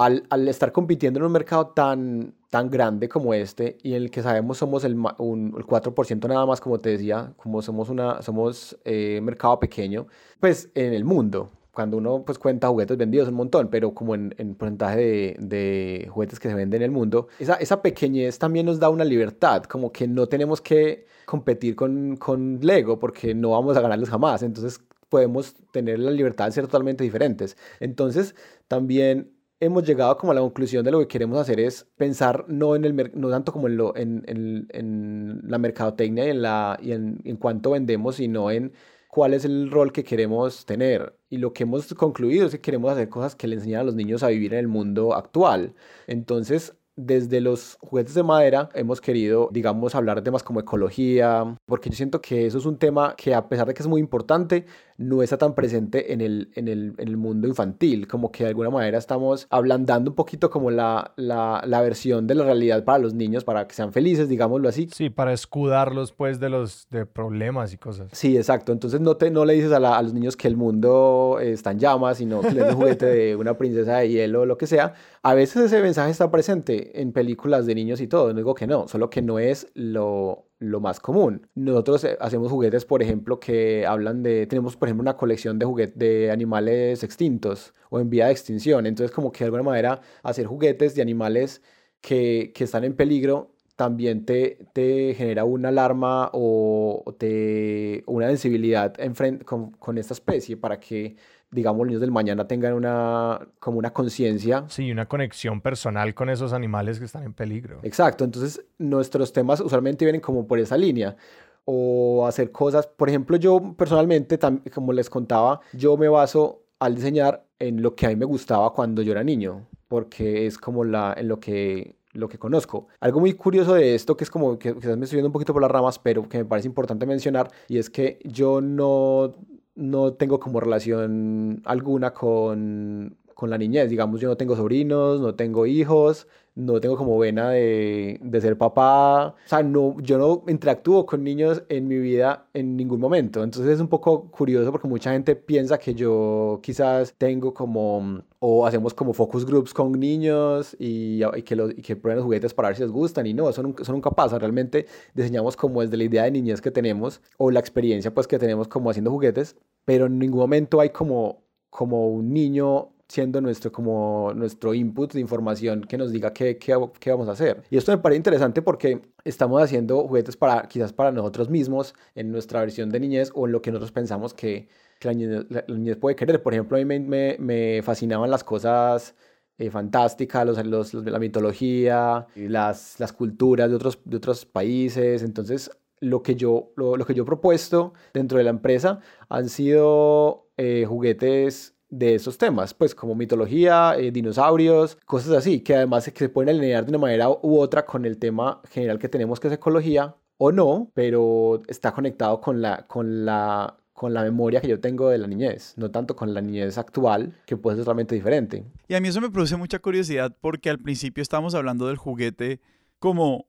al, 0.00 0.48
estar 0.48 0.72
compitiendo 0.72 1.20
en 1.20 1.26
un 1.26 1.32
mercado 1.32 1.68
tan 1.68 2.34
tan 2.48 2.70
grande 2.70 3.08
como 3.08 3.34
este 3.34 3.78
y 3.82 3.90
en 3.90 4.02
el 4.02 4.10
que 4.10 4.22
sabemos 4.22 4.58
somos 4.58 4.82
el, 4.84 4.94
un, 5.18 5.54
el 5.56 5.64
4% 5.64 6.28
nada 6.28 6.46
más, 6.46 6.60
como 6.60 6.80
te 6.80 6.90
decía, 6.90 7.32
como 7.36 7.62
somos, 7.62 7.88
una, 7.90 8.22
somos 8.22 8.76
eh, 8.84 9.20
mercado 9.22 9.60
pequeño, 9.60 10.08
pues 10.40 10.70
en 10.74 10.92
el 10.92 11.04
mundo. 11.04 11.50
Cuando 11.70 11.98
uno 11.98 12.24
pues 12.26 12.38
cuenta 12.38 12.66
juguetes 12.68 12.96
vendidos 12.96 13.28
un 13.28 13.34
montón, 13.34 13.68
pero 13.70 13.94
como 13.94 14.16
en, 14.16 14.34
en 14.38 14.56
porcentaje 14.56 14.96
de, 14.96 15.36
de, 15.38 16.08
juguetes 16.10 16.40
que 16.40 16.48
se 16.48 16.54
venden 16.54 16.82
en 16.82 16.86
el 16.86 16.90
mundo, 16.90 17.28
esa, 17.38 17.54
esa 17.54 17.80
pequeñez 17.80 18.38
también 18.38 18.66
nos 18.66 18.80
da 18.80 18.90
una 18.90 19.04
libertad, 19.04 19.62
como 19.64 19.92
que 19.92 20.08
no 20.08 20.26
tenemos 20.26 20.60
que 20.60 21.06
competir 21.26 21.76
con, 21.76 22.16
con 22.16 22.58
Lego 22.60 22.98
porque 22.98 23.34
no 23.34 23.50
vamos 23.50 23.76
a 23.76 23.80
ganarles 23.80 24.08
jamás, 24.08 24.42
entonces 24.42 24.80
podemos 25.08 25.54
tener 25.70 26.00
la 26.00 26.10
libertad 26.10 26.46
de 26.46 26.52
ser 26.52 26.64
totalmente 26.64 27.04
diferentes. 27.04 27.56
Entonces 27.78 28.34
también 28.66 29.30
hemos 29.60 29.84
llegado 29.84 30.16
como 30.16 30.32
a 30.32 30.34
la 30.34 30.40
conclusión 30.40 30.84
de 30.84 30.90
lo 30.90 30.98
que 31.00 31.08
queremos 31.08 31.38
hacer 31.38 31.60
es 31.60 31.86
pensar 31.96 32.46
no, 32.48 32.74
en 32.74 32.84
el, 32.84 33.12
no 33.14 33.30
tanto 33.30 33.52
como 33.52 33.68
en, 33.68 33.76
lo, 33.76 33.94
en, 33.96 34.24
en, 34.26 34.66
en 34.70 35.42
la 35.44 35.58
mercadotecnia 35.58 36.26
y, 36.26 36.30
en, 36.30 36.42
la, 36.42 36.78
y 36.82 36.92
en, 36.92 37.20
en 37.24 37.36
cuánto 37.36 37.72
vendemos, 37.72 38.16
sino 38.16 38.50
en 38.50 38.72
cuál 39.10 39.34
es 39.34 39.44
el 39.44 39.70
rol 39.70 39.92
que 39.92 40.04
queremos 40.04 40.64
tener. 40.64 41.14
Y 41.28 41.38
lo 41.38 41.52
que 41.52 41.64
hemos 41.64 41.92
concluido 41.94 42.46
es 42.46 42.52
que 42.52 42.60
queremos 42.60 42.90
hacer 42.92 43.08
cosas 43.08 43.36
que 43.36 43.46
le 43.46 43.56
enseñan 43.56 43.82
a 43.82 43.84
los 43.84 43.94
niños 43.94 44.22
a 44.22 44.28
vivir 44.28 44.54
en 44.54 44.60
el 44.60 44.68
mundo 44.68 45.14
actual. 45.14 45.74
Entonces, 46.06 46.74
desde 46.96 47.40
los 47.40 47.78
juguetes 47.80 48.14
de 48.14 48.22
madera 48.22 48.68
hemos 48.74 49.00
querido, 49.00 49.48
digamos, 49.52 49.94
hablar 49.94 50.16
de 50.16 50.22
temas 50.22 50.42
como 50.42 50.60
ecología, 50.60 51.56
porque 51.66 51.90
yo 51.90 51.96
siento 51.96 52.20
que 52.20 52.46
eso 52.46 52.58
es 52.58 52.66
un 52.66 52.78
tema 52.78 53.14
que 53.16 53.34
a 53.34 53.48
pesar 53.48 53.66
de 53.66 53.74
que 53.74 53.82
es 53.82 53.88
muy 53.88 54.00
importante, 54.00 54.66
no 55.00 55.22
está 55.22 55.38
tan 55.38 55.54
presente 55.54 56.12
en 56.12 56.20
el, 56.20 56.50
en 56.54 56.68
el, 56.68 56.94
en 56.98 57.08
el 57.08 57.16
mundo 57.16 57.48
infantil, 57.48 58.06
como 58.06 58.30
que 58.30 58.44
de 58.44 58.50
alguna 58.50 58.68
manera 58.68 58.98
estamos 58.98 59.46
ablandando 59.48 60.10
un 60.10 60.14
poquito 60.14 60.50
como 60.50 60.70
la, 60.70 61.12
la, 61.16 61.62
la, 61.66 61.80
versión 61.80 62.26
de 62.26 62.34
la 62.34 62.44
realidad 62.44 62.84
para 62.84 62.98
los 62.98 63.14
niños, 63.14 63.42
para 63.42 63.66
que 63.66 63.74
sean 63.74 63.94
felices, 63.94 64.28
digámoslo 64.28 64.68
así. 64.68 64.88
Sí, 64.92 65.08
para 65.08 65.32
escudarlos 65.32 66.12
pues 66.12 66.38
de 66.38 66.50
los 66.50 66.86
de 66.90 67.06
problemas 67.06 67.72
y 67.72 67.78
cosas. 67.78 68.08
Sí, 68.12 68.36
exacto. 68.36 68.72
Entonces 68.72 69.00
no, 69.00 69.16
te, 69.16 69.30
no 69.30 69.46
le 69.46 69.54
dices 69.54 69.72
a, 69.72 69.76
a 69.76 70.02
los 70.02 70.12
niños 70.12 70.36
que 70.36 70.48
el 70.48 70.56
mundo 70.56 71.38
está 71.40 71.70
en 71.70 71.78
llamas, 71.78 72.18
sino 72.18 72.42
que 72.42 72.52
les 72.52 72.64
un 72.64 72.74
juguete 72.74 73.06
de 73.06 73.36
una 73.40 73.56
princesa 73.56 73.96
de 73.98 74.10
hielo 74.10 74.42
o 74.42 74.46
lo 74.46 74.58
que 74.58 74.66
sea. 74.66 74.92
A 75.22 75.32
veces 75.32 75.64
ese 75.64 75.80
mensaje 75.80 76.10
está 76.10 76.30
presente 76.30 77.00
en 77.00 77.12
películas 77.12 77.64
de 77.64 77.74
niños 77.74 78.02
y 78.02 78.06
todo, 78.06 78.28
no 78.28 78.34
digo 78.34 78.54
que 78.54 78.66
no, 78.66 78.86
solo 78.86 79.08
que 79.08 79.22
no 79.22 79.38
es 79.38 79.68
lo 79.72 80.49
lo 80.60 80.78
más 80.80 81.00
común. 81.00 81.48
Nosotros 81.54 82.04
eh, 82.04 82.16
hacemos 82.20 82.52
juguetes, 82.52 82.84
por 82.84 83.02
ejemplo, 83.02 83.40
que 83.40 83.86
hablan 83.86 84.22
de, 84.22 84.46
tenemos 84.46 84.76
por 84.76 84.88
ejemplo 84.88 85.02
una 85.02 85.16
colección 85.16 85.58
de 85.58 85.66
juguetes 85.66 85.98
de 85.98 86.30
animales 86.30 87.02
extintos 87.02 87.74
o 87.88 87.98
en 87.98 88.10
vía 88.10 88.26
de 88.26 88.32
extinción. 88.32 88.86
Entonces 88.86 89.10
como 89.14 89.32
que 89.32 89.40
de 89.40 89.46
alguna 89.46 89.64
manera 89.64 90.00
hacer 90.22 90.46
juguetes 90.46 90.94
de 90.94 91.02
animales 91.02 91.62
que, 92.00 92.52
que 92.54 92.64
están 92.64 92.84
en 92.84 92.94
peligro 92.94 93.54
también 93.80 94.26
te, 94.26 94.58
te 94.74 95.14
genera 95.14 95.44
una 95.44 95.70
alarma 95.70 96.28
o, 96.34 97.16
te, 97.18 98.04
una 98.06 98.28
sensibilidad 98.28 98.92
en 99.00 99.38
con, 99.38 99.70
con 99.72 99.96
esta 99.96 100.12
especie 100.12 100.58
para 100.58 100.78
que 100.78 101.16
digamos, 101.50 101.80
los 101.80 101.86
niños 101.88 102.00
del 102.00 102.10
mañana 102.10 102.46
tengan 102.46 102.74
una, 102.74 103.40
como 103.58 103.78
una 103.78 103.92
conciencia. 103.92 104.64
Sí, 104.68 104.90
una 104.90 105.06
conexión 105.06 105.60
personal 105.60 106.14
con 106.14 106.30
esos 106.30 106.52
animales 106.52 106.98
que 106.98 107.04
están 107.04 107.24
en 107.24 107.34
peligro. 107.34 107.80
Exacto, 107.82 108.24
entonces 108.24 108.64
nuestros 108.78 109.32
temas 109.32 109.60
usualmente 109.60 110.04
vienen 110.04 110.20
como 110.20 110.46
por 110.46 110.58
esa 110.58 110.76
línea. 110.76 111.16
O 111.64 112.26
hacer 112.26 112.50
cosas, 112.50 112.86
por 112.86 113.08
ejemplo, 113.08 113.36
yo 113.36 113.74
personalmente, 113.76 114.38
como 114.72 114.92
les 114.92 115.10
contaba, 115.10 115.60
yo 115.72 115.96
me 115.96 116.08
baso 116.08 116.62
al 116.78 116.94
diseñar 116.94 117.44
en 117.58 117.82
lo 117.82 117.94
que 117.94 118.06
a 118.06 118.08
mí 118.08 118.16
me 118.16 118.24
gustaba 118.24 118.72
cuando 118.72 119.02
yo 119.02 119.12
era 119.12 119.22
niño, 119.22 119.68
porque 119.86 120.46
es 120.46 120.56
como 120.56 120.84
la, 120.84 121.14
en 121.16 121.28
lo 121.28 121.38
que 121.38 121.96
lo 122.12 122.28
que 122.28 122.38
conozco. 122.38 122.88
Algo 122.98 123.20
muy 123.20 123.34
curioso 123.34 123.74
de 123.74 123.94
esto, 123.94 124.16
que 124.16 124.24
es 124.24 124.30
como 124.30 124.58
que 124.58 124.74
quizás 124.74 124.96
me 124.96 125.04
estoy 125.04 125.18
yendo 125.18 125.28
un 125.28 125.32
poquito 125.32 125.52
por 125.52 125.62
las 125.62 125.70
ramas, 125.70 125.98
pero 125.98 126.28
que 126.28 126.38
me 126.38 126.44
parece 126.44 126.66
importante 126.66 127.06
mencionar, 127.06 127.50
y 127.68 127.78
es 127.78 127.88
que 127.88 128.18
yo 128.24 128.60
no 128.60 129.36
no 129.80 130.12
tengo 130.14 130.38
como 130.40 130.60
relación 130.60 131.62
alguna 131.64 132.12
con, 132.12 133.16
con 133.34 133.50
la 133.50 133.58
niñez. 133.58 133.90
Digamos, 133.90 134.20
yo 134.20 134.28
no 134.28 134.36
tengo 134.36 134.56
sobrinos, 134.56 135.20
no 135.20 135.34
tengo 135.34 135.66
hijos, 135.66 136.28
no 136.54 136.80
tengo 136.80 136.96
como 136.96 137.18
vena 137.18 137.50
de, 137.50 138.18
de, 138.22 138.40
ser 138.40 138.58
papá. 138.58 139.28
O 139.28 139.48
sea, 139.48 139.62
no, 139.62 139.96
yo 140.00 140.18
no 140.18 140.44
interactúo 140.48 141.06
con 141.06 141.22
niños 141.24 141.62
en 141.68 141.88
mi 141.88 141.98
vida 141.98 142.48
en 142.54 142.76
ningún 142.76 143.00
momento. 143.00 143.42
Entonces 143.42 143.72
es 143.72 143.80
un 143.80 143.88
poco 143.88 144.30
curioso 144.30 144.70
porque 144.72 144.88
mucha 144.88 145.12
gente 145.12 145.36
piensa 145.36 145.78
que 145.78 145.94
yo 145.94 146.60
quizás 146.62 147.14
tengo 147.16 147.54
como, 147.54 148.22
o 148.38 148.66
hacemos 148.66 148.94
como 148.94 149.12
focus 149.12 149.46
groups 149.46 149.72
con 149.72 149.92
niños 149.92 150.76
y, 150.78 151.22
y 151.36 151.42
que, 151.42 151.56
los, 151.56 151.70
y 151.70 151.82
que 151.82 151.96
prueben 151.96 152.16
los 152.18 152.24
juguetes 152.24 152.54
para 152.54 152.68
ver 152.68 152.76
si 152.76 152.82
les 152.82 152.92
gustan. 152.92 153.26
Y 153.26 153.34
no, 153.34 153.48
eso 153.48 153.62
nunca, 153.62 153.82
eso 153.82 153.92
nunca 153.92 154.10
pasa. 154.10 154.38
Realmente 154.38 154.86
diseñamos 155.14 155.56
como 155.56 155.80
desde 155.82 155.96
la 155.96 156.04
idea 156.04 156.24
de 156.24 156.30
niñez 156.30 156.60
que 156.60 156.70
tenemos 156.70 157.20
o 157.38 157.50
la 157.50 157.60
experiencia 157.60 158.12
pues 158.12 158.26
que 158.26 158.38
tenemos 158.38 158.68
como 158.68 158.90
haciendo 158.90 159.10
juguetes, 159.10 159.56
pero 159.84 160.06
en 160.06 160.18
ningún 160.18 160.40
momento 160.40 160.80
hay 160.80 160.90
como, 160.90 161.44
como 161.70 162.08
un 162.08 162.32
niño 162.32 162.92
siendo 163.10 163.40
nuestro, 163.40 163.72
como 163.72 164.32
nuestro 164.34 164.72
input 164.72 165.12
de 165.12 165.20
información 165.20 165.82
que 165.82 165.98
nos 165.98 166.12
diga 166.12 166.32
qué, 166.32 166.58
qué, 166.58 166.76
qué, 167.00 167.10
vamos 167.10 167.28
a 167.28 167.32
hacer. 167.32 167.64
Y 167.68 167.76
esto 167.76 167.90
me 167.90 167.98
parece 167.98 168.18
interesante 168.18 168.62
porque 168.62 169.02
estamos 169.24 169.60
haciendo 169.60 170.06
juguetes 170.06 170.36
para 170.36 170.62
quizás 170.68 170.92
para 170.92 171.10
nosotros 171.10 171.50
mismos 171.50 171.94
en 172.14 172.30
nuestra 172.30 172.60
versión 172.60 172.88
de 172.90 173.00
niñez 173.00 173.32
o 173.34 173.46
en 173.46 173.52
lo 173.52 173.62
que 173.62 173.72
nosotros 173.72 173.90
pensamos 173.90 174.32
que, 174.32 174.68
que 175.00 175.08
la, 175.08 175.64
niñez, 175.66 175.96
puede 175.96 176.14
querer. 176.14 176.40
Por 176.40 176.54
ejemplo, 176.54 176.76
a 176.76 176.80
mí 176.80 176.84
me, 176.84 177.36
me, 177.38 177.82
fascinaban 177.82 178.30
las 178.30 178.44
cosas 178.44 179.16
eh, 179.58 179.70
fantásticas, 179.70 180.46
los, 180.46 180.64
los, 180.64 180.94
la 180.94 181.18
mitología, 181.18 182.28
las, 182.36 183.00
las 183.00 183.12
culturas 183.12 183.68
de 183.68 183.74
otros, 183.74 183.98
de 184.04 184.18
otros 184.18 184.46
países. 184.46 185.24
Entonces, 185.24 185.68
lo 185.98 186.22
que, 186.22 186.36
yo, 186.36 186.72
lo, 186.76 186.96
lo 186.96 187.04
que 187.04 187.14
yo 187.14 187.24
he 187.24 187.26
propuesto 187.26 187.92
dentro 188.14 188.38
de 188.38 188.44
la 188.44 188.50
empresa 188.50 189.00
han 189.28 189.48
sido 189.48 190.48
eh, 190.56 190.84
juguetes 190.86 191.74
de 191.90 192.14
esos 192.14 192.38
temas, 192.38 192.72
pues 192.72 192.94
como 192.94 193.14
mitología, 193.14 193.94
eh, 193.98 194.10
dinosaurios, 194.10 194.96
cosas 195.04 195.32
así, 195.32 195.60
que 195.60 195.74
además 195.74 196.04
se 196.04 196.28
pueden 196.28 196.56
alinear 196.56 196.84
de 196.84 196.90
una 196.90 196.98
manera 196.98 197.28
u 197.28 197.58
otra 197.58 197.84
con 197.84 198.04
el 198.04 198.18
tema 198.18 198.60
general 198.70 198.98
que 198.98 199.08
tenemos 199.08 199.40
que 199.40 199.48
es 199.48 199.54
ecología 199.54 200.14
o 200.38 200.52
no, 200.52 200.90
pero 200.94 201.62
está 201.68 201.92
conectado 201.92 202.40
con 202.40 202.62
la, 202.62 202.86
con 202.86 203.26
la, 203.26 203.76
con 203.92 204.14
la 204.14 204.22
memoria 204.22 204.60
que 204.60 204.68
yo 204.68 204.80
tengo 204.80 205.10
de 205.10 205.18
la 205.18 205.26
niñez, 205.26 205.74
no 205.76 205.90
tanto 205.90 206.16
con 206.16 206.32
la 206.32 206.40
niñez 206.40 206.78
actual, 206.78 207.36
que 207.44 207.56
puede 207.56 207.76
ser 207.76 207.84
totalmente 207.84 208.14
diferente. 208.14 208.64
Y 208.88 208.94
a 208.94 209.00
mí 209.00 209.08
eso 209.08 209.20
me 209.20 209.30
produce 209.30 209.56
mucha 209.56 209.80
curiosidad 209.80 210.34
porque 210.40 210.70
al 210.70 210.78
principio 210.78 211.20
estábamos 211.20 211.54
hablando 211.54 211.88
del 211.88 211.96
juguete 211.96 212.60
como 212.98 213.48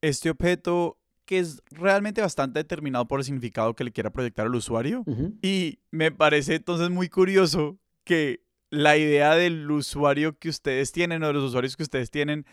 este 0.00 0.30
objeto 0.30 0.98
que 1.28 1.38
es 1.38 1.62
realmente 1.70 2.22
bastante 2.22 2.60
determinado 2.60 3.06
por 3.06 3.20
el 3.20 3.24
significado 3.24 3.76
que 3.76 3.84
le 3.84 3.92
quiera 3.92 4.08
proyectar 4.08 4.46
al 4.46 4.54
usuario. 4.54 5.04
Y 5.42 5.78
me 5.90 6.10
parece 6.10 6.54
entonces 6.54 6.88
muy 6.88 7.10
curioso 7.10 7.78
que 8.04 8.40
la 8.70 8.96
idea 8.96 9.34
del 9.34 9.70
usuario 9.70 10.38
que 10.38 10.48
ustedes 10.48 10.90
tienen 10.90 11.22
o 11.22 11.26
de 11.26 11.34
los 11.34 11.44
usuarios 11.44 11.76
que 11.76 11.82
ustedes 11.82 12.10
tienen, 12.10 12.46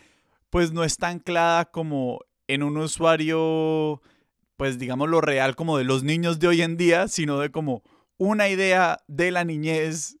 pues 0.50 0.72
no 0.72 0.84
está 0.84 1.08
anclada 1.08 1.64
como 1.64 2.20
en 2.48 2.62
un 2.62 2.76
usuario, 2.76 4.02
pues 4.58 4.78
digamos 4.78 5.08
lo 5.08 5.22
real 5.22 5.56
como 5.56 5.78
de 5.78 5.84
los 5.84 6.04
niños 6.04 6.38
de 6.38 6.48
hoy 6.48 6.60
en 6.60 6.76
día, 6.76 7.08
sino 7.08 7.38
de 7.38 7.50
como 7.50 7.82
una 8.18 8.50
idea 8.50 8.98
de 9.08 9.30
la 9.30 9.44
niñez 9.44 10.18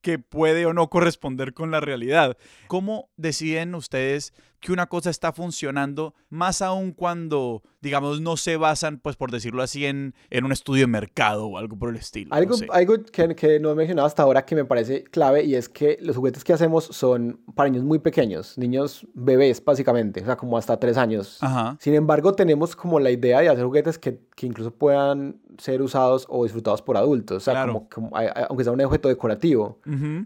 que 0.00 0.18
puede 0.18 0.64
o 0.64 0.72
no 0.72 0.88
corresponder 0.88 1.52
con 1.52 1.70
la 1.70 1.80
realidad. 1.80 2.38
¿Cómo 2.68 3.10
deciden 3.18 3.74
ustedes 3.74 4.32
que 4.60 4.72
una 4.72 4.86
cosa 4.86 5.10
está 5.10 5.32
funcionando, 5.32 6.14
más 6.30 6.62
aún 6.62 6.92
cuando, 6.92 7.62
digamos, 7.80 8.20
no 8.20 8.36
se 8.36 8.56
basan, 8.56 8.98
pues 8.98 9.16
por 9.16 9.30
decirlo 9.30 9.62
así, 9.62 9.86
en, 9.86 10.14
en 10.30 10.44
un 10.44 10.52
estudio 10.52 10.82
de 10.82 10.86
mercado 10.88 11.46
o 11.46 11.58
algo 11.58 11.78
por 11.78 11.90
el 11.90 11.96
estilo. 11.96 12.34
Algo, 12.34 12.56
algo 12.70 13.02
que, 13.04 13.34
que, 13.34 13.60
no 13.60 13.70
he 13.70 13.74
mencionado 13.74 14.06
hasta 14.06 14.22
ahora 14.22 14.44
que 14.44 14.54
me 14.54 14.64
parece 14.64 15.04
clave 15.04 15.44
y 15.44 15.54
es 15.54 15.68
que 15.68 15.98
los 16.00 16.16
juguetes 16.16 16.44
que 16.44 16.52
hacemos 16.52 16.84
son 16.84 17.40
para 17.54 17.70
niños 17.70 17.84
muy 17.84 17.98
pequeños, 17.98 18.58
niños 18.58 19.06
bebés 19.14 19.64
básicamente, 19.64 20.22
o 20.22 20.24
sea, 20.24 20.36
como 20.36 20.58
hasta 20.58 20.78
tres 20.78 20.96
años. 20.96 21.38
Sin 21.78 21.94
embargo, 21.94 22.32
tenemos 22.32 22.74
como 22.74 22.98
la 23.00 23.10
idea 23.10 23.40
de 23.40 23.48
hacer 23.48 23.64
juguetes 23.64 23.98
que, 23.98 24.20
que 24.34 24.46
incluso 24.46 24.72
puedan 24.72 25.40
ser 25.58 25.82
usados 25.82 26.26
o 26.28 26.44
disfrutados 26.44 26.82
por 26.82 26.96
adultos, 26.96 27.36
o 27.38 27.40
sea, 27.40 27.66
como, 27.92 28.10
aunque 28.48 28.64
sea 28.64 28.72
un 28.72 28.80
objeto 28.80 29.08
decorativo, 29.08 29.78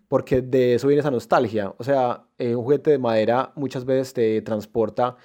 porque 0.08 0.42
de 0.42 0.74
eso 0.74 0.88
viene 0.88 1.00
esa 1.00 1.10
nostalgia. 1.10 1.74
O 1.78 1.84
sea, 1.84 2.24
eh, 2.42 2.56
un 2.56 2.64
juguete 2.64 2.90
de 2.90 2.98
madera 2.98 3.52
muchas 3.56 3.84
veces 3.84 4.12
te 4.14 4.42
transporta 4.42 5.16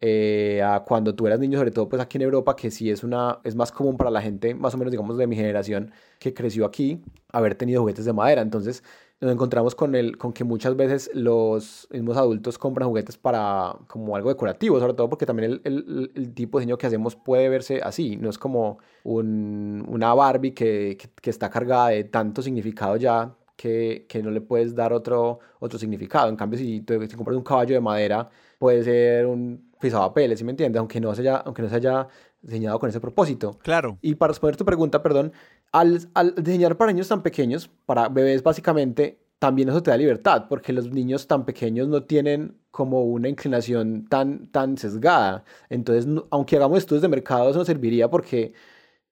eh, 0.00 0.60
a 0.62 0.80
cuando 0.84 1.14
tú 1.14 1.26
eras 1.26 1.40
niño, 1.40 1.56
sobre 1.58 1.70
todo 1.70 1.88
pues 1.88 2.02
aquí 2.02 2.18
en 2.18 2.22
Europa, 2.22 2.56
que 2.56 2.70
sí 2.70 2.90
es, 2.90 3.04
una, 3.04 3.38
es 3.44 3.54
más 3.54 3.72
común 3.72 3.96
para 3.96 4.10
la 4.10 4.20
gente, 4.20 4.54
más 4.54 4.74
o 4.74 4.78
menos 4.78 4.90
digamos 4.90 5.16
de 5.16 5.26
mi 5.26 5.36
generación, 5.36 5.92
que 6.18 6.34
creció 6.34 6.66
aquí, 6.66 7.00
haber 7.32 7.54
tenido 7.54 7.80
juguetes 7.80 8.04
de 8.04 8.12
madera. 8.12 8.42
Entonces 8.42 8.82
nos 9.20 9.32
encontramos 9.32 9.74
con, 9.74 9.94
el, 9.94 10.18
con 10.18 10.32
que 10.32 10.44
muchas 10.44 10.76
veces 10.76 11.10
los 11.14 11.88
mismos 11.90 12.16
adultos 12.16 12.58
compran 12.58 12.88
juguetes 12.88 13.16
para 13.16 13.76
como 13.86 14.16
algo 14.16 14.28
decorativo, 14.28 14.78
sobre 14.80 14.94
todo 14.94 15.08
porque 15.08 15.26
también 15.26 15.60
el, 15.64 16.10
el, 16.14 16.34
tipo 16.34 16.58
de 16.58 16.64
diseño 16.64 16.76
que 16.76 16.86
hacemos 16.86 17.16
puede 17.16 17.48
verse 17.48 17.80
así, 17.82 18.16
no 18.16 18.28
es 18.28 18.38
como 18.38 18.78
un, 19.04 19.84
una 19.88 20.12
Barbie 20.12 20.52
que, 20.52 20.98
que, 21.22 21.30
está 21.30 21.48
cargada 21.48 21.88
de 21.88 22.04
tanto 22.04 22.42
significado 22.42 22.96
ya 22.96 23.34
que, 23.56 24.06
que, 24.08 24.22
no 24.22 24.30
le 24.30 24.40
puedes 24.40 24.74
dar 24.74 24.92
otro, 24.92 25.38
otro 25.60 25.78
significado. 25.78 26.28
En 26.28 26.36
cambio, 26.36 26.58
si, 26.58 26.80
tú, 26.80 26.94
si 27.08 27.16
compras 27.16 27.36
un 27.36 27.42
caballo 27.44 27.74
de 27.74 27.80
madera, 27.80 28.28
puede 28.58 28.84
ser 28.84 29.26
un 29.26 29.70
pisapapeles, 29.80 30.38
¿sí 30.38 30.44
me 30.44 30.52
entiendes? 30.52 30.78
Aunque 30.78 31.00
no 31.00 31.14
se 31.14 31.22
haya, 31.22 31.36
aunque 31.36 31.62
no 31.62 31.68
se 31.68 31.76
haya 31.76 32.08
diseñado 32.40 32.78
con 32.78 32.88
ese 32.88 33.00
propósito. 33.00 33.58
Claro. 33.62 33.98
Y 34.00 34.14
para 34.14 34.32
responder 34.32 34.56
tu 34.56 34.64
pregunta, 34.64 35.02
perdón, 35.02 35.32
al, 35.72 36.08
al 36.14 36.34
diseñar 36.36 36.76
para 36.76 36.92
niños 36.92 37.08
tan 37.08 37.22
pequeños, 37.22 37.70
para 37.86 38.08
bebés 38.08 38.42
básicamente, 38.42 39.18
también 39.38 39.68
eso 39.68 39.82
te 39.82 39.90
da 39.90 39.96
libertad, 39.96 40.46
porque 40.48 40.72
los 40.72 40.90
niños 40.90 41.26
tan 41.26 41.44
pequeños 41.44 41.88
no 41.88 42.04
tienen 42.04 42.56
como 42.70 43.04
una 43.04 43.28
inclinación 43.28 44.06
tan, 44.08 44.46
tan 44.50 44.78
sesgada. 44.78 45.44
Entonces, 45.68 46.06
aunque 46.30 46.56
hagamos 46.56 46.78
estudios 46.78 47.02
de 47.02 47.08
mercado, 47.08 47.50
eso 47.50 47.58
no 47.58 47.64
serviría 47.64 48.08
porque 48.08 48.54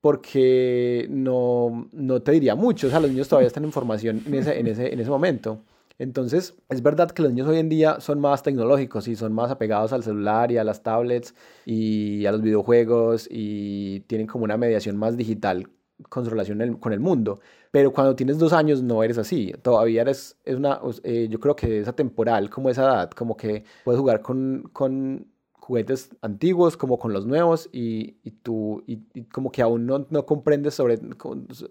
porque 0.03 1.07
no, 1.11 1.89
no 1.93 2.21
te 2.23 2.33
diría 2.33 2.57
mucho, 2.57 2.89
o 2.89 2.91
sea, 2.91 2.99
los 2.99 3.11
niños 3.11 3.29
todavía 3.29 3.47
están 3.47 3.65
en 3.65 3.73
formación 3.73 4.21
en 4.27 4.35
ese, 4.35 4.59
en 4.59 4.67
ese, 4.67 4.93
en 4.93 5.01
ese 5.01 5.09
momento. 5.09 5.61
Entonces, 5.97 6.57
es 6.69 6.83
verdad 6.83 7.13
que 7.13 7.23
los 7.23 7.31
niños 7.31 7.47
hoy 7.47 7.59
en 7.59 7.69
día 7.69 8.01
son 8.01 8.19
más 8.19 8.43
tecnológicos 8.43 9.07
y 9.07 9.15
son 9.15 9.33
más 9.33 9.53
apegados 9.53 9.93
al 9.93 10.03
celular 10.03 10.51
y 10.51 10.59
a 10.59 10.65
las 10.65 10.83
tablets 10.83 11.37
y 11.65 12.27
a 12.27 12.33
los 12.33 12.43
videojuegos 12.43 13.29
y 13.31 14.01
tienen 14.09 14.27
como 14.27 14.43
una 14.43 14.57
mediación 14.57 14.97
más 14.97 15.17
digital 15.17 15.69
con 16.09 16.25
su 16.25 16.31
relación 16.31 16.79
con 16.79 16.93
el 16.93 16.99
mundo. 16.99 17.39
Pero 17.71 17.93
cuando 17.93 18.17
tienes 18.17 18.39
dos 18.39 18.53
años 18.53 18.83
no 18.83 19.05
eres 19.05 19.19
así. 19.19 19.55
Todavía 19.63 20.03
eres, 20.03 20.37
es 20.45 20.57
una, 20.57 20.81
eh, 21.05 21.29
yo 21.31 21.39
creo 21.39 21.55
que 21.55 21.79
es 21.81 21.87
atemporal 21.87 22.51
como 22.51 22.71
esa 22.71 22.83
edad, 22.83 23.11
como 23.13 23.37
que 23.37 23.63
puedes 23.85 24.01
jugar 24.01 24.21
con, 24.21 24.69
con 24.73 25.32
juguetes 25.63 26.11
antiguos 26.23 26.77
como 26.77 26.99
con 26.99 27.13
los 27.13 27.25
nuevos 27.25 27.69
y, 27.73 28.17
y 28.25 28.33
tú 28.33 28.83
y, 28.87 28.99
como 29.33 29.53
que 29.53 29.63
aún 29.63 29.87
no, 29.87 30.07
no 30.11 30.27
comprendes 30.27 30.75
sobre 30.75 30.99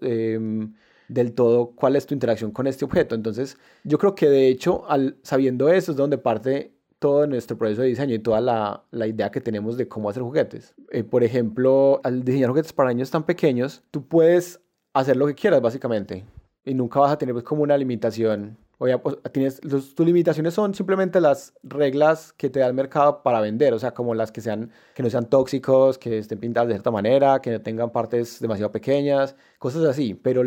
em, 0.00 0.72
del 1.08 1.32
todo 1.34 1.72
cuál 1.76 1.96
es 1.96 2.06
tu 2.06 2.14
interacción 2.14 2.52
con 2.52 2.66
este 2.66 2.86
objeto. 2.86 3.14
Entonces 3.14 3.58
yo 3.84 3.98
creo 3.98 4.14
que 4.14 4.30
de 4.30 4.48
hecho 4.48 4.88
al, 4.88 5.18
sabiendo 5.22 5.68
eso 5.68 5.92
es 5.92 5.96
donde 5.98 6.16
parte 6.16 6.72
todo 6.98 7.26
nuestro 7.26 7.58
proceso 7.58 7.82
de 7.82 7.88
diseño 7.88 8.14
y 8.14 8.18
toda 8.20 8.40
la, 8.40 8.84
la 8.92 9.06
idea 9.06 9.30
que 9.30 9.40
tenemos 9.40 9.76
de 9.76 9.88
cómo 9.88 10.08
hacer 10.08 10.22
juguetes. 10.22 10.74
Eh, 10.90 11.04
por 11.04 11.22
ejemplo, 11.22 12.00
al 12.02 12.24
diseñar 12.24 12.48
juguetes 12.48 12.72
para 12.72 12.90
niños 12.90 13.10
tan 13.10 13.24
pequeños, 13.24 13.82
tú 13.90 14.06
puedes 14.06 14.60
hacer 14.94 15.16
lo 15.16 15.26
que 15.26 15.34
quieras 15.34 15.60
básicamente 15.60 16.24
y 16.64 16.74
nunca 16.74 17.00
vas 17.00 17.12
a 17.12 17.18
tener 17.18 17.34
pues, 17.34 17.44
como 17.44 17.62
una 17.62 17.76
limitación 17.76 18.56
o 18.82 18.88
ya 18.88 19.00
pues, 19.00 19.16
tienes, 19.30 19.60
tus 19.60 20.00
limitaciones 20.00 20.54
son 20.54 20.74
simplemente 20.74 21.20
las 21.20 21.54
reglas 21.62 22.32
que 22.32 22.50
te 22.50 22.58
da 22.58 22.66
el 22.66 22.74
mercado 22.74 23.22
para 23.22 23.40
vender, 23.40 23.72
o 23.74 23.78
sea, 23.78 23.94
como 23.94 24.12
las 24.12 24.32
que 24.32 24.40
sean, 24.40 24.72
que 24.92 25.04
no 25.04 25.08
sean 25.08 25.26
tóxicos, 25.30 25.98
que 25.98 26.18
estén 26.18 26.40
pintadas 26.40 26.66
de 26.66 26.74
cierta 26.74 26.90
manera, 26.90 27.40
que 27.40 27.52
no 27.52 27.60
tengan 27.60 27.92
partes 27.92 28.40
demasiado 28.40 28.72
pequeñas, 28.72 29.36
cosas 29.60 29.84
así, 29.84 30.14
pero 30.14 30.42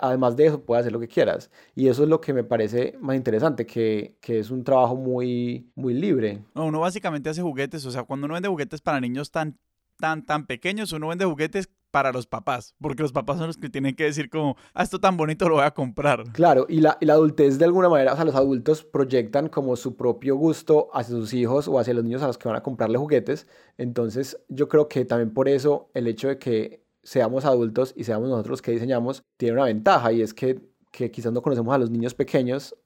además 0.00 0.34
de 0.34 0.46
eso 0.46 0.60
puedes 0.60 0.80
hacer 0.80 0.92
lo 0.92 0.98
que 0.98 1.06
quieras. 1.06 1.52
Y 1.76 1.86
eso 1.86 2.02
es 2.02 2.08
lo 2.08 2.20
que 2.20 2.32
me 2.32 2.42
parece 2.42 2.96
más 2.98 3.14
interesante, 3.14 3.64
que, 3.64 4.16
que 4.20 4.40
es 4.40 4.50
un 4.50 4.64
trabajo 4.64 4.96
muy, 4.96 5.70
muy 5.76 5.94
libre. 5.94 6.42
No, 6.56 6.66
uno 6.66 6.80
básicamente 6.80 7.30
hace 7.30 7.42
juguetes, 7.42 7.86
o 7.86 7.92
sea, 7.92 8.02
cuando 8.02 8.24
uno 8.24 8.34
vende 8.34 8.48
juguetes 8.48 8.80
para 8.80 9.00
niños 9.00 9.30
tan 9.30 9.56
tan, 9.98 10.24
tan 10.24 10.46
pequeños, 10.46 10.92
uno 10.92 11.08
vende 11.08 11.24
juguetes 11.24 11.68
para 11.90 12.12
los 12.12 12.26
papás, 12.26 12.74
porque 12.80 13.02
los 13.02 13.12
papás 13.12 13.38
son 13.38 13.46
los 13.46 13.56
que 13.56 13.68
tienen 13.68 13.94
que 13.94 14.04
decir 14.04 14.28
como, 14.30 14.56
ah, 14.74 14.82
esto 14.82 14.98
tan 14.98 15.16
bonito 15.16 15.48
lo 15.48 15.56
voy 15.56 15.64
a 15.64 15.70
comprar. 15.72 16.24
Claro, 16.32 16.66
y 16.68 16.80
la, 16.80 16.98
adultez 17.00 17.58
de 17.58 17.64
alguna 17.64 17.88
manera, 17.88 18.12
o 18.12 18.16
sea, 18.16 18.24
los 18.24 18.34
adultos 18.34 18.84
proyectan 18.84 19.48
como 19.48 19.76
su 19.76 19.96
propio 19.96 20.36
gusto 20.36 20.88
hacia 20.92 21.16
sus 21.16 21.32
hijos 21.34 21.68
o 21.68 21.78
hacia 21.78 21.94
los 21.94 22.04
niños 22.04 22.22
a 22.22 22.26
los 22.26 22.38
que 22.38 22.48
van 22.48 22.56
a 22.56 22.62
comprarle 22.62 22.98
juguetes, 22.98 23.46
entonces 23.76 24.38
yo 24.48 24.68
creo 24.68 24.88
que 24.88 25.04
también 25.04 25.32
por 25.32 25.48
eso 25.48 25.90
el 25.94 26.06
hecho 26.06 26.28
de 26.28 26.38
que 26.38 26.84
seamos 27.02 27.44
adultos 27.44 27.94
y 27.96 28.04
seamos 28.04 28.28
nosotros 28.28 28.50
los 28.50 28.62
que 28.62 28.72
diseñamos 28.72 29.24
tiene 29.36 29.54
una 29.54 29.64
ventaja 29.64 30.12
y 30.12 30.20
es 30.20 30.34
que, 30.34 30.60
que 30.90 31.10
quizás 31.10 31.32
no 31.32 31.42
conocemos 31.42 31.74
a 31.74 31.78
los 31.78 31.90
niños 31.90 32.14
pequeños, 32.14 32.76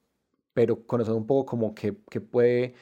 pero 0.53 0.85
conocemos 0.85 1.19
un 1.19 1.27
poco 1.27 1.45
como 1.45 1.75
que, 1.75 1.97
que 2.09 2.21
puede 2.21 2.75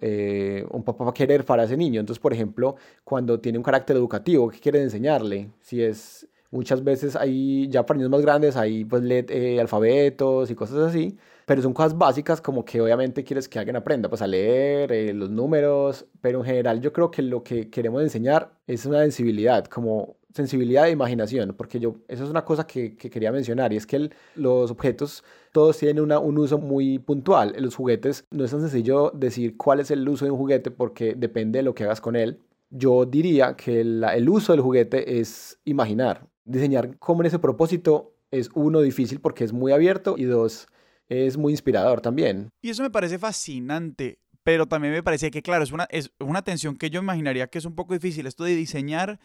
eh, 0.00 0.66
un 0.70 0.82
papá 0.82 1.04
va 1.04 1.10
a 1.10 1.14
querer 1.14 1.44
para 1.44 1.64
ese 1.64 1.76
niño. 1.76 2.00
Entonces, 2.00 2.20
por 2.20 2.32
ejemplo, 2.32 2.76
cuando 3.04 3.40
tiene 3.40 3.58
un 3.58 3.64
carácter 3.64 3.96
educativo, 3.96 4.48
¿qué 4.50 4.58
quiere 4.60 4.82
enseñarle? 4.82 5.50
Si 5.60 5.82
es, 5.82 6.28
muchas 6.50 6.84
veces 6.84 7.16
hay, 7.16 7.68
ya 7.68 7.84
para 7.86 7.98
niños 7.98 8.10
más 8.10 8.22
grandes, 8.22 8.56
hay 8.56 8.84
pues 8.84 9.02
eh, 9.08 9.60
alfabetos 9.60 10.50
y 10.50 10.54
cosas 10.54 10.78
así, 10.78 11.16
pero 11.46 11.62
son 11.62 11.72
cosas 11.74 11.96
básicas 11.96 12.40
como 12.40 12.64
que 12.64 12.80
obviamente 12.80 13.24
quieres 13.24 13.48
que 13.48 13.58
alguien 13.58 13.76
aprenda 13.76 14.08
pues 14.08 14.22
a 14.22 14.26
leer, 14.26 14.92
eh, 14.92 15.12
los 15.14 15.30
números, 15.30 16.06
pero 16.20 16.40
en 16.40 16.44
general 16.44 16.80
yo 16.80 16.92
creo 16.92 17.10
que 17.10 17.22
lo 17.22 17.42
que 17.42 17.70
queremos 17.70 18.02
enseñar 18.02 18.52
es 18.66 18.86
una 18.86 19.00
sensibilidad, 19.00 19.64
como 19.66 20.16
sensibilidad 20.34 20.86
e 20.86 20.90
imaginación, 20.90 21.54
porque 21.56 21.78
yo, 21.78 21.96
eso 22.08 22.24
es 22.24 22.30
una 22.30 22.44
cosa 22.44 22.66
que, 22.66 22.96
quería 22.96 23.32
mencionar, 23.32 23.72
y 23.72 23.76
es 23.76 23.86
que 23.86 24.10
los 24.34 24.70
objetos 24.70 25.24
todos 25.52 25.78
tienen 25.78 26.00
un 26.00 26.38
uso 26.38 26.58
muy 26.58 26.98
puntual. 26.98 27.54
En 27.56 27.64
los 27.64 27.74
juguetes 27.74 28.24
no 28.30 28.44
es 28.44 28.50
tan 28.50 28.60
sencillo 28.60 29.10
decir 29.14 29.56
cuál 29.56 29.80
es 29.80 29.90
el 29.90 30.08
uso 30.08 30.24
de 30.24 30.30
un 30.30 30.38
juguete 30.38 30.70
porque 30.70 31.14
depende 31.14 31.58
de 31.58 31.62
lo 31.62 31.74
que 31.74 31.84
hagas 31.84 32.00
con 32.00 32.16
él. 32.16 32.38
Yo 32.70 33.04
diría 33.04 33.54
que 33.54 33.82
el 33.82 34.28
uso 34.28 34.52
del 34.52 34.62
juguete 34.62 35.20
es 35.20 35.58
imaginar. 35.64 36.26
Diseñar 36.44 36.98
como 36.98 37.22
en 37.22 37.26
ese 37.26 37.38
propósito 37.38 38.14
es 38.30 38.50
uno 38.54 38.80
difícil 38.80 39.20
porque 39.20 39.44
es 39.44 39.52
muy 39.52 39.72
abierto 39.72 40.16
y 40.16 40.24
dos 40.24 40.68
es 41.08 41.36
muy 41.36 41.52
inspirador 41.52 42.00
también. 42.00 42.50
Y 42.62 42.70
eso 42.70 42.82
me 42.82 42.90
parece 42.90 43.18
fascinante, 43.18 44.18
pero 44.42 44.66
también 44.66 44.94
me 44.94 45.02
parece 45.02 45.30
que 45.30 45.42
claro, 45.42 45.62
es 45.62 45.72
una, 45.72 45.84
es 45.90 46.10
una 46.18 46.42
tensión 46.42 46.76
que 46.76 46.90
yo 46.90 47.00
imaginaría 47.00 47.48
que 47.48 47.58
es 47.58 47.64
un 47.64 47.74
poco 47.74 47.94
difícil, 47.94 48.26
esto 48.26 48.44
de 48.44 48.56
diseñar 48.56 49.20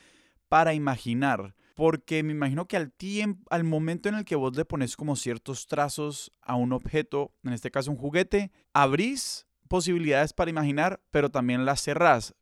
para 0.49 0.73
imaginar. 0.73 1.55
Porque 1.75 2.23
me 2.23 2.31
imagino 2.31 2.67
que 2.67 2.77
al 2.77 2.91
tiempo, 2.91 3.45
al 3.51 3.63
momento 3.63 4.10
en 4.10 4.15
el 4.15 4.25
que 4.25 4.36
vos 4.36 4.55
le 4.57 4.65
pones 4.65 4.97
como 4.97 5.15
ciertos 5.15 5.67
trazos 5.67 6.31
a 6.41 6.55
un 6.55 6.73
objeto, 6.73 7.33
en 7.43 7.53
este 7.53 7.69
caso 7.69 7.91
un 7.91 7.97
juguete, 7.97 8.51
abrís 8.73 9.45
posibilidades 9.67 10.33
para 10.33 10.49
imaginar, 10.49 11.01
pero 11.12 11.29
también 11.29 11.65
las 11.65 11.83
cerrás. 11.83 12.33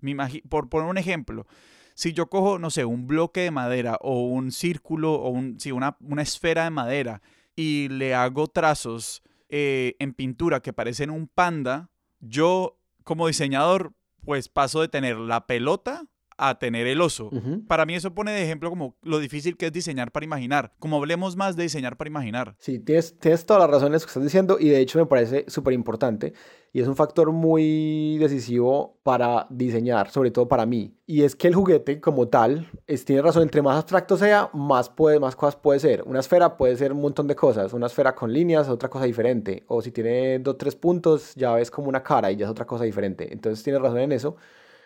por 0.50 0.70
poner 0.70 0.89
un 0.89 0.98
ejemplo, 0.98 1.48
si 1.96 2.13
yo 2.13 2.30
cojo, 2.30 2.60
no 2.60 2.70
sé, 2.70 2.86
un 2.86 3.08
bloque 3.08 3.41
de 3.41 3.52
madera 3.52 3.98
o 4.02 4.28
un 4.28 4.52
círculo 4.52 5.13
o 5.13 5.30
un, 5.30 5.58
una, 5.74 5.98
una 6.02 6.22
esfera 6.22 6.65
de 6.65 6.70
madera 6.70 7.22
y 7.56 7.88
le 7.89 8.13
hago 8.13 8.48
trazos 8.48 9.24
eh, 9.50 9.96
en 10.00 10.13
pintura 10.13 10.62
que 10.62 10.74
parecen 10.74 11.10
un 11.10 11.28
panda, 11.28 11.89
yo 12.20 12.80
como 13.04 13.28
diseñador 13.28 13.94
pues 14.26 14.50
paso 14.50 14.82
de 14.82 14.88
tener 14.88 15.18
la 15.18 15.46
pelota 15.48 16.06
a 16.38 16.60
tener 16.60 16.88
el 16.88 17.02
oso. 17.02 17.30
Para 17.67 17.86
mí 17.86 17.95
eso 17.95 18.13
pone 18.13 18.32
de 18.32 18.43
ejemplo 18.43 18.69
como 18.69 18.95
lo 19.02 19.19
difícil 19.19 19.58
que 19.58 19.67
es 19.67 19.71
diseñar 19.71 20.12
para 20.12 20.26
imaginar. 20.26 20.74
Como 20.80 20.98
hablemos 20.98 21.36
más 21.36 21.56
de 21.56 21.63
diseñar 21.63 21.98
para 21.98 22.10
imaginar. 22.10 22.56
Sí, 22.60 22.80
tienes, 22.80 23.17
tienes 23.19 23.45
todas 23.45 23.62
las 23.62 23.69
razones 23.69 24.04
que 24.04 24.10
estás 24.10 24.24
diciendo 24.24 24.58
y 24.60 24.69
de 24.69 24.80
hecho 24.80 25.00
me 25.00 25.06
parece 25.06 25.45
súper 25.48 25.74
importante 25.74 26.34
y 26.76 26.82
es 26.82 26.89
un 26.89 26.98
factor 26.98 27.32
muy 27.32 28.17
decisivo 28.17 29.00
para 29.02 29.48
diseñar, 29.50 30.12
sobre 30.12 30.30
todo 30.30 30.50
para 30.50 30.65
mí. 30.65 30.93
Y 31.06 31.24
es 31.24 31.34
que 31.34 31.48
el 31.48 31.56
juguete 31.56 32.02
como 32.02 32.28
tal, 32.28 32.69
es, 32.86 33.06
tiene 33.06 33.21
razón, 33.21 33.43
entre 33.43 33.62
más 33.62 33.78
abstracto 33.78 34.17
sea, 34.17 34.50
más, 34.52 34.89
puede, 34.89 35.21
más 35.21 35.38
cosas 35.38 35.56
puede 35.56 35.80
ser. 35.80 36.04
Una 36.04 36.19
esfera 36.19 36.58
puede 36.58 36.76
ser 36.76 36.91
un 36.91 37.00
montón 37.00 37.28
de 37.28 37.36
cosas. 37.38 37.71
Una 37.71 37.86
esfera 37.86 38.13
con 38.13 38.34
líneas, 38.34 38.67
otra 38.67 38.89
cosa 38.89 39.06
diferente. 39.06 39.63
O 39.67 39.82
si 39.82 39.93
tiene 39.93 40.39
dos, 40.39 40.58
tres 40.58 40.76
puntos, 40.76 41.34
ya 41.36 41.54
ves 41.54 41.71
como 41.71 41.88
una 41.88 42.04
cara 42.04 42.30
y 42.30 42.36
ya 42.36 42.43
es 42.43 42.52
otra 42.52 42.65
cosa 42.65 42.84
diferente. 42.84 43.32
Entonces 43.32 43.63
tienes 43.63 43.82
razón 43.82 44.00
en 44.00 44.12
eso. 44.12 44.36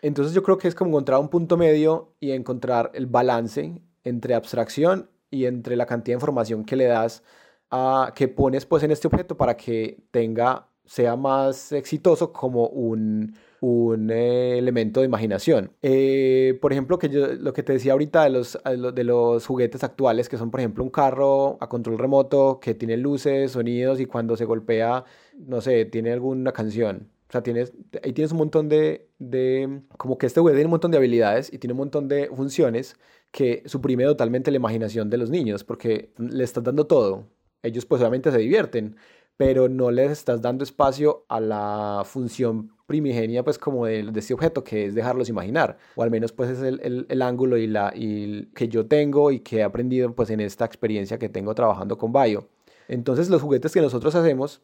Entonces 0.02 0.34
yo 0.34 0.44
creo 0.44 0.58
que 0.58 0.68
es 0.68 0.76
como 0.76 0.92
encontrar 0.92 1.20
un 1.20 1.30
punto 1.30 1.58
medio 1.58 2.14
y 2.20 2.32
encontrar 2.32 2.92
el 2.94 3.08
balance 3.08 3.82
entre 4.04 4.36
abstracción 4.36 5.10
y 5.30 5.46
entre 5.46 5.76
la 5.76 5.86
cantidad 5.86 6.16
de 6.16 6.20
información 6.20 6.66
que 6.66 6.76
le 6.76 6.86
das 6.86 7.24
a 7.72 8.14
que 8.16 8.28
pones 8.28 8.66
pues 8.66 8.84
en 8.84 8.92
este 8.92 9.08
objeto 9.08 9.38
para 9.38 9.56
que 9.58 10.04
tenga 10.12 10.68
sea 10.86 11.16
más 11.16 11.72
exitoso 11.72 12.34
como 12.34 12.68
un 12.68 13.36
un 13.62 14.10
eh, 14.12 14.58
elemento 14.58 15.02
de 15.02 15.06
imaginación. 15.08 15.72
Eh, 15.82 16.58
por 16.62 16.72
ejemplo, 16.72 16.98
que 17.00 17.10
yo, 17.10 17.28
lo 17.28 17.54
que 17.54 17.64
te 17.64 17.74
decía 17.74 17.94
ahorita 17.94 18.24
de 18.24 18.30
los, 18.30 18.58
de 18.64 19.04
los 19.04 19.46
juguetes 19.46 19.84
actuales, 19.84 20.30
que 20.30 20.38
son, 20.38 20.52
por 20.52 20.60
ejemplo, 20.60 20.84
un 20.84 20.90
carro 20.90 21.58
a 21.60 21.70
control 21.70 21.98
remoto 21.98 22.60
que 22.60 22.74
tiene 22.74 22.98
luces, 22.98 23.52
sonidos 23.52 24.00
y 24.00 24.06
cuando 24.06 24.38
se 24.38 24.46
golpea, 24.46 25.04
no 25.38 25.62
sé, 25.62 25.86
tiene 25.86 26.12
alguna 26.14 26.52
canción. 26.52 27.10
O 27.30 27.32
sea, 27.32 27.44
tienes, 27.44 27.74
ahí 28.04 28.12
tienes 28.12 28.32
un 28.32 28.40
montón 28.40 28.70
de, 28.70 29.08
de, 29.20 29.82
como 29.98 30.18
que 30.18 30.26
este 30.26 30.40
juguete 30.40 30.58
tiene 30.58 30.66
un 30.66 30.72
montón 30.72 30.90
de 30.90 30.98
habilidades 30.98 31.54
y 31.54 31.60
tiene 31.60 31.74
un 31.74 31.78
montón 31.78 32.08
de 32.08 32.28
funciones 32.36 32.96
que 33.32 33.62
suprime 33.68 34.04
totalmente 34.06 34.50
la 34.50 34.58
imaginación 34.58 35.12
de 35.12 35.18
los 35.18 35.30
niños 35.30 35.64
porque 35.64 36.12
le 36.18 36.44
estás 36.44 36.64
dando 36.64 36.88
todo. 36.88 37.28
Ellos 37.62 37.86
pues 37.86 38.02
obviamente 38.02 38.32
se 38.32 38.40
divierten, 38.40 38.96
pero 39.38 39.70
no 39.70 39.92
les 39.92 40.12
estás 40.12 40.42
dando 40.42 40.64
espacio 40.64 41.26
a 41.30 41.40
la 41.40 42.02
función 42.04 42.72
primigenia 42.88 43.44
pues 43.44 43.60
como 43.60 43.86
de, 43.86 44.04
de, 44.12 44.20
este 44.20 44.34
objeto 44.34 44.64
que 44.64 44.88
es 44.88 44.96
dejarlos 44.96 45.30
imaginar 45.30 45.78
o 45.96 46.02
al 46.02 46.10
menos 46.10 46.32
pues 46.32 46.50
es 46.50 46.62
el, 46.64 46.80
el, 46.82 47.06
el 47.08 47.22
ángulo 47.22 47.56
y 47.56 47.68
la 47.68 47.94
y 47.96 48.48
que 48.56 48.68
yo 48.68 48.88
tengo 48.88 49.30
y 49.32 49.42
que 49.42 49.58
he 49.58 49.64
aprendido 49.64 50.14
pues 50.16 50.32
en 50.32 50.40
esta 50.40 50.66
experiencia 50.66 51.20
que 51.20 51.30
tengo 51.30 51.54
trabajando 51.54 52.00
con 52.00 52.12
Bayo 52.12 52.50
entonces 52.88 53.30
los 53.30 53.44
juguetes 53.44 53.72
que 53.72 53.82
nosotros 53.82 54.16
hacemos 54.16 54.62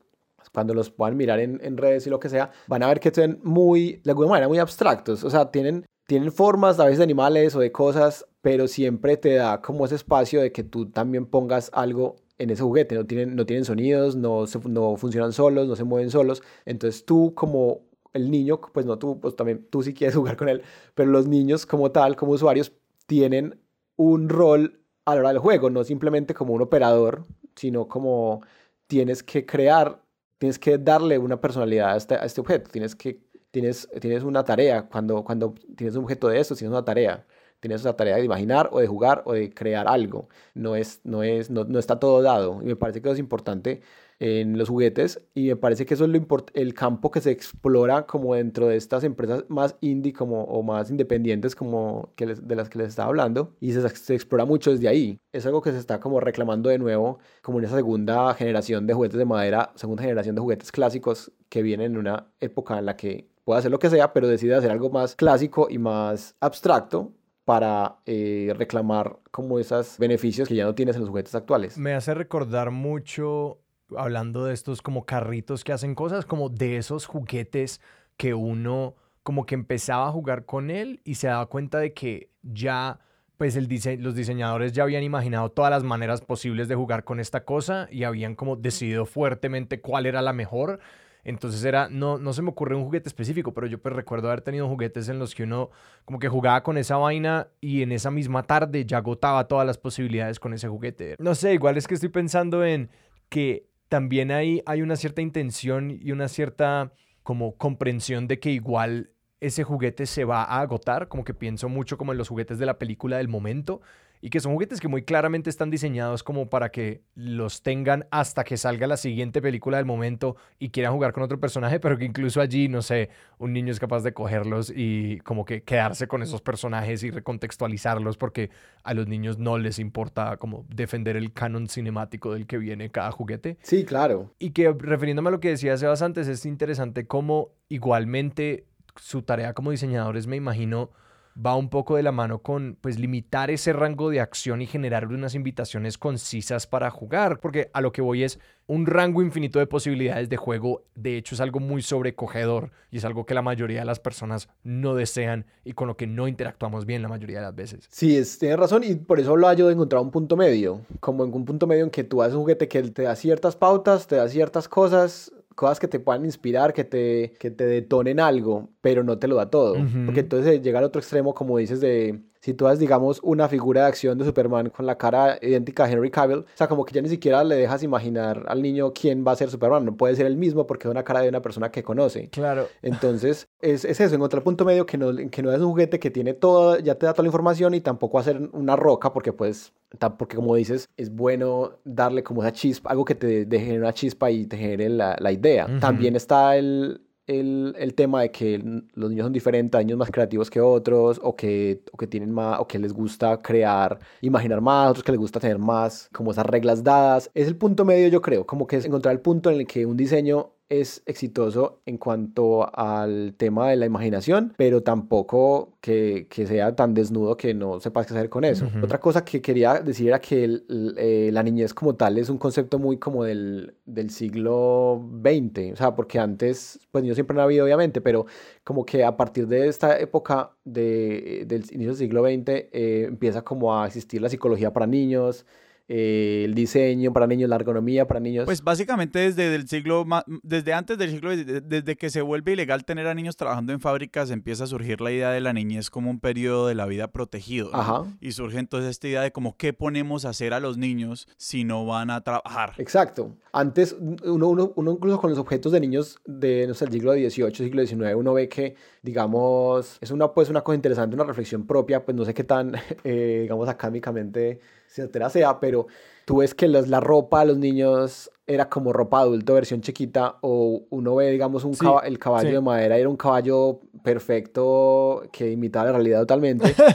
cuando 0.55 0.73
los 0.73 0.89
puedan 0.89 1.15
mirar 1.15 1.39
en, 1.39 1.59
en 1.63 1.77
redes 1.77 2.07
y 2.07 2.09
lo 2.09 2.19
que 2.19 2.29
sea 2.29 2.49
van 2.65 2.81
a 2.81 2.87
ver 2.87 2.99
que 2.99 3.13
son 3.13 3.39
muy 3.43 4.01
de 4.03 4.11
alguna 4.11 4.29
manera 4.29 4.47
muy 4.47 4.57
abstractos. 4.57 5.23
O 5.23 5.29
sea 5.29 5.51
tienen 5.51 5.85
tienen 6.07 6.31
formas 6.31 6.79
a 6.79 6.85
veces 6.85 6.97
de 6.97 7.03
animales 7.03 7.55
o 7.55 7.59
de 7.59 7.71
cosas 7.71 8.25
pero 8.41 8.67
siempre 8.67 9.17
te 9.17 9.35
da 9.35 9.61
como 9.61 9.85
ese 9.85 9.95
espacio 9.95 10.41
de 10.41 10.51
que 10.51 10.63
tú 10.63 10.89
también 10.89 11.25
pongas 11.27 11.69
algo 11.73 12.15
en 12.37 12.49
ese 12.49 12.63
juguete, 12.63 12.95
no 12.95 13.05
tienen, 13.05 13.35
no 13.35 13.45
tienen 13.45 13.65
sonidos, 13.65 14.15
no, 14.15 14.45
no 14.65 14.97
funcionan 14.97 15.33
solos, 15.33 15.67
no 15.67 15.75
se 15.75 15.83
mueven 15.83 16.11
solos. 16.11 16.43
Entonces 16.65 17.05
tú 17.05 17.33
como 17.33 17.81
el 18.13 18.31
niño, 18.31 18.61
pues 18.73 18.85
no 18.85 18.97
tú, 18.97 19.19
pues 19.19 19.35
también 19.35 19.67
tú 19.69 19.83
sí 19.83 19.93
quieres 19.93 20.15
jugar 20.17 20.37
con 20.37 20.49
él, 20.49 20.61
pero 20.93 21.09
los 21.11 21.27
niños 21.27 21.65
como 21.65 21.91
tal, 21.91 22.15
como 22.15 22.33
usuarios, 22.33 22.73
tienen 23.07 23.59
un 23.95 24.29
rol 24.29 24.81
a 25.05 25.15
la 25.15 25.21
hora 25.21 25.29
del 25.29 25.39
juego, 25.39 25.69
no 25.69 25.83
simplemente 25.83 26.33
como 26.33 26.53
un 26.53 26.61
operador, 26.61 27.25
sino 27.55 27.87
como 27.87 28.41
tienes 28.87 29.23
que 29.23 29.45
crear, 29.45 30.01
tienes 30.37 30.59
que 30.59 30.77
darle 30.77 31.17
una 31.17 31.39
personalidad 31.39 31.93
a 31.93 31.97
este, 31.97 32.15
a 32.15 32.25
este 32.25 32.41
objeto, 32.41 32.69
tienes 32.71 32.95
que, 32.95 33.21
tienes, 33.51 33.89
tienes 34.01 34.23
una 34.23 34.43
tarea, 34.43 34.87
cuando, 34.87 35.23
cuando 35.23 35.55
tienes 35.75 35.95
un 35.95 36.03
objeto 36.03 36.27
de 36.27 36.39
eso, 36.39 36.55
tienes 36.55 36.71
una 36.71 36.85
tarea, 36.85 37.25
tienes 37.59 37.83
la 37.83 37.95
tarea 37.95 38.17
de 38.17 38.25
imaginar 38.25 38.69
o 38.71 38.79
de 38.79 38.87
jugar 38.87 39.23
o 39.25 39.33
de 39.33 39.53
crear 39.53 39.87
algo, 39.87 40.29
no, 40.53 40.75
es, 40.75 41.01
no, 41.03 41.23
es, 41.23 41.49
no, 41.49 41.63
no 41.63 41.79
está 41.79 41.99
todo 41.99 42.21
dado, 42.21 42.61
y 42.61 42.65
me 42.65 42.75
parece 42.75 43.01
que 43.01 43.09
eso 43.09 43.13
es 43.13 43.19
importante 43.19 43.81
en 44.19 44.57
los 44.57 44.69
juguetes 44.69 45.21
y 45.33 45.47
me 45.47 45.55
parece 45.55 45.85
que 45.85 45.93
eso 45.93 46.05
es 46.05 46.09
lo 46.09 46.45
el 46.53 46.73
campo 46.73 47.11
que 47.11 47.21
se 47.21 47.31
explora 47.31 48.05
como 48.05 48.35
dentro 48.35 48.67
de 48.67 48.77
estas 48.77 49.03
empresas 49.03 49.43
más 49.49 49.75
indie 49.81 50.13
como, 50.13 50.43
o 50.43 50.63
más 50.63 50.89
independientes 50.89 51.55
como 51.55 52.13
que 52.15 52.25
de 52.25 52.55
las 52.55 52.69
que 52.69 52.79
les 52.79 52.89
estaba 52.89 53.09
hablando 53.09 53.55
y 53.59 53.73
se, 53.73 53.87
se, 53.89 54.15
explora 54.15 54.45
mucho 54.45 54.71
desde 54.71 54.87
ahí. 54.87 55.19
Es 55.33 55.45
algo 55.45 55.61
que 55.61 55.71
se 55.71 55.77
está 55.77 55.99
como 55.99 56.19
reclamando 56.19 56.69
de 56.69 56.77
nuevo 56.77 57.19
como 57.41 57.59
en 57.59 57.65
esa 57.65 57.75
segunda 57.75 58.33
generación 58.33 58.87
de 58.87 58.93
juguetes 58.93 59.17
de 59.17 59.25
madera, 59.25 59.71
segunda 59.75 60.03
generación 60.03 60.35
de 60.35 60.41
juguetes 60.41 60.71
clásicos 60.71 61.31
que 61.49 61.61
vienen 61.61 61.93
en 61.93 61.97
una 61.97 62.27
época 62.39 62.79
en 62.79 62.85
la 62.85 62.95
que 62.95 63.27
puede 63.43 63.59
hacer 63.59 63.71
lo 63.71 63.79
que 63.79 63.89
sea, 63.89 64.13
pero 64.13 64.27
decide 64.27 64.55
hacer 64.55 64.71
algo 64.71 64.89
más 64.89 65.15
clásico 65.15 65.67
y 65.69 65.77
más 65.77 66.35
abstracto 66.39 67.13
para 67.45 67.99
eh, 68.07 68.53
reclamar 68.57 69.19
como 69.31 69.59
esos 69.59 69.99
beneficios 69.99 70.47
que 70.47 70.55
ya 70.55 70.65
no 70.65 70.73
tienes 70.73 70.95
en 70.95 71.01
los 71.01 71.09
juguetes 71.09 71.35
actuales. 71.35 71.77
Me 71.77 71.93
hace 71.93 72.13
recordar 72.15 72.71
mucho 72.71 73.59
hablando 73.97 74.45
de 74.45 74.53
estos 74.53 74.81
como 74.81 75.05
carritos 75.05 75.63
que 75.63 75.73
hacen 75.73 75.95
cosas, 75.95 76.25
como 76.25 76.49
de 76.49 76.77
esos 76.77 77.05
juguetes 77.05 77.81
que 78.17 78.33
uno 78.33 78.95
como 79.23 79.45
que 79.45 79.55
empezaba 79.55 80.07
a 80.07 80.11
jugar 80.11 80.45
con 80.45 80.69
él 80.69 81.01
y 81.03 81.15
se 81.15 81.27
daba 81.27 81.47
cuenta 81.47 81.79
de 81.79 81.93
que 81.93 82.29
ya 82.43 82.99
pues 83.37 83.55
el 83.55 83.67
los 83.99 84.15
diseñadores 84.15 84.71
ya 84.73 84.83
habían 84.83 85.03
imaginado 85.03 85.49
todas 85.49 85.71
las 85.71 85.83
maneras 85.83 86.21
posibles 86.21 86.67
de 86.67 86.75
jugar 86.75 87.03
con 87.03 87.19
esta 87.19 87.43
cosa 87.43 87.87
y 87.91 88.03
habían 88.03 88.35
como 88.35 88.55
decidido 88.55 89.05
fuertemente 89.05 89.81
cuál 89.81 90.05
era 90.05 90.21
la 90.21 90.31
mejor. 90.31 90.79
Entonces 91.23 91.65
era, 91.65 91.89
no, 91.89 92.19
no 92.19 92.33
se 92.33 92.43
me 92.43 92.49
ocurre 92.49 92.75
un 92.75 92.83
juguete 92.83 93.09
específico, 93.09 93.51
pero 93.51 93.65
yo 93.65 93.79
pues 93.79 93.95
recuerdo 93.95 94.27
haber 94.27 94.41
tenido 94.41 94.69
juguetes 94.69 95.09
en 95.09 95.17
los 95.17 95.33
que 95.33 95.43
uno 95.43 95.71
como 96.05 96.19
que 96.19 96.29
jugaba 96.29 96.61
con 96.61 96.77
esa 96.77 96.97
vaina 96.97 97.47
y 97.59 97.81
en 97.81 97.91
esa 97.91 98.11
misma 98.11 98.43
tarde 98.43 98.85
ya 98.85 98.97
agotaba 98.97 99.47
todas 99.47 99.65
las 99.65 99.79
posibilidades 99.79 100.39
con 100.39 100.53
ese 100.53 100.67
juguete. 100.67 101.15
No 101.17 101.33
sé, 101.33 101.55
igual 101.55 101.77
es 101.77 101.87
que 101.87 101.95
estoy 101.95 102.09
pensando 102.09 102.63
en 102.63 102.91
que 103.27 103.65
también 103.95 104.29
hay, 104.29 104.61
una 104.81 104.97
cierta 104.97 105.21
intención 105.21 105.89
y 105.89 106.11
una 106.11 106.27
cierta 106.27 106.91
como 107.23 107.55
comprensión 107.55 108.27
de 108.27 108.41
que 108.41 108.51
igual 108.51 109.11
ese 109.39 109.63
juguete 109.63 110.05
se 110.05 110.25
va 110.25 110.43
a 110.43 110.59
agotar, 110.59 111.07
como 111.07 111.23
que 111.23 111.33
pienso 111.33 111.69
mucho 111.69 111.97
como 111.97 112.11
en 112.11 112.17
los 112.17 112.27
juguetes 112.27 112.59
de 112.59 112.65
la 112.65 112.77
película 112.77 113.15
del 113.15 113.29
momento 113.29 113.79
y 114.25 114.31
que 114.31 114.39
son 114.39 114.53
juguetes 114.53 114.81
que 114.81 114.87
muy 114.87 115.03
claramente 115.03 115.51
están 115.51 115.69
diseñados 115.69 116.23
como 116.23 116.49
para 116.49 116.69
que 116.69 117.03
los 117.13 117.61
tengan 117.61 118.07
hasta 118.09 118.43
que 118.43 118.57
salga 118.57 118.87
la 118.87 118.97
siguiente 118.97 119.39
película 119.39 119.77
del 119.77 119.85
momento 119.85 120.35
y 120.57 120.69
quieran 120.69 120.93
jugar 120.93 121.13
con 121.13 121.21
otro 121.21 121.39
personaje, 121.39 121.79
pero 121.79 121.95
que 121.95 122.05
incluso 122.05 122.41
allí, 122.41 122.67
no 122.67 122.81
sé, 122.81 123.11
un 123.37 123.53
niño 123.53 123.71
es 123.71 123.79
capaz 123.79 124.01
de 124.01 124.13
cogerlos 124.13 124.73
y 124.75 125.19
como 125.19 125.45
que 125.45 125.61
quedarse 125.61 126.07
con 126.07 126.23
esos 126.23 126.41
personajes 126.41 127.03
y 127.03 127.11
recontextualizarlos 127.11 128.17
porque 128.17 128.49
a 128.83 128.95
los 128.95 129.07
niños 129.07 129.37
no 129.37 129.59
les 129.59 129.77
importa 129.77 130.37
como 130.37 130.65
defender 130.69 131.17
el 131.17 131.31
canon 131.31 131.69
cinemático 131.69 132.33
del 132.33 132.47
que 132.47 132.57
viene 132.57 132.89
cada 132.89 133.11
juguete. 133.11 133.59
Sí, 133.61 133.85
claro. 133.85 134.33
Y 134.39 134.53
que 134.53 134.73
refiriéndome 134.73 135.27
a 135.27 135.33
lo 135.33 135.39
que 135.39 135.49
decía 135.49 135.77
Sebas 135.77 136.01
antes, 136.01 136.27
es 136.27 136.47
interesante 136.47 137.05
cómo 137.05 137.49
igualmente 137.69 138.65
su 138.95 139.21
tarea 139.21 139.53
como 139.53 139.69
diseñadores, 139.69 140.25
me 140.25 140.35
imagino, 140.35 140.89
va 141.37 141.55
un 141.55 141.69
poco 141.69 141.95
de 141.95 142.03
la 142.03 142.11
mano 142.11 142.39
con 142.39 142.77
pues 142.79 142.97
limitar 142.97 143.51
ese 143.51 143.73
rango 143.73 144.09
de 144.09 144.21
acción 144.21 144.61
y 144.61 144.67
generar 144.67 145.07
unas 145.07 145.35
invitaciones 145.35 145.97
concisas 145.97 146.67
para 146.67 146.89
jugar, 146.89 147.39
porque 147.39 147.69
a 147.73 147.81
lo 147.81 147.91
que 147.91 148.01
voy 148.01 148.23
es 148.23 148.39
un 148.67 148.85
rango 148.85 149.21
infinito 149.21 149.59
de 149.59 149.67
posibilidades 149.67 150.29
de 150.29 150.37
juego, 150.37 150.83
de 150.95 151.17
hecho 151.17 151.35
es 151.35 151.41
algo 151.41 151.59
muy 151.59 151.81
sobrecogedor 151.81 152.71
y 152.89 152.97
es 152.97 153.05
algo 153.05 153.25
que 153.25 153.33
la 153.33 153.41
mayoría 153.41 153.79
de 153.79 153.85
las 153.85 153.99
personas 153.99 154.47
no 154.63 154.95
desean 154.95 155.45
y 155.63 155.73
con 155.73 155.87
lo 155.87 155.97
que 155.97 156.07
no 156.07 156.27
interactuamos 156.27 156.85
bien 156.85 157.01
la 157.01 157.09
mayoría 157.09 157.37
de 157.37 157.43
las 157.43 157.55
veces. 157.55 157.87
Sí, 157.91 158.17
es, 158.17 158.39
tienes 158.39 158.57
razón 158.57 158.83
y 158.83 158.95
por 158.95 159.19
eso 159.19 159.35
lo 159.35 159.51
yo 159.53 159.67
de 159.67 159.73
encontrar 159.73 160.01
un 160.01 160.11
punto 160.11 160.35
medio, 160.35 160.81
como 160.99 161.23
en 161.23 161.33
un 161.33 161.45
punto 161.45 161.67
medio 161.67 161.83
en 161.83 161.91
que 161.91 162.03
tú 162.03 162.21
haces 162.21 162.33
un 162.33 162.41
juguete 162.41 162.67
que 162.67 162.81
te 162.83 163.03
da 163.03 163.15
ciertas 163.15 163.55
pautas, 163.55 164.07
te 164.07 164.15
da 164.15 164.27
ciertas 164.27 164.67
cosas, 164.67 165.31
cosas 165.55 165.79
que 165.79 165.87
te 165.87 165.99
puedan 165.99 166.25
inspirar, 166.25 166.73
que 166.73 166.83
te, 166.83 167.33
que 167.39 167.49
te 167.49 167.65
detonen 167.65 168.19
algo, 168.19 168.69
pero 168.81 169.03
no 169.03 169.17
te 169.17 169.27
lo 169.27 169.35
da 169.35 169.49
todo. 169.49 169.75
Porque 170.05 170.19
entonces 170.19 170.61
llega 170.61 170.79
al 170.79 170.85
otro 170.85 170.99
extremo, 170.99 171.33
como 171.33 171.57
dices, 171.57 171.79
de 171.79 172.21
si 172.45 172.53
tú 172.53 172.67
haces, 172.67 172.77
digamos, 172.77 173.19
una 173.23 173.49
figura 173.49 173.81
de 173.81 173.87
acción 173.87 174.19
de 174.19 174.23
Superman 174.23 174.69
con 174.69 174.85
la 174.85 174.99
cara 174.99 175.39
idéntica 175.41 175.85
a 175.85 175.91
Henry 175.91 176.11
Cavill, 176.11 176.41
o 176.41 176.45
sea, 176.53 176.67
como 176.67 176.85
que 176.85 176.93
ya 176.93 177.01
ni 177.01 177.09
siquiera 177.09 177.43
le 177.43 177.55
dejas 177.55 177.81
imaginar 177.81 178.45
al 178.47 178.61
niño 178.61 178.93
quién 178.93 179.25
va 179.25 179.31
a 179.31 179.35
ser 179.35 179.49
Superman, 179.49 179.83
no 179.83 179.97
puede 179.97 180.15
ser 180.15 180.27
el 180.27 180.37
mismo 180.37 180.67
porque 180.67 180.87
es 180.87 180.91
una 180.91 181.03
cara 181.03 181.21
de 181.21 181.29
una 181.29 181.41
persona 181.41 181.71
que 181.71 181.81
conoce. 181.81 182.29
Claro. 182.29 182.67
Entonces, 182.83 183.47
es, 183.61 183.83
es 183.83 183.99
eso, 183.99 184.13
encontrar 184.13 184.41
el 184.41 184.43
punto 184.43 184.63
medio 184.63 184.85
que 184.85 184.95
no, 184.95 185.07
que 185.31 185.41
no 185.41 185.51
es 185.51 185.59
un 185.59 185.71
juguete 185.71 185.97
que 185.97 186.11
tiene 186.11 186.35
todo, 186.35 186.77
ya 186.77 186.93
te 186.93 187.07
da 187.07 187.13
toda 187.13 187.23
la 187.23 187.29
información 187.29 187.73
y 187.73 187.81
tampoco 187.81 188.19
hacer 188.19 188.39
una 188.53 188.75
roca 188.75 189.11
porque 189.11 189.33
pues, 189.33 189.73
porque 190.15 190.35
como 190.35 190.53
dices, 190.53 190.87
es 190.97 191.09
bueno 191.15 191.79
darle 191.83 192.21
como 192.21 192.43
esa 192.43 192.51
chispa, 192.51 192.91
algo 192.91 193.05
que 193.05 193.15
te, 193.15 193.47
genere 193.49 193.79
una 193.79 193.93
chispa 193.93 194.29
y 194.29 194.45
te 194.45 194.55
genere 194.55 194.89
la, 194.89 195.15
la 195.19 195.31
idea. 195.31 195.67
También 195.79 196.15
está 196.15 196.57
el, 196.57 197.01
el, 197.27 197.75
el, 197.77 197.93
tema 197.95 198.21
de 198.21 198.31
que 198.31 198.57
los 198.93 199.09
niños 199.09 199.25
son 199.25 199.33
diferentes, 199.33 199.77
hay 199.77 199.85
niños 199.85 199.99
más 199.99 200.11
creativos 200.11 200.49
que 200.49 200.61
otros, 200.61 201.19
o 201.23 201.35
que, 201.35 201.81
o 201.91 201.97
que 201.97 202.07
tienen 202.07 202.31
más, 202.31 202.59
o 202.59 202.67
que 202.67 202.79
les 202.79 202.93
gusta 202.93 203.41
crear, 203.41 203.99
imaginar 204.21 204.61
más, 204.61 204.91
otros 204.91 205.03
que 205.03 205.11
les 205.11 205.19
gusta 205.19 205.39
tener 205.39 205.59
más, 205.59 206.09
como 206.13 206.31
esas 206.31 206.45
reglas 206.45 206.83
dadas. 206.83 207.31
Es 207.33 207.47
el 207.47 207.57
punto 207.57 207.85
medio, 207.85 208.07
yo 208.09 208.21
creo, 208.21 208.45
como 208.45 208.67
que 208.67 208.77
es 208.77 208.85
encontrar 208.85 209.13
el 209.13 209.21
punto 209.21 209.49
en 209.49 209.59
el 209.59 209.67
que 209.67 209.85
un 209.85 209.97
diseño 209.97 210.54
es 210.69 211.03
exitoso 211.05 211.81
en 211.85 211.97
cuanto 211.97 212.75
al 212.75 213.35
tema 213.37 213.69
de 213.69 213.75
la 213.75 213.85
imaginación, 213.85 214.53
pero 214.57 214.81
tampoco 214.81 215.77
que, 215.79 216.27
que 216.29 216.47
sea 216.47 216.75
tan 216.75 216.93
desnudo 216.93 217.37
que 217.37 217.53
no 217.53 217.79
sepas 217.79 218.07
qué 218.07 218.13
hacer 218.13 218.29
con 218.29 218.43
eso. 218.43 218.67
Otra 218.81 218.99
cosa 218.99 219.23
que 219.23 219.41
quería 219.41 219.79
decir 219.81 220.07
era 220.07 220.19
que 220.19 220.61
eh, 220.97 221.29
la 221.31 221.43
niñez 221.43 221.73
como 221.73 221.95
tal 221.95 222.17
es 222.17 222.29
un 222.29 222.37
concepto 222.37 222.79
muy 222.79 222.97
como 222.97 223.23
del, 223.23 223.75
del 223.85 224.09
siglo 224.09 225.07
XX, 225.23 225.73
o 225.73 225.75
sea, 225.75 225.95
porque 225.95 226.17
antes, 226.17 226.79
pues 226.91 227.03
niños 227.03 227.15
siempre 227.15 227.37
han 227.37 227.43
habido 227.43 227.65
obviamente, 227.65 228.01
pero 228.01 228.25
como 228.63 228.85
que 228.85 229.03
a 229.03 229.15
partir 229.15 229.47
de 229.47 229.67
esta 229.67 229.99
época 229.99 230.51
de, 230.63 231.43
del 231.47 231.63
inicio 231.71 231.89
del 231.89 231.97
siglo 231.97 232.23
XX 232.23 232.47
eh, 232.47 233.05
empieza 233.07 233.43
como 233.43 233.79
a 233.79 233.85
existir 233.85 234.21
la 234.21 234.29
psicología 234.29 234.73
para 234.73 234.87
niños, 234.87 235.45
eh, 235.87 236.43
el 236.45 236.55
diseño 236.55 237.13
para 237.13 237.27
niños, 237.27 237.47
la 237.49 237.57
ergonomía 237.57 238.07
para 238.07 238.19
niños. 238.19 238.45
Pues 238.45 238.63
básicamente 238.63 239.19
desde 239.19 239.53
el 239.53 239.67
siglo, 239.67 240.05
desde 240.41 240.73
antes 240.73 240.97
del 240.97 241.11
siglo, 241.11 241.35
desde 241.35 241.95
que 241.95 242.09
se 242.09 242.21
vuelve 242.21 242.53
ilegal 242.53 242.85
tener 242.85 243.05
a 243.05 243.13
niños 243.13 243.35
trabajando 243.35 243.71
en 243.71 243.79
fábricas, 243.79 244.31
empieza 244.31 244.63
a 244.63 244.67
surgir 244.67 244.99
la 245.01 245.11
idea 245.11 245.31
de 245.31 245.41
la 245.41 245.53
niñez 245.53 245.91
como 245.91 246.09
un 246.09 246.19
periodo 246.19 246.67
de 246.67 246.75
la 246.75 246.87
vida 246.87 247.11
protegido. 247.11 247.71
Y 248.19 248.31
surge 248.31 248.57
entonces 248.57 248.89
esta 248.89 249.07
idea 249.07 249.21
de 249.21 249.31
como 249.31 249.57
qué 249.57 249.73
ponemos 249.73 250.25
a 250.25 250.29
hacer 250.29 250.53
a 250.53 250.59
los 250.59 250.77
niños 250.77 251.27
si 251.37 251.63
no 251.63 251.85
van 251.85 252.09
a 252.09 252.21
trabajar. 252.21 252.73
Exacto. 252.77 253.35
Antes, 253.53 253.95
uno, 254.23 254.49
uno, 254.49 254.73
uno 254.75 254.91
incluso 254.91 255.19
con 255.19 255.29
los 255.29 255.39
objetos 255.39 255.71
de 255.71 255.79
niños 255.79 256.19
de, 256.25 256.65
no 256.67 256.73
sé, 256.73 256.85
el 256.85 256.91
siglo 256.91 257.13
XVIII, 257.13 257.55
siglo 257.55 257.85
XIX, 257.85 258.15
uno 258.15 258.33
ve 258.33 258.49
que, 258.49 258.75
digamos, 259.01 259.97
es 260.01 260.11
una, 260.11 260.33
pues, 260.33 260.49
una 260.49 260.61
cosa 260.61 260.75
interesante, 260.75 261.15
una 261.15 261.23
reflexión 261.23 261.65
propia, 261.65 262.03
pues 262.03 262.17
no 262.17 262.25
sé 262.25 262.33
qué 262.33 262.43
tan, 262.43 262.73
eh, 263.03 263.39
digamos, 263.43 263.69
académicamente 263.69 264.59
etcétera 264.95 265.29
sea, 265.29 265.59
pero 265.59 265.87
tú 266.25 266.37
ves 266.37 266.53
que 266.53 266.67
la 266.67 266.99
ropa 266.99 267.41
de 267.41 267.45
los 267.47 267.57
niños 267.57 268.31
era 268.47 268.69
como 268.69 268.93
ropa 268.93 269.21
adulto 269.21 269.55
versión 269.55 269.81
chiquita 269.81 270.37
o 270.41 270.83
uno 270.89 271.15
ve 271.15 271.31
digamos 271.31 271.63
un 271.63 271.75
el 272.03 272.19
caballo 272.19 272.51
de 272.51 272.61
madera 272.61 272.97
era 272.97 273.09
un 273.09 273.17
caballo 273.17 273.79
perfecto 274.03 275.23
que 275.31 275.51
imitaba 275.51 275.85
la 275.85 275.91
realidad 275.93 276.19
totalmente. 276.21 276.75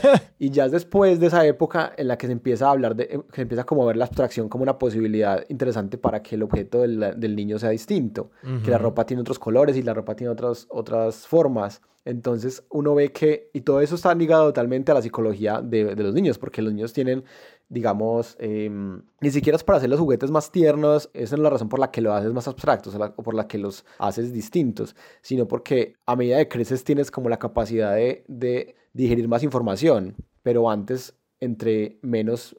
Y 0.42 0.48
ya 0.48 0.64
es 0.64 0.72
después 0.72 1.20
de 1.20 1.26
esa 1.26 1.44
época 1.44 1.92
en 1.98 2.08
la 2.08 2.16
que 2.16 2.26
se 2.26 2.32
empieza 2.32 2.66
a 2.66 2.70
hablar 2.70 2.96
de 2.96 3.08
que 3.08 3.22
se 3.34 3.42
empieza 3.42 3.64
como 3.64 3.82
a 3.82 3.86
ver 3.86 3.98
la 3.98 4.06
abstracción 4.06 4.48
como 4.48 4.62
una 4.62 4.78
posibilidad 4.78 5.44
interesante 5.50 5.98
para 5.98 6.22
que 6.22 6.36
el 6.36 6.42
objeto 6.42 6.80
del, 6.80 7.20
del 7.20 7.36
niño 7.36 7.58
sea 7.58 7.68
distinto 7.68 8.30
que 8.64 8.70
la 8.70 8.78
ropa 8.78 9.04
tiene 9.04 9.20
otros 9.20 9.38
colores 9.38 9.76
y 9.76 9.82
la 9.82 9.92
ropa 9.92 10.16
tiene 10.16 10.32
otras 10.32 10.66
otras 10.70 11.26
formas. 11.26 11.82
Entonces 12.06 12.64
uno 12.70 12.94
ve 12.94 13.12
que, 13.12 13.50
y 13.52 13.60
todo 13.60 13.82
eso 13.82 13.96
está 13.96 14.14
ligado 14.14 14.46
totalmente 14.46 14.90
a 14.90 14.94
la 14.94 15.02
psicología 15.02 15.60
de, 15.60 15.94
de 15.94 16.02
los 16.02 16.14
niños, 16.14 16.38
porque 16.38 16.62
los 16.62 16.72
niños 16.72 16.94
tienen 16.94 17.24
digamos, 17.70 18.36
em, 18.40 19.00
ni 19.20 19.30
siquiera 19.30 19.56
es 19.56 19.62
para 19.62 19.78
hacer 19.78 19.88
los 19.88 20.00
juguetes 20.00 20.30
más 20.30 20.50
tiernos, 20.50 21.08
esa 21.14 21.36
es 21.36 21.40
la 21.40 21.50
razón 21.50 21.68
por 21.68 21.78
la 21.78 21.92
que 21.92 22.00
lo 22.00 22.12
haces 22.12 22.32
más 22.32 22.48
abstractos 22.48 22.96
o, 22.96 23.22
por 23.22 23.34
la 23.34 23.46
que 23.46 23.58
los 23.58 23.86
haces 23.98 24.32
distintos, 24.32 24.96
sino 25.22 25.46
porque 25.46 25.94
a 26.04 26.16
medida 26.16 26.38
que 26.38 26.48
creces 26.48 26.82
tienes 26.82 27.12
como 27.12 27.28
la 27.28 27.38
capacidad 27.38 27.94
de, 27.94 28.74
digerir 28.92 29.28
más 29.28 29.44
información, 29.44 30.16
pero 30.42 30.68
antes 30.68 31.14
entre 31.38 32.00
menos 32.02 32.56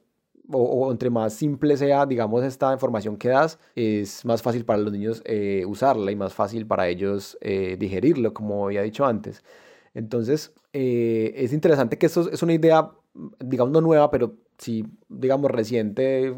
o, 0.50 0.90
entre 0.90 1.10
más 1.10 1.34
simple 1.34 1.76
sea, 1.76 2.06
digamos, 2.06 2.42
esta 2.42 2.72
información 2.72 3.18
que 3.18 3.28
das, 3.28 3.58
es 3.74 4.24
más 4.24 4.40
fácil 4.40 4.64
para 4.64 4.78
los 4.80 4.92
niños 4.92 5.22
eh, 5.26 5.64
usarla 5.66 6.10
y 6.10 6.16
más 6.16 6.32
fácil 6.32 6.66
para 6.66 6.88
ellos 6.88 7.36
eh, 7.42 7.76
digerirlo, 7.78 8.32
como 8.32 8.64
había 8.64 8.80
dicho 8.82 9.04
antes. 9.04 9.44
Entonces, 9.94 10.54
eh, 10.72 11.34
es 11.36 11.52
interesante 11.52 11.98
que 11.98 12.06
esto 12.06 12.30
es 12.30 12.42
una 12.42 12.54
idea, 12.54 12.90
digamos, 13.40 13.72
no 13.72 13.82
nueva, 13.82 14.10
pero 14.10 14.36
sí, 14.58 14.84
digamos, 15.08 15.50
reciente, 15.50 16.34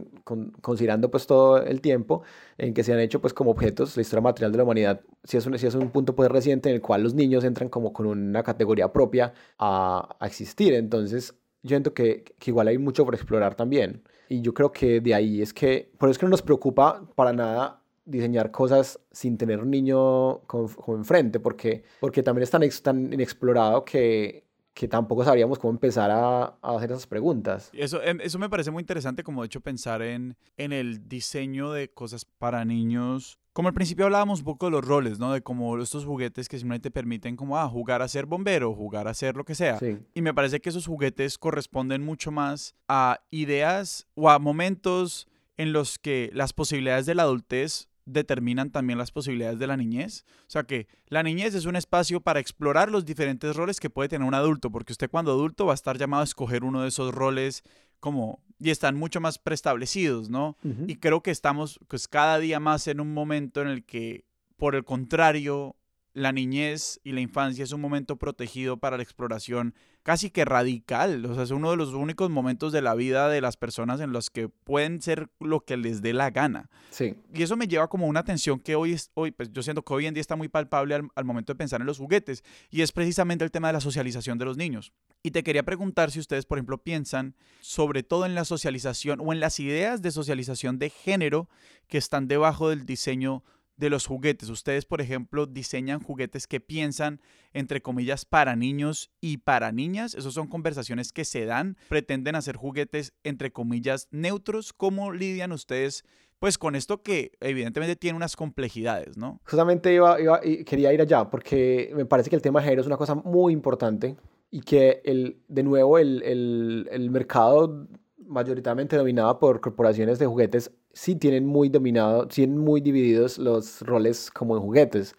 considerando 0.60 1.10
pues 1.10 1.26
todo 1.26 1.62
el 1.62 1.80
tiempo 1.80 2.22
en 2.58 2.74
que 2.74 2.82
se 2.82 2.92
han 2.92 3.00
hecho 3.00 3.20
pues 3.20 3.34
como 3.34 3.50
objetos, 3.50 3.96
la 3.96 4.02
historia 4.02 4.22
material 4.22 4.52
de 4.52 4.58
la 4.58 4.64
humanidad, 4.64 5.00
sí 5.24 5.36
es 5.36 5.46
un, 5.46 5.58
sí 5.58 5.66
es 5.66 5.74
un 5.74 5.90
punto 5.90 6.14
pues 6.14 6.30
reciente 6.30 6.68
en 6.68 6.76
el 6.76 6.80
cual 6.82 7.02
los 7.02 7.14
niños 7.14 7.44
entran 7.44 7.68
como 7.68 7.92
con 7.92 8.06
una 8.06 8.42
categoría 8.42 8.92
propia 8.92 9.34
a, 9.58 10.16
a 10.18 10.26
existir. 10.26 10.74
Entonces, 10.74 11.34
yo 11.62 11.68
siento 11.70 11.94
que, 11.94 12.24
que, 12.38 12.50
igual 12.50 12.68
hay 12.68 12.78
mucho 12.78 13.04
por 13.04 13.14
explorar 13.14 13.54
también. 13.54 14.02
Y 14.28 14.42
yo 14.42 14.54
creo 14.54 14.72
que 14.72 15.00
de 15.00 15.14
ahí 15.14 15.42
es 15.42 15.52
que, 15.52 15.90
por 15.98 16.08
eso 16.08 16.12
es 16.12 16.18
que 16.18 16.26
no 16.26 16.30
nos 16.30 16.42
preocupa 16.42 17.06
para 17.14 17.32
nada 17.32 17.82
diseñar 18.04 18.50
cosas 18.50 19.00
sin 19.10 19.38
tener 19.38 19.60
un 19.60 19.70
niño 19.70 20.40
como, 20.46 20.68
enfrente, 20.88 21.40
porque, 21.40 21.84
porque 22.00 22.22
también 22.22 22.42
es 22.42 22.50
tan, 22.50 22.62
tan 22.82 23.12
inexplorado 23.12 23.84
que, 23.84 24.43
que 24.74 24.88
tampoco 24.88 25.24
sabríamos 25.24 25.58
cómo 25.58 25.72
empezar 25.72 26.10
a, 26.10 26.56
hacer 26.60 26.90
esas 26.90 27.06
preguntas. 27.06 27.70
Eso, 27.72 28.02
em, 28.02 28.20
eso 28.20 28.38
me 28.38 28.50
parece 28.50 28.72
muy 28.72 28.80
interesante, 28.80 29.22
como 29.22 29.42
de 29.42 29.46
hecho 29.46 29.60
pensar 29.60 30.02
en, 30.02 30.36
en 30.56 30.72
el 30.72 31.08
diseño 31.08 31.70
de 31.72 31.90
cosas 31.90 32.24
para 32.24 32.64
niños. 32.64 33.38
Como 33.52 33.68
al 33.68 33.74
principio 33.74 34.06
hablábamos 34.06 34.40
un 34.40 34.46
poco 34.46 34.66
de 34.66 34.72
los 34.72 34.84
roles, 34.84 35.20
¿no? 35.20 35.32
De 35.32 35.42
como 35.42 35.78
estos 35.78 36.04
juguetes 36.04 36.48
que 36.48 36.58
simplemente 36.58 36.90
permiten 36.90 37.36
como 37.36 37.56
ah, 37.56 37.68
jugar 37.68 38.02
a 38.02 38.08
ser 38.08 38.26
bombero, 38.26 38.74
jugar 38.74 39.06
a 39.06 39.14
ser 39.14 39.36
lo 39.36 39.44
que 39.44 39.54
sea. 39.54 39.78
Y 40.12 40.22
me 40.22 40.34
parece 40.34 40.60
que 40.60 40.70
esos 40.70 40.88
juguetes 40.88 41.38
corresponden 41.38 42.02
mucho 42.02 42.32
más 42.32 42.74
a 42.88 43.20
ideas 43.30 44.08
o 44.16 44.28
a 44.28 44.40
momentos 44.40 45.28
en 45.56 45.72
los 45.72 46.00
que 46.00 46.30
las 46.34 46.52
posibilidades 46.52 47.06
de 47.06 47.14
la 47.14 47.22
adultez 47.22 47.88
determinan 48.06 48.70
también 48.70 48.98
las 48.98 49.10
posibilidades 49.10 49.58
de 49.58 49.66
la 49.66 49.76
niñez. 49.76 50.24
O 50.46 50.50
sea 50.50 50.64
que 50.64 50.86
la 51.08 51.22
niñez 51.22 51.54
es 51.54 51.64
un 51.64 51.76
espacio 51.76 52.20
para 52.20 52.40
explorar 52.40 52.90
los 52.90 53.04
diferentes 53.04 53.56
roles 53.56 53.80
que 53.80 53.90
puede 53.90 54.08
tener 54.08 54.26
un 54.26 54.34
adulto, 54.34 54.70
porque 54.70 54.92
usted 54.92 55.10
cuando 55.10 55.32
adulto 55.32 55.66
va 55.66 55.72
a 55.72 55.74
estar 55.74 55.98
llamado 55.98 56.22
a 56.22 56.24
escoger 56.24 56.64
uno 56.64 56.82
de 56.82 56.88
esos 56.88 57.14
roles 57.14 57.62
como 58.00 58.42
y 58.58 58.70
están 58.70 58.96
mucho 58.96 59.20
más 59.20 59.38
preestablecidos, 59.38 60.30
¿no? 60.30 60.56
Y 60.86 60.96
creo 60.96 61.22
que 61.22 61.30
estamos 61.30 61.80
pues 61.88 62.08
cada 62.08 62.38
día 62.38 62.60
más 62.60 62.86
en 62.86 63.00
un 63.00 63.12
momento 63.12 63.62
en 63.62 63.68
el 63.68 63.84
que 63.84 64.24
por 64.56 64.74
el 64.74 64.84
contrario 64.84 65.76
la 66.14 66.30
niñez 66.30 67.00
y 67.02 67.12
la 67.12 67.20
infancia 67.20 67.64
es 67.64 67.72
un 67.72 67.80
momento 67.80 68.16
protegido 68.16 68.76
para 68.76 68.96
la 68.96 69.02
exploración 69.02 69.74
casi 70.04 70.30
que 70.30 70.44
radical. 70.44 71.26
O 71.26 71.34
sea, 71.34 71.42
es 71.42 71.50
uno 71.50 71.72
de 71.72 71.76
los 71.76 71.92
únicos 71.92 72.30
momentos 72.30 72.72
de 72.72 72.82
la 72.82 72.94
vida 72.94 73.28
de 73.28 73.40
las 73.40 73.56
personas 73.56 74.00
en 74.00 74.12
los 74.12 74.30
que 74.30 74.48
pueden 74.48 75.02
ser 75.02 75.28
lo 75.40 75.64
que 75.64 75.76
les 75.76 76.02
dé 76.02 76.12
la 76.12 76.30
gana. 76.30 76.70
Sí. 76.90 77.16
Y 77.34 77.42
eso 77.42 77.56
me 77.56 77.66
lleva 77.66 77.88
como 77.88 78.06
una 78.06 78.20
atención 78.20 78.60
que 78.60 78.76
hoy, 78.76 78.92
es, 78.92 79.10
hoy 79.14 79.32
pues 79.32 79.50
yo 79.52 79.62
siento 79.62 79.82
que 79.82 79.92
hoy 79.92 80.06
en 80.06 80.14
día 80.14 80.20
está 80.20 80.36
muy 80.36 80.48
palpable 80.48 80.94
al, 80.94 81.08
al 81.16 81.24
momento 81.24 81.52
de 81.52 81.56
pensar 81.56 81.80
en 81.80 81.86
los 81.86 81.98
juguetes. 81.98 82.44
Y 82.70 82.82
es 82.82 82.92
precisamente 82.92 83.44
el 83.44 83.50
tema 83.50 83.68
de 83.68 83.74
la 83.74 83.80
socialización 83.80 84.38
de 84.38 84.44
los 84.44 84.56
niños. 84.56 84.92
Y 85.24 85.32
te 85.32 85.42
quería 85.42 85.64
preguntar 85.64 86.12
si 86.12 86.20
ustedes, 86.20 86.46
por 86.46 86.58
ejemplo, 86.58 86.78
piensan 86.78 87.34
sobre 87.60 88.04
todo 88.04 88.24
en 88.24 88.36
la 88.36 88.44
socialización 88.44 89.20
o 89.20 89.32
en 89.32 89.40
las 89.40 89.58
ideas 89.58 90.00
de 90.00 90.12
socialización 90.12 90.78
de 90.78 90.90
género 90.90 91.48
que 91.88 91.98
están 91.98 92.28
debajo 92.28 92.68
del 92.68 92.86
diseño 92.86 93.42
de 93.76 93.90
los 93.90 94.06
juguetes. 94.06 94.48
Ustedes, 94.48 94.84
por 94.84 95.00
ejemplo, 95.00 95.46
diseñan 95.46 96.00
juguetes 96.00 96.46
que 96.46 96.60
piensan, 96.60 97.20
entre 97.52 97.82
comillas, 97.82 98.24
para 98.24 98.56
niños 98.56 99.10
y 99.20 99.38
para 99.38 99.72
niñas. 99.72 100.14
Esas 100.14 100.34
son 100.34 100.48
conversaciones 100.48 101.12
que 101.12 101.24
se 101.24 101.44
dan. 101.44 101.76
Pretenden 101.88 102.36
hacer 102.36 102.56
juguetes, 102.56 103.14
entre 103.24 103.52
comillas, 103.52 104.08
neutros. 104.10 104.72
¿Cómo 104.72 105.12
lidian 105.12 105.52
ustedes? 105.52 106.04
Pues 106.38 106.58
con 106.58 106.74
esto 106.74 107.02
que 107.02 107.32
evidentemente 107.40 107.96
tiene 107.96 108.16
unas 108.16 108.36
complejidades, 108.36 109.16
¿no? 109.16 109.40
Justamente 109.44 109.94
iba, 109.94 110.20
iba, 110.20 110.40
quería 110.40 110.92
ir 110.92 111.00
allá 111.00 111.30
porque 111.30 111.92
me 111.94 112.04
parece 112.04 112.28
que 112.28 112.36
el 112.36 112.42
tema 112.42 112.60
de 112.60 112.64
género 112.64 112.82
es 112.82 112.86
una 112.86 112.96
cosa 112.96 113.14
muy 113.14 113.52
importante 113.52 114.16
y 114.50 114.60
que 114.60 115.00
el, 115.04 115.38
de 115.48 115.62
nuevo 115.62 115.98
el, 115.98 116.22
el, 116.22 116.88
el 116.90 117.10
mercado 117.10 117.88
mayoritariamente 118.26 118.96
dominado 118.96 119.38
por 119.38 119.60
corporaciones 119.60 120.18
de 120.18 120.26
juguetes 120.26 120.70
sí 120.92 121.16
tienen 121.16 121.46
muy 121.46 121.68
dominado, 121.68 122.28
tienen 122.28 122.58
muy 122.58 122.80
divididos 122.80 123.38
los 123.38 123.80
roles 123.82 124.30
como 124.30 124.56
en 124.56 124.62
juguetes. 124.62 125.14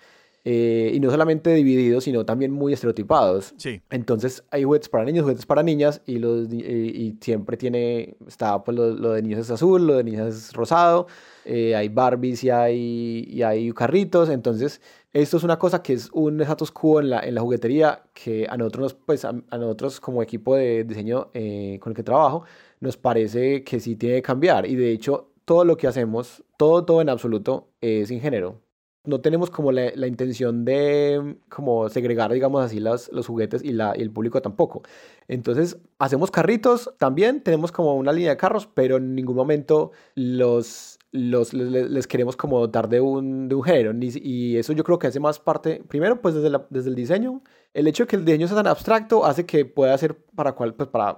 Eh, 0.47 0.91
y 0.93 0.99
no 0.99 1.09
solamente 1.09 1.51
divididos, 1.55 2.03
sino 2.03 2.23
también 2.23 2.51
muy 2.51 2.71
estereotipados. 2.71 3.55
Sí. 3.57 3.81
Entonces 3.89 4.43
hay 4.51 4.63
juguetes 4.63 4.89
para 4.89 5.03
niños, 5.03 5.23
juguetes 5.23 5.47
para 5.47 5.63
niñas, 5.63 6.03
y, 6.05 6.19
los, 6.19 6.53
y, 6.53 7.17
siempre 7.19 7.57
tiene, 7.57 8.15
está 8.27 8.63
pues 8.63 8.77
lo, 8.77 9.13
de 9.13 9.23
niños 9.23 9.39
es 9.39 9.49
azul, 9.49 9.87
lo 9.87 9.95
de 9.97 10.03
niñas 10.03 10.27
es 10.27 10.53
rosado, 10.53 11.07
eh, 11.45 11.75
hay 11.75 11.89
Barbies 11.89 12.43
y 12.43 12.51
hay, 12.51 13.25
y 13.27 13.41
hay 13.41 13.71
carritos, 13.71 14.29
entonces 14.29 14.81
esto 15.13 15.37
es 15.37 15.43
una 15.43 15.57
cosa 15.57 15.81
que 15.81 15.93
es 15.93 16.11
un 16.13 16.39
status 16.41 16.71
quo 16.71 16.99
en 16.99 17.09
la, 17.09 17.21
en 17.21 17.33
la 17.33 17.41
juguetería 17.41 18.03
que 18.13 18.45
a 18.47 18.55
nosotros, 18.55 18.93
pues, 18.93 19.25
a, 19.25 19.31
nosotros 19.31 19.99
como 19.99 20.21
equipo 20.21 20.55
de 20.55 20.83
diseño 20.83 21.31
eh, 21.33 21.79
con 21.81 21.91
el 21.91 21.95
que 21.95 22.03
trabajo, 22.03 22.43
nos 22.81 22.97
parece 22.97 23.63
que 23.63 23.79
sí 23.79 23.95
tiene 23.95 24.17
que 24.17 24.21
cambiar. 24.21 24.67
Y 24.67 24.75
de 24.75 24.91
hecho, 24.91 25.31
todo 25.45 25.65
lo 25.65 25.75
que 25.75 25.87
hacemos, 25.87 26.43
todo, 26.57 26.85
todo 26.85 27.01
en 27.01 27.09
absoluto, 27.09 27.69
es 27.81 28.09
sin 28.09 28.19
género. 28.21 28.64
No 29.05 29.21
tenemos 29.21 29.49
como 29.49 29.71
la, 29.71 29.91
la 29.95 30.07
intención 30.07 30.65
de 30.65 31.37
como 31.49 31.89
segregar, 31.89 32.31
digamos 32.31 32.63
así, 32.63 32.79
las, 32.79 33.11
los 33.11 33.27
juguetes 33.27 33.63
y, 33.63 33.71
la, 33.71 33.93
y 33.95 34.01
el 34.01 34.11
público 34.11 34.41
tampoco. 34.41 34.83
Entonces, 35.27 35.77
hacemos 35.99 36.31
carritos 36.31 36.93
también, 36.97 37.41
tenemos 37.41 37.71
como 37.71 37.95
una 37.95 38.11
línea 38.11 38.31
de 38.31 38.37
carros, 38.37 38.67
pero 38.73 38.97
en 38.97 39.15
ningún 39.15 39.35
momento 39.35 39.91
los, 40.15 40.99
los, 41.11 41.53
les, 41.53 42.07
queremos 42.07 42.35
como 42.35 42.67
dar 42.67 42.89
de 42.89 43.01
un, 43.01 43.47
de 43.47 43.55
un 43.55 43.63
género. 43.63 43.91
Y 44.01 44.57
eso 44.57 44.73
yo 44.73 44.83
creo 44.83 44.99
que 44.99 45.07
hace 45.07 45.19
más 45.19 45.39
parte, 45.39 45.83
primero, 45.87 46.21
pues 46.21 46.35
desde, 46.35 46.57
desde 46.69 46.89
el 46.89 46.95
diseño. 46.95 47.41
El 47.73 47.87
hecho 47.87 48.03
de 48.03 48.07
que 48.07 48.15
el 48.15 48.25
diseño 48.25 48.47
sea 48.47 48.57
tan 48.57 48.67
abstracto 48.67 49.25
hace 49.25 49.45
que 49.45 49.65
pueda 49.65 49.97
ser 49.97 50.17
para 50.35 50.53
cual, 50.53 50.75
pues 50.75 50.89
para 50.89 51.17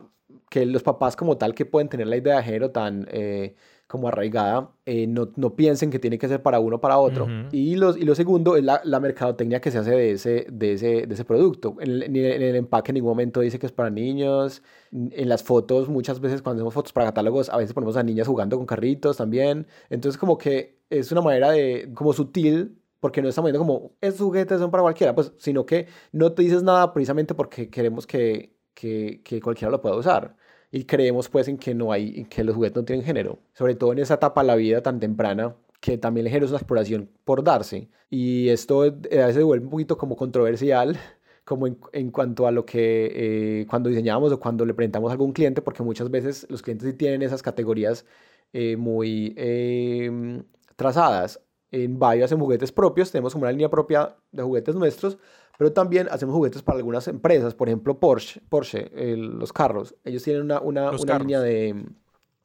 que 0.50 0.66
los 0.66 0.84
papás 0.84 1.16
como 1.16 1.38
tal 1.38 1.54
que 1.54 1.66
pueden 1.66 1.90
tener 1.90 2.08
la 2.08 2.18
idea 2.18 2.38
de 2.38 2.44
género 2.44 2.72
tan... 2.72 3.08
Eh, 3.12 3.56
como 3.88 4.10
arraigada, 4.10 4.72
eh, 4.86 5.08
no, 5.08 5.30
no, 5.38 5.56
piensen 5.56 5.90
que 5.90 5.98
tiene 5.98 6.18
que 6.18 6.28
ser 6.28 6.42
para 6.44 6.60
uno 6.60 6.76
o 6.76 6.82
para 6.82 6.98
otro. 6.98 7.28
y, 7.54 7.76
los, 7.78 7.98
y 7.98 8.04
lo 8.04 8.16
segundo 8.16 8.58
es 8.58 8.64
la, 8.64 8.82
la, 8.84 9.00
mercadotecnia 9.00 9.62
que 9.62 9.72
se 9.72 9.78
hace 9.78 9.92
de 9.92 10.12
ese, 10.12 10.46
de 10.52 10.74
ese, 10.74 11.08
de 11.08 11.14
ese 11.14 11.24
producto. 11.24 11.78
En 11.80 11.92
el, 11.92 12.04
en 12.04 12.42
el, 12.42 12.56
empaque 12.56 12.92
en 12.92 12.96
ningún 12.96 13.12
momento 13.12 13.40
dice 13.40 13.60
que 13.60 13.66
es 13.66 13.72
para 13.72 13.90
niños. 13.90 14.62
En 14.92 15.30
las 15.30 15.42
fotos, 15.44 15.88
muchas 15.88 16.20
veces 16.20 16.42
cuando 16.42 16.62
hacemos 16.62 16.74
fotos 16.74 16.92
para 16.92 17.08
catálogos, 17.08 17.50
a 17.50 17.58
veces 17.58 17.74
ponemos 17.74 17.96
a 17.96 18.04
niñas 18.04 18.28
jugando 18.28 18.58
con 18.58 18.66
carritos 18.66 19.16
también. 19.18 19.68
Entonces 19.90 20.20
como 20.20 20.38
que 20.38 20.82
es 20.90 21.12
una 21.14 21.22
manera 21.22 21.52
de, 21.52 21.90
como 21.94 22.12
sutil, 22.12 22.78
porque 23.00 23.22
no 23.22 23.30
estamos 23.30 23.48
viendo 23.52 23.60
como, 23.60 23.96
esos 24.02 24.20
juguetes 24.20 24.60
son 24.60 24.70
para 24.72 24.84
cualquiera, 24.84 25.16
pues, 25.16 25.32
sino 25.38 25.66
que 25.66 25.88
no 26.12 26.34
te 26.34 26.42
dices 26.44 26.64
nada 26.64 26.94
precisamente 26.94 27.36
porque 27.36 27.70
queremos 27.70 28.06
que, 28.06 28.58
que, 28.74 29.22
que 29.24 29.42
cualquiera 29.42 29.72
lo 29.72 29.82
pueda 29.82 29.96
usar. 29.96 30.36
Y 30.72 30.86
creemos 30.86 31.30
pues 31.30 31.48
en 31.48 31.58
que 31.58 31.74
no 31.74 31.92
hay, 31.92 32.26
que 32.26 32.44
los 32.44 32.56
juguetes 32.56 32.76
no 32.78 32.86
tienen 32.86 33.06
género, 33.06 33.40
sobre 33.54 33.76
todo 33.76 33.94
en 33.94 34.00
esa 34.00 34.16
etapa 34.16 34.42
de 34.42 34.48
la 34.48 34.56
vida 34.56 34.82
tan 34.82 35.00
temprana 35.00 35.56
que 35.80 35.98
también 35.98 36.26
el 36.26 36.32
género 36.32 36.46
es 36.46 36.52
una 36.52 36.60
exploración 36.60 37.10
por 37.24 37.44
darse 37.44 37.90
y 38.10 38.50
esto 38.50 38.82
a 38.82 38.90
veces 38.90 39.36
se 39.36 39.44
vuelve 39.44 39.66
un 39.66 39.72
poquito 39.72 39.98
como 39.98 40.16
controversial 40.16 40.98
como 41.46 41.68
en, 41.94 42.12
cuanto 42.12 42.46
a 42.46 42.52
lo 42.52 42.66
que 42.66 43.62
eh, 43.62 43.66
cuando 43.70 43.90
diseñamos 43.90 44.34
o 44.34 44.40
cuando 44.40 44.66
le 44.66 44.74
presentamos 44.74 45.10
a 45.10 45.14
algún 45.14 45.32
cliente, 45.32 45.62
porque 45.62 45.82
muchas 45.82 46.12
veces 46.12 46.46
los 46.50 46.62
clientes 46.62 46.90
sí 46.90 46.94
tienen 46.98 47.22
esas 47.22 47.42
categorías 47.42 48.06
eh, 48.54 48.76
muy 48.76 49.34
em, 49.38 50.44
trazadas. 50.76 51.42
En 51.72 52.00
Bio 52.00 52.26
hacemos 52.26 52.44
juguetes 52.46 52.72
propios, 52.74 53.12
tenemos 53.12 53.34
como 53.34 53.44
una 53.44 53.52
línea 53.52 53.70
propia 53.70 54.18
de 54.32 54.44
juguetes 54.44 54.76
nuestros, 54.76 55.18
pero 55.58 55.74
también 55.74 56.08
hacemos 56.12 56.36
juguetes 56.36 56.62
para 56.62 56.78
algunas 56.78 57.08
empresas, 57.08 57.54
por 57.54 57.68
ejemplo 57.68 58.00
Porsche, 58.00 58.42
Porsche 58.48 58.90
los 59.16 59.52
carros, 59.52 59.96
ellos 60.04 60.24
tienen 60.24 60.44
una, 60.44 60.60
una, 60.62 60.92
una 60.92 61.20
línea 61.20 61.42
de, 61.42 61.86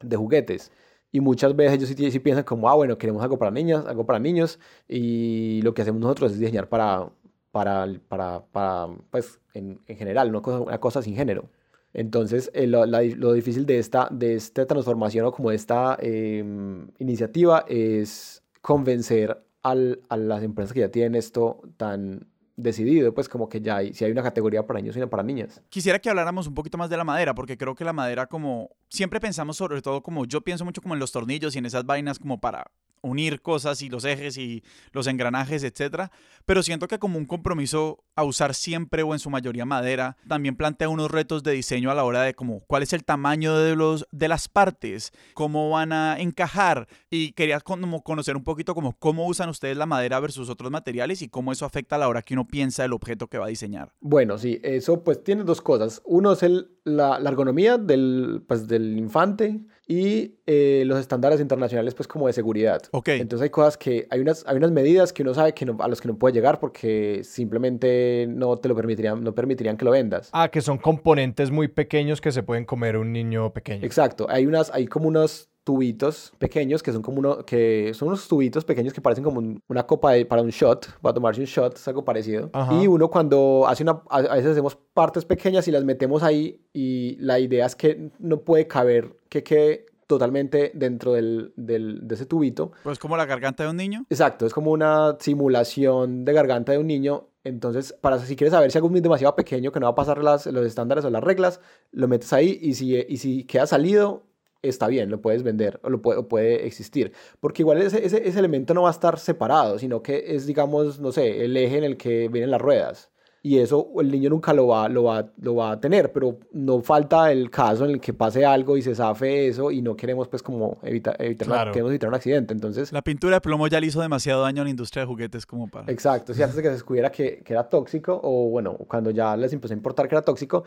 de, 0.01 0.17
juguetes. 0.17 0.71
Y 1.11 1.19
muchas 1.19 1.55
veces 1.55 1.77
ellos 1.77 1.89
sí, 1.89 2.11
sí, 2.11 2.19
piensan 2.19 2.43
como, 2.43 2.67
ah, 2.69 2.73
bueno, 2.73 2.97
queremos 2.97 3.21
algo 3.21 3.37
para 3.37 3.51
niñas, 3.51 3.85
algo 3.85 4.05
para 4.05 4.17
niños, 4.17 4.59
y 4.87 5.61
lo 5.61 5.73
que 5.75 5.83
hacemos 5.83 6.01
nosotros 6.01 6.31
es 6.31 6.39
diseñar 6.39 6.69
para, 6.69 7.11
para, 7.51 7.87
para, 8.07 8.43
para 8.51 8.87
pues, 9.11 9.39
en, 9.53 9.79
en 9.85 9.97
general, 9.97 10.29
una 10.29 10.41
cosa, 10.41 10.59
una 10.59 10.79
cosa 10.79 11.03
sin 11.03 11.15
género. 11.15 11.49
Entonces, 11.93 12.49
eh, 12.53 12.65
lo, 12.65 12.85
lo, 12.87 13.33
difícil 13.33 13.65
de 13.67 13.77
esta, 13.77 14.07
de 14.11 14.33
esta 14.33 14.65
transformación 14.65 15.25
o 15.27 15.31
como 15.31 15.51
de 15.51 15.55
esta 15.55 15.95
em, 16.01 16.87
iniciativa 16.97 17.65
es 17.67 18.43
convencer 18.61 19.43
al, 19.61 20.01
a 20.09 20.17
las 20.17 20.41
empresas 20.43 20.73
que 20.73 20.79
ya 20.79 20.89
tienen 20.89 21.15
esto 21.15 21.61
tan 21.77 22.27
decidido, 22.55 23.13
pues 23.13 23.27
como 23.29 23.49
que 23.49 23.61
ya 23.61 23.77
hay, 23.77 23.93
si 23.93 24.05
hay 24.05 24.11
una 24.11 24.23
categoría 24.23 24.65
para 24.65 24.79
niños 24.79 24.95
y 24.95 24.99
una 24.99 25.09
para 25.09 25.23
niñas. 25.23 25.61
Quisiera 25.69 25.99
que 25.99 26.09
habláramos 26.09 26.47
un 26.47 26.53
poquito 26.53 26.77
más 26.77 26.89
de 26.89 26.97
la 26.97 27.03
madera, 27.03 27.33
porque 27.33 27.57
creo 27.57 27.75
que 27.75 27.83
la 27.83 27.93
madera 27.93 28.27
como, 28.27 28.69
siempre 28.89 29.19
pensamos 29.19 29.57
sobre 29.57 29.81
todo 29.81 30.03
como, 30.03 30.25
yo 30.25 30.41
pienso 30.41 30.65
mucho 30.65 30.81
como 30.81 30.93
en 30.93 30.99
los 30.99 31.11
tornillos 31.11 31.55
y 31.55 31.59
en 31.59 31.65
esas 31.65 31.85
vainas 31.85 32.19
como 32.19 32.39
para 32.39 32.71
unir 33.03 33.41
cosas 33.41 33.81
y 33.81 33.89
los 33.89 34.05
ejes 34.05 34.37
y 34.37 34.63
los 34.91 35.07
engranajes, 35.07 35.63
etcétera, 35.63 36.11
pero 36.45 36.63
siento 36.63 36.87
que 36.87 36.97
como 36.97 37.19
un 37.19 37.25
compromiso 37.25 38.03
a 38.15 38.23
usar 38.23 38.55
siempre 38.55 39.03
o 39.03 39.13
en 39.13 39.19
su 39.19 39.29
mayoría 39.29 39.65
madera, 39.65 40.17
también 40.27 40.55
plantea 40.55 40.89
unos 40.89 41.11
retos 41.11 41.43
de 41.43 41.51
diseño 41.51 41.91
a 41.91 41.95
la 41.95 42.03
hora 42.03 42.21
de 42.21 42.33
como 42.33 42.61
cuál 42.61 42.83
es 42.83 42.93
el 42.93 43.03
tamaño 43.03 43.57
de 43.57 43.75
los 43.75 44.07
de 44.11 44.27
las 44.27 44.47
partes, 44.47 45.11
cómo 45.33 45.69
van 45.69 45.91
a 45.91 46.19
encajar 46.19 46.87
y 47.09 47.33
quería 47.33 47.59
como 47.59 48.03
conocer 48.03 48.35
un 48.35 48.43
poquito 48.43 48.73
como 48.73 48.93
cómo 48.97 49.27
usan 49.27 49.49
ustedes 49.49 49.77
la 49.77 49.85
madera 49.85 50.19
versus 50.19 50.49
otros 50.49 50.71
materiales 50.71 51.21
y 51.21 51.29
cómo 51.29 51.51
eso 51.51 51.65
afecta 51.65 51.95
a 51.95 51.99
la 51.99 52.07
hora 52.07 52.21
que 52.21 52.33
uno 52.33 52.47
piensa 52.47 52.85
el 52.85 52.93
objeto 52.93 53.27
que 53.27 53.37
va 53.37 53.45
a 53.45 53.49
diseñar. 53.49 53.91
Bueno, 53.99 54.37
sí, 54.37 54.59
eso 54.63 55.03
pues 55.03 55.23
tiene 55.23 55.43
dos 55.43 55.61
cosas. 55.61 56.01
Uno 56.05 56.33
es 56.33 56.43
el, 56.43 56.72
la, 56.83 57.19
la 57.19 57.29
ergonomía 57.29 57.77
del, 57.77 58.43
pues, 58.47 58.67
del 58.67 58.97
infante 58.97 59.61
y 59.87 60.35
eh, 60.45 60.83
los 60.85 60.97
estándares 60.99 61.41
internacionales 61.41 61.93
pues 61.93 62.07
como 62.07 62.27
de 62.27 62.33
seguridad. 62.33 62.81
Okay. 62.91 63.19
Entonces 63.19 63.43
hay 63.43 63.49
cosas 63.49 63.77
que, 63.77 64.07
hay 64.09 64.21
unas, 64.21 64.45
hay 64.47 64.57
unas 64.57 64.71
medidas 64.71 65.11
que 65.11 65.23
uno 65.23 65.33
sabe 65.33 65.53
que 65.53 65.65
a 65.77 65.87
los 65.87 65.99
que 65.99 66.07
no 66.07 66.17
puede 66.17 66.33
llegar 66.33 66.59
porque 66.59 67.21
simplemente 67.23 68.25
no 68.29 68.57
te 68.57 68.69
lo 68.69 68.75
permitirían, 68.75 69.23
no 69.23 69.35
permitirían 69.35 69.77
que 69.77 69.85
lo 69.85 69.91
vendas. 69.91 70.29
Ah, 70.31 70.49
que 70.49 70.61
son 70.61 70.77
componentes 70.77 71.51
muy 71.51 71.67
pequeños 71.67 72.21
que 72.21 72.31
se 72.31 72.43
pueden 72.43 72.65
comer 72.65 72.97
un 72.97 73.11
niño 73.11 73.51
pequeño. 73.51 73.85
Exacto, 73.85 74.27
hay 74.29 74.45
unas, 74.45 74.71
hay 74.71 74.87
como 74.87 75.07
unos 75.07 75.49
tubitos 75.63 76.33
pequeños 76.39 76.83
que 76.83 76.91
son 76.91 77.01
como 77.01 77.19
uno, 77.19 77.45
que 77.45 77.93
son 77.93 78.09
unos 78.09 78.27
tubitos 78.27 78.65
pequeños 78.65 78.93
que 78.93 79.01
parecen 79.01 79.23
como 79.23 79.59
una 79.67 79.83
copa 79.83 80.13
para 80.27 80.41
un 80.41 80.49
shot, 80.49 80.99
para 81.01 81.13
tomarse 81.13 81.41
un 81.41 81.47
shot, 81.47 81.75
es 81.75 81.87
algo 81.87 82.03
parecido. 82.03 82.51
Y 82.71 82.87
uno 82.87 83.09
cuando 83.09 83.65
hace 83.67 83.83
una, 83.83 84.01
a 84.09 84.21
veces 84.21 84.51
hacemos 84.51 84.77
partes 84.93 85.25
pequeñas 85.25 85.67
y 85.67 85.71
las 85.71 85.83
metemos 85.83 86.23
ahí 86.23 86.61
y 86.73 87.15
la 87.19 87.39
idea 87.39 87.65
es 87.65 87.75
que 87.75 88.11
no 88.19 88.41
puede 88.41 88.67
caber 88.67 89.17
que 89.29 89.43
quede 89.43 89.85
totalmente 90.07 90.71
dentro 90.73 91.13
del, 91.13 91.53
del, 91.55 92.07
de 92.07 92.15
ese 92.15 92.25
tubito. 92.25 92.71
Pues 92.83 92.99
como 92.99 93.17
la 93.17 93.25
garganta 93.25 93.63
de 93.63 93.69
un 93.69 93.77
niño. 93.77 94.05
Exacto, 94.09 94.45
es 94.45 94.53
como 94.53 94.71
una 94.71 95.17
simulación 95.19 96.25
de 96.25 96.33
garganta 96.33 96.71
de 96.71 96.77
un 96.77 96.87
niño. 96.87 97.29
Entonces, 97.45 97.93
para 97.99 98.19
si 98.19 98.35
quieres 98.35 98.53
saber 98.53 98.71
si 98.71 98.77
algo 98.77 98.93
es 98.95 99.01
demasiado 99.01 99.35
pequeño 99.35 99.71
que 99.71 99.79
no 99.79 99.85
va 99.87 99.91
a 99.91 99.95
pasar 99.95 100.23
las, 100.23 100.45
los 100.45 100.65
estándares 100.65 101.03
o 101.03 101.09
las 101.09 101.23
reglas, 101.23 101.59
lo 101.91 102.07
metes 102.07 102.31
ahí 102.31 102.57
y 102.61 102.73
si, 102.75 102.95
y 102.95 103.17
si 103.17 103.43
queda 103.45 103.67
salido, 103.67 104.23
está 104.63 104.87
bien, 104.87 105.11
lo 105.11 105.21
puedes 105.21 105.43
vender 105.43 105.79
o 105.83 105.89
lo 105.89 106.01
puede, 106.01 106.23
puede 106.23 106.65
existir. 106.65 107.11
Porque 107.39 107.61
igual 107.61 107.81
ese, 107.81 108.03
ese, 108.05 108.27
ese, 108.27 108.39
elemento 108.39 108.73
no 108.73 108.83
va 108.83 108.89
a 108.89 108.91
estar 108.91 109.19
separado, 109.19 109.77
sino 109.77 110.01
que 110.01 110.35
es, 110.35 110.47
digamos, 110.47 110.99
no 110.99 111.11
sé, 111.11 111.45
el 111.45 111.55
eje 111.55 111.77
en 111.77 111.83
el 111.83 111.97
que 111.97 112.29
vienen 112.29 112.49
las 112.49 112.61
ruedas. 112.61 113.11
Y 113.45 113.59
eso 113.59 113.89
el 113.99 114.09
niño 114.09 114.29
nunca 114.29 114.53
lo 114.53 114.67
va, 114.67 114.87
lo 114.87 115.03
va, 115.03 115.29
lo 115.41 115.55
va 115.55 115.71
a 115.71 115.79
tener, 115.81 116.13
pero 116.13 116.39
no 116.53 116.81
falta 116.81 117.29
el 117.29 117.51
caso 117.51 117.83
en 117.83 117.91
el 117.91 117.99
que 117.99 118.13
pase 118.13 118.45
algo 118.45 118.77
y 118.77 118.81
se 118.81 118.95
zafe 118.95 119.49
eso 119.49 119.69
y 119.69 119.81
no 119.81 119.97
queremos 119.97 120.29
pues 120.29 120.41
como 120.41 120.79
evitar, 120.81 121.17
evitar, 121.19 121.69
queremos 121.71 121.91
evitar 121.91 122.07
un 122.07 122.15
accidente. 122.15 122.53
Entonces... 122.53 122.93
La 122.93 123.01
pintura 123.01 123.35
de 123.35 123.41
plomo 123.41 123.67
ya 123.67 123.81
le 123.81 123.87
hizo 123.87 123.99
demasiado 123.99 124.43
daño 124.43 124.61
a 124.61 124.63
la 124.63 124.69
industria 124.69 125.01
de 125.01 125.07
juguetes 125.07 125.45
como 125.45 125.67
para... 125.67 125.91
Exacto, 125.91 126.33
si 126.33 126.41
antes 126.41 126.55
de 126.55 126.61
que 126.61 126.69
se 126.69 126.75
descubriera 126.75 127.11
que, 127.11 127.41
que 127.43 127.51
era 127.51 127.67
tóxico 127.67 128.17
o 128.23 128.49
bueno, 128.49 128.77
cuando 128.87 129.11
ya 129.11 129.35
les 129.35 129.51
empezó 129.51 129.73
a 129.73 129.75
importar 129.75 130.07
que 130.07 130.15
era 130.15 130.21
tóxico, 130.21 130.63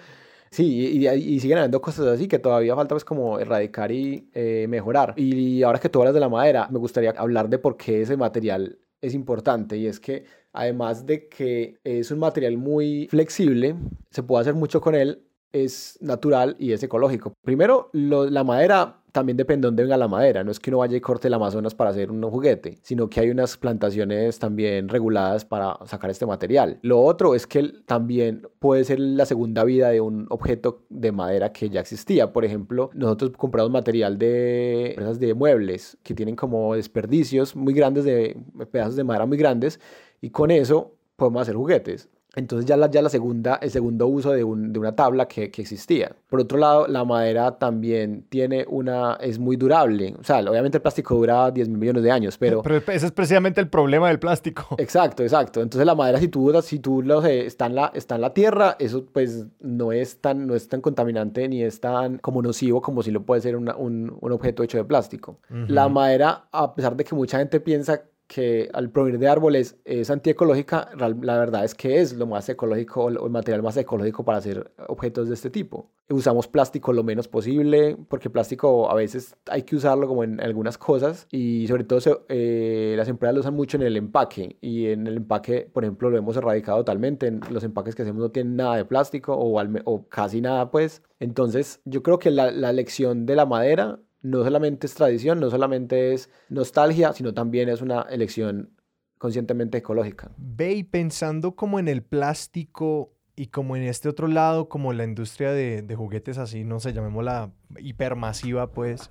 Sí, 0.57 1.07
y, 1.07 1.39
siguen 1.41 1.59
habiendo 1.59 1.83
cosas 1.83 2.07
así 2.07 2.29
que 2.29 2.39
todavía 2.39 2.75
falta 2.75 2.95
pues 2.95 3.05
como 3.05 3.39
erradicar 3.39 3.93
y 3.93 4.31
eh, 4.33 4.65
mejorar. 4.71 5.13
Y 5.15 5.63
ahora 5.63 5.79
que 5.79 5.91
tú 5.91 5.99
hablas 5.99 6.15
de 6.15 6.21
la 6.21 6.31
madera, 6.31 6.67
me 6.71 6.79
gustaría 6.79 7.11
hablar 7.11 7.51
de 7.51 7.59
por 7.59 7.77
qué 7.77 8.01
ese 8.01 8.17
material 8.17 8.79
es 9.03 9.13
importante 9.13 9.77
y 9.77 9.87
es 9.87 10.01
que 10.01 10.25
además 10.55 11.05
de 11.05 11.29
que 11.29 11.79
es 11.85 12.11
un 12.11 12.21
material 12.21 12.57
muy 12.57 13.07
flexible, 13.11 13.77
se 14.11 14.23
puede 14.23 14.41
hacer 14.41 14.55
mucho 14.55 14.81
con 14.81 14.95
él, 14.95 15.26
es 15.65 15.99
natural 16.01 16.57
y 16.59 16.73
es 16.73 16.83
ecológico. 16.83 17.33
Primero, 17.43 17.91
la 17.93 18.45
madera 18.45 19.03
también 19.17 19.39
depende 19.39 19.65
de 19.65 19.69
dónde 19.69 19.83
venga 19.85 19.97
la 19.97 20.09
madera. 20.09 20.45
No 20.45 20.51
es 20.51 20.61
que 20.61 20.69
uno 20.69 20.79
vaya 20.79 20.95
y 20.95 21.01
corte 21.01 21.29
el 21.29 21.35
Amazonas 21.35 21.75
para 21.75 21.89
hacer 21.89 22.11
un 22.11 22.23
juguete, 22.23 22.77
sino 22.83 23.09
que 23.09 23.21
hay 23.21 23.31
unas 23.31 23.57
plantaciones 23.57 24.39
también 24.39 24.91
reguladas 24.91 25.47
para 25.47 25.79
sacar 25.87 26.11
este 26.11 26.27
material. 26.27 26.79
Lo 26.83 27.01
otro 27.01 27.35
es 27.35 27.47
que 27.47 27.73
también 27.87 28.47
puede 28.59 28.85
ser 28.85 29.01
la 29.01 29.25
segunda 29.25 29.65
vida 29.65 29.89
de 29.89 30.03
un 30.03 30.27
objeto 30.29 30.85
de 30.91 31.13
madera 31.13 31.51
que 31.51 31.71
ya 31.71 31.81
existía. 31.81 32.31
Por 32.31 32.45
ejemplo, 32.45 32.91
nosotros 32.93 33.31
compramos 33.39 33.73
material 33.73 34.19
de 34.19 34.91
empresas 34.91 35.19
de 35.19 35.33
muebles 35.33 35.97
que 36.03 36.13
tienen 36.13 36.37
como 36.37 36.75
desperdicios 36.75 37.57
muy 37.57 37.73
grandes 37.73 38.05
de 38.05 38.37
pedazos 38.71 38.97
de 38.97 39.05
madera 39.05 39.25
muy 39.25 39.39
grandes 39.39 39.81
y 40.21 40.29
con 40.29 40.51
eso 40.51 40.93
podemos 41.17 41.41
hacer 41.41 41.55
juguetes. 41.55 42.11
Entonces 42.37 42.67
ya 42.67 42.77
la, 42.77 42.91
ya 42.91 43.01
la 43.01 43.09
segunda, 43.09 43.59
el 43.63 43.71
segundo 43.71 44.07
uso 44.07 44.31
de, 44.31 44.45
un, 44.45 44.71
de 44.71 44.79
una 44.79 44.95
tabla 44.95 45.27
que, 45.27 45.51
que, 45.51 45.63
existía. 45.63 46.15
Por 46.29 46.41
otro 46.41 46.59
lado, 46.59 46.87
la 46.87 47.03
madera 47.05 47.59
también 47.59 48.27
tiene 48.29 48.67
una, 48.69 49.15
es 49.15 49.39
muy 49.39 49.57
durable. 49.57 50.15
O 50.21 50.23
sea, 50.23 50.41
obviamente 50.41 50.77
el 50.77 50.83
plástico 50.83 51.15
dura 51.15 51.51
10 51.51 51.71
mil 51.71 51.79
millones 51.79 52.03
de 52.03 52.11
años, 52.11 52.37
pero... 52.37 52.61
Pero 52.61 52.77
ese 52.77 53.07
es 53.07 53.13
precisamente 53.13 53.59
el 53.61 53.69
problema 53.69 54.09
del 54.09 54.19
plástico. 54.19 54.67
Exacto, 54.79 55.23
exacto. 55.23 55.63
Entonces 55.63 55.87
la 55.87 55.95
madera, 55.95 56.19
si 56.19 56.29
tú, 56.29 56.53
si 56.63 56.79
tú 56.79 57.03
lo 57.03 57.23
sé, 57.23 57.47
está, 57.47 57.67
en 57.67 57.75
la, 57.75 57.91
está 57.95 58.17
en 58.17 58.21
la 58.21 58.35
tierra, 58.35 58.77
eso 58.79 59.07
pues 59.07 59.47
no 59.61 59.93
es, 59.93 60.21
tan, 60.21 60.47
no 60.47 60.55
es 60.55 60.69
tan 60.69 60.83
contaminante 60.83 61.49
ni 61.49 61.63
es 61.63 61.81
tan 61.81 62.19
como 62.19 62.43
nocivo 62.43 62.83
como 62.83 63.03
si 63.03 63.11
lo 63.11 63.23
puede 63.23 63.41
ser 63.41 63.57
un, 63.57 63.73
un, 63.79 64.33
objeto 64.33 64.63
hecho 64.63 64.77
de 64.77 64.85
plástico. 64.85 65.39
La 65.49 65.89
madera, 65.89 66.49
a 66.53 66.75
pesar 66.75 66.97
de 66.97 67.05
que 67.05 67.15
mucha 67.15 67.39
gente 67.39 67.61
piensa 67.61 68.03
que 68.27 68.69
al 68.73 68.91
provenir 68.91 69.21
de 69.21 69.29
árboles 69.29 69.77
es 69.85 70.11
antiecológica, 70.11 70.91
la 70.97 71.39
verdad 71.39 71.65
es 71.65 71.75
que 71.75 72.01
es 72.01 72.15
lo 72.15 72.27
más 72.27 72.49
ecológico 72.49 73.05
o 73.05 73.09
el 73.09 73.31
material 73.31 73.63
más 73.63 73.77
ecológico 73.77 74.25
para 74.25 74.39
hacer 74.39 74.73
objetos 74.89 75.29
de 75.29 75.35
este 75.35 75.51
tipo. 75.51 75.91
Usamos 76.09 76.47
plástico 76.47 76.93
lo 76.93 77.03
menos 77.03 77.27
posible, 77.27 77.97
porque 78.09 78.31
plástico 78.31 78.91
a 78.91 78.95
veces 78.95 79.37
hay 79.47 79.63
que 79.63 79.77
usarlo 79.77 80.07
como 80.07 80.23
en 80.23 80.41
algunas 80.41 80.79
cosas 80.79 81.27
y 81.31 81.67
sobre 81.67 81.85
todo 81.85 82.25
eh, 82.29 82.95
las 82.97 83.09
empresas 83.09 83.35
lo 83.35 83.41
usan 83.41 83.55
mucho 83.55 83.77
en 83.77 83.83
el 83.83 83.97
empaque 83.97 84.57
y 84.61 84.87
en 84.87 85.07
el 85.07 85.17
empaque, 85.17 85.69
por 85.73 85.85
ejemplo, 85.85 86.11
lo 86.11 86.19
hemos 86.19 86.37
erradicado 86.37 86.79
totalmente. 86.79 87.33
los 87.51 87.65
empaques 87.65 87.95
que 87.95 88.03
hacemos 88.03 88.21
no 88.21 88.31
tienen 88.31 88.57
nada 88.57 88.77
de 88.77 88.85
plástico 88.85 89.35
o, 89.35 89.61
o 89.85 90.09
casi 90.09 90.41
nada, 90.41 90.71
pues. 90.71 91.03
Entonces, 91.19 91.81
yo 91.85 92.03
creo 92.03 92.19
que 92.19 92.31
la, 92.31 92.51
la 92.51 92.73
lección 92.73 93.27
de 93.27 93.37
la 93.37 93.47
madera 93.47 93.99
no 94.27 94.43
solamente 94.43 94.87
es 94.87 94.95
tradición, 94.95 95.39
no 95.39 95.51
solamente 95.51 96.13
es 96.13 96.31
nostalgia, 96.49 97.13
sino 97.13 97.33
también 97.33 97.69
es 97.69 97.81
una 97.81 98.03
elección 98.03 98.71
conscientemente 99.19 99.79
ecológica. 99.79 100.31
Ve 100.37 100.75
y 100.75 100.83
pensando 100.83 101.55
como 101.55 101.79
en 101.79 101.89
el 101.89 102.03
plástico 102.03 103.13
y 103.37 103.47
como 103.47 103.77
en 103.77 103.85
este 103.85 104.09
otro 104.09 104.27
lado, 104.27 104.69
como 104.69 104.93
la 104.93 105.05
industria 105.05 105.53
de, 105.53 105.83
de 105.83 105.95
juguetes 105.95 106.39
así, 106.39 106.65
no 106.65 106.81
sé, 106.81 106.93
llamémosla 106.93 107.53
hipermasiva, 107.79 108.73
pues 108.73 109.11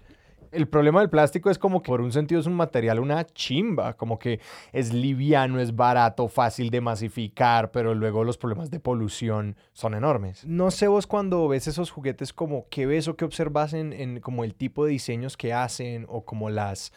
el 0.56 0.68
problema 0.68 1.01
del 1.01 1.10
plástico 1.10 1.49
es 1.49 1.58
como 1.58 1.82
que 1.82 1.88
por 1.88 2.01
un 2.01 2.12
sentido 2.12 2.39
es 2.39 2.47
un 2.47 2.56
material 2.56 2.99
una 2.99 3.26
chimba, 3.26 3.93
como 3.93 4.18
que 4.18 4.39
es 4.72 4.93
liviano, 4.93 5.60
es 5.60 5.76
barato, 5.76 6.28
fácil 6.28 6.70
de 6.70 6.82
masificar, 6.82 7.72
pero 7.72 7.93
luego 7.93 8.24
los 8.24 8.38
problemas 8.38 8.72
de 8.72 8.80
polución 8.80 9.56
son 9.74 9.93
enormes. 9.93 10.45
No 10.45 10.72
sé 10.72 10.88
vos 10.88 11.08
cuando 11.08 11.47
ves 11.47 11.68
esos 11.68 11.91
juguetes 11.91 12.34
como 12.34 12.68
qué 12.70 12.86
ves 12.86 13.08
o 13.08 13.16
qué 13.16 13.26
observas 13.26 13.74
en, 13.74 13.93
en 13.93 14.20
como 14.20 14.43
el 14.43 14.56
tipo 14.56 14.86
de 14.86 14.91
diseños 14.91 15.38
que 15.38 15.53
hacen 15.53 16.06
o 16.10 16.26
como 16.26 16.49
las 16.49 16.91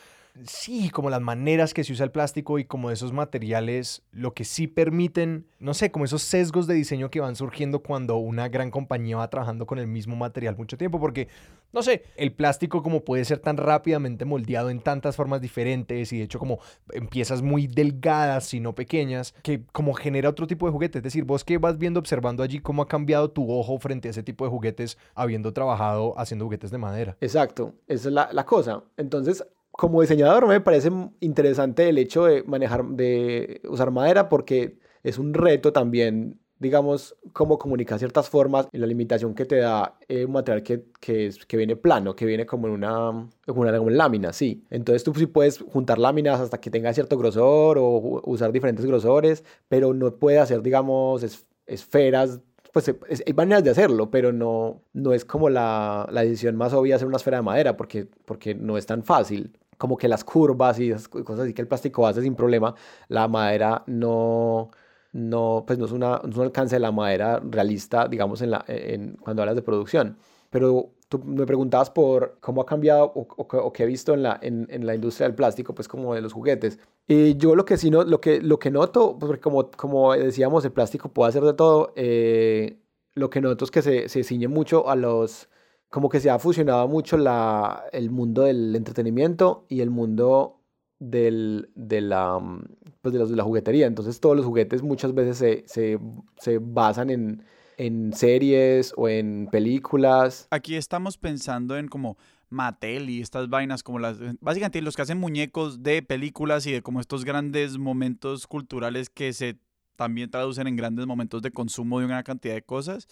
sí, 0.46 0.90
como 0.90 1.10
las 1.10 1.20
maneras 1.20 1.74
que 1.74 1.84
se 1.84 1.92
usa 1.92 2.04
el 2.04 2.10
plástico 2.10 2.58
y 2.58 2.64
como 2.64 2.90
esos 2.90 3.12
materiales, 3.12 4.02
lo 4.12 4.34
que 4.34 4.44
sí 4.44 4.66
permiten, 4.66 5.46
no 5.58 5.74
sé, 5.74 5.90
como 5.90 6.04
esos 6.04 6.22
sesgos 6.22 6.66
de 6.66 6.74
diseño 6.74 7.10
que 7.10 7.20
van 7.20 7.36
surgiendo 7.36 7.80
cuando 7.80 8.16
una 8.16 8.48
gran 8.48 8.70
compañía 8.70 9.16
va 9.16 9.30
trabajando 9.30 9.66
con 9.66 9.78
el 9.78 9.86
mismo 9.86 10.16
material 10.16 10.56
mucho 10.56 10.76
tiempo, 10.76 11.00
porque, 11.00 11.28
no 11.72 11.82
sé, 11.82 12.04
el 12.16 12.32
plástico 12.32 12.82
como 12.82 13.04
puede 13.04 13.24
ser 13.24 13.38
tan 13.38 13.56
rápidamente 13.56 14.24
moldeado 14.24 14.70
en 14.70 14.80
tantas 14.80 15.16
formas 15.16 15.40
diferentes 15.40 16.12
y 16.12 16.18
de 16.18 16.24
hecho 16.24 16.38
como 16.38 16.58
en 16.92 17.08
piezas 17.08 17.42
muy 17.42 17.66
delgadas, 17.66 18.54
y 18.54 18.60
no 18.60 18.74
pequeñas, 18.74 19.34
que 19.42 19.64
como 19.72 19.94
genera 19.94 20.28
otro 20.28 20.46
tipo 20.46 20.66
de 20.66 20.72
juguetes. 20.72 21.00
Es 21.00 21.04
decir, 21.04 21.24
vos 21.24 21.44
que 21.44 21.58
vas 21.58 21.78
viendo, 21.78 22.00
observando 22.00 22.42
allí 22.42 22.60
cómo 22.60 22.82
ha 22.82 22.88
cambiado 22.88 23.30
tu 23.30 23.50
ojo 23.50 23.78
frente 23.78 24.08
a 24.08 24.10
ese 24.10 24.22
tipo 24.22 24.44
de 24.44 24.50
juguetes, 24.50 24.98
habiendo 25.14 25.52
trabajado 25.52 26.18
haciendo 26.18 26.44
juguetes 26.44 26.70
de 26.70 26.78
madera. 26.78 27.16
Exacto, 27.20 27.74
esa 27.86 28.08
es 28.08 28.14
la, 28.14 28.28
la 28.32 28.44
cosa. 28.44 28.84
Entonces, 28.96 29.44
como 29.70 30.00
diseñador 30.00 30.46
me 30.46 30.60
parece 30.60 30.90
interesante 31.20 31.88
el 31.88 31.98
hecho 31.98 32.24
de 32.24 32.42
manejar, 32.44 32.84
de 32.84 33.60
usar 33.68 33.90
madera 33.90 34.28
porque 34.28 34.78
es 35.02 35.18
un 35.18 35.34
reto 35.34 35.72
también, 35.72 36.40
digamos, 36.58 37.16
cómo 37.32 37.58
comunicar 37.58 37.98
ciertas 37.98 38.28
formas 38.28 38.68
y 38.72 38.78
la 38.78 38.86
limitación 38.86 39.34
que 39.34 39.44
te 39.44 39.56
da 39.56 39.96
eh, 40.08 40.24
un 40.24 40.32
material 40.32 40.62
que, 40.62 40.84
que, 41.00 41.32
que, 41.46 41.56
viene 41.56 41.76
plano, 41.76 42.16
que 42.16 42.26
viene 42.26 42.46
como 42.46 42.66
en 42.66 42.74
una, 42.74 43.28
como 43.46 43.60
una, 43.62 43.72
lámina, 43.72 44.32
sí. 44.32 44.64
Entonces 44.70 45.04
tú 45.04 45.14
sí 45.14 45.26
puedes 45.26 45.58
juntar 45.60 45.98
láminas 45.98 46.40
hasta 46.40 46.60
que 46.60 46.70
tenga 46.70 46.92
cierto 46.92 47.16
grosor 47.16 47.78
o 47.78 48.20
usar 48.24 48.52
diferentes 48.52 48.84
grosores, 48.86 49.44
pero 49.68 49.94
no 49.94 50.14
puedes 50.16 50.40
hacer, 50.40 50.62
digamos, 50.62 51.24
esferas 51.66 52.40
pues 52.72 52.94
hay 53.26 53.32
maneras 53.32 53.64
de 53.64 53.70
hacerlo, 53.70 54.10
pero 54.10 54.32
no, 54.32 54.82
no 54.92 55.12
es 55.12 55.24
como 55.24 55.48
la, 55.48 56.06
la 56.12 56.22
decisión 56.22 56.54
más 56.56 56.74
obvia 56.74 56.96
hacer 56.96 57.08
una 57.08 57.16
esfera 57.16 57.38
de 57.38 57.42
madera, 57.42 57.76
porque, 57.76 58.06
porque 58.24 58.54
no 58.54 58.76
es 58.76 58.86
tan 58.86 59.02
fácil 59.02 59.52
como 59.78 59.96
que 59.96 60.08
las 60.08 60.24
curvas 60.24 60.78
y 60.80 60.90
esas 60.90 61.08
cosas 61.08 61.40
así 61.40 61.54
que 61.54 61.62
el 61.62 61.68
plástico 61.68 62.06
hace 62.06 62.22
sin 62.22 62.34
problema, 62.34 62.74
la 63.08 63.28
madera 63.28 63.84
no, 63.86 64.70
no, 65.12 65.64
pues 65.66 65.78
no 65.78 65.86
es, 65.86 65.92
una, 65.92 66.20
no 66.24 66.36
un 66.36 66.42
alcance 66.42 66.76
de 66.76 66.80
la 66.80 66.92
madera 66.92 67.40
realista, 67.42 68.08
digamos, 68.08 68.42
en 68.42 68.50
la, 68.50 68.64
en, 68.68 69.16
cuando 69.16 69.42
hablas 69.42 69.56
de 69.56 69.62
producción. 69.62 70.18
Pero 70.50 70.92
tú 71.08 71.18
me 71.24 71.46
preguntabas 71.46 71.90
por 71.90 72.38
cómo 72.40 72.60
ha 72.62 72.66
cambiado 72.66 73.12
o, 73.14 73.26
o, 73.36 73.72
qué 73.72 73.82
he 73.84 73.86
visto 73.86 74.14
en 74.14 74.22
la, 74.22 74.38
en, 74.42 74.66
en, 74.70 74.86
la 74.86 74.94
industria 74.94 75.26
del 75.26 75.34
plástico, 75.34 75.74
pues 75.74 75.88
como 75.88 76.14
de 76.14 76.20
los 76.20 76.32
juguetes. 76.32 76.78
Y 77.06 77.36
yo 77.36 77.54
lo 77.54 77.64
que 77.64 77.76
sí 77.76 77.90
no, 77.90 78.04
lo 78.04 78.20
que, 78.20 78.40
lo 78.40 78.58
que 78.58 78.70
noto, 78.70 79.18
porque 79.18 79.40
como, 79.40 79.70
como 79.72 80.14
decíamos, 80.14 80.64
el 80.64 80.72
plástico 80.72 81.10
puede 81.10 81.30
hacer 81.30 81.42
de 81.42 81.54
todo, 81.54 81.92
eh, 81.96 82.78
lo 83.14 83.30
que 83.30 83.40
noto 83.40 83.64
es 83.64 83.70
que 83.70 83.82
se, 83.82 84.08
se 84.08 84.24
ciñe 84.24 84.48
mucho 84.48 84.88
a 84.88 84.96
los 84.96 85.48
como 85.90 86.08
que 86.08 86.20
se 86.20 86.30
ha 86.30 86.38
fusionado 86.38 86.86
mucho 86.86 87.16
la, 87.16 87.84
el 87.92 88.10
mundo 88.10 88.42
del 88.42 88.76
entretenimiento 88.76 89.64
y 89.68 89.80
el 89.80 89.90
mundo 89.90 90.57
del, 90.98 91.70
de, 91.74 92.00
la, 92.00 92.38
mm, 92.38 92.64
pues 93.02 93.14
de, 93.14 93.36
la 93.36 93.44
juguetería. 93.44 93.86
Entonces 93.86 94.20
todos 94.20 94.36
los 94.36 94.46
juguetes 94.46 94.82
muchas 94.82 95.14
veces 95.14 95.38
se, 95.38 95.64
se, 95.66 95.98
se 96.38 96.58
basan 96.58 97.10
en, 97.10 97.44
en 97.76 98.12
series 98.12 98.92
o 98.96 99.08
en 99.08 99.48
películas. 99.50 100.48
Aquí 100.50 100.76
estamos 100.76 101.18
pensando 101.18 101.76
en 101.76 101.88
como 101.88 102.16
Mattel 102.50 103.10
y 103.10 103.20
estas 103.20 103.48
vainas 103.48 103.82
como 103.82 103.98
las 103.98 104.18
básicamente 104.40 104.80
los 104.80 104.96
que 104.96 105.02
hacen 105.02 105.18
muñecos 105.18 105.82
de 105.82 106.02
películas 106.02 106.66
y 106.66 106.72
de 106.72 106.82
como 106.82 107.00
estos 107.00 107.24
grandes 107.24 107.76
momentos 107.76 108.46
culturales 108.46 109.10
que 109.10 109.32
se 109.32 109.58
también 109.96 110.30
traducen 110.30 110.66
en 110.66 110.76
grandes 110.76 111.06
momentos 111.06 111.42
de 111.42 111.50
consumo 111.50 111.98
de 111.98 112.06
una 112.06 112.22
cantidad 112.22 112.54
de 112.54 112.62
cosas 112.62 113.06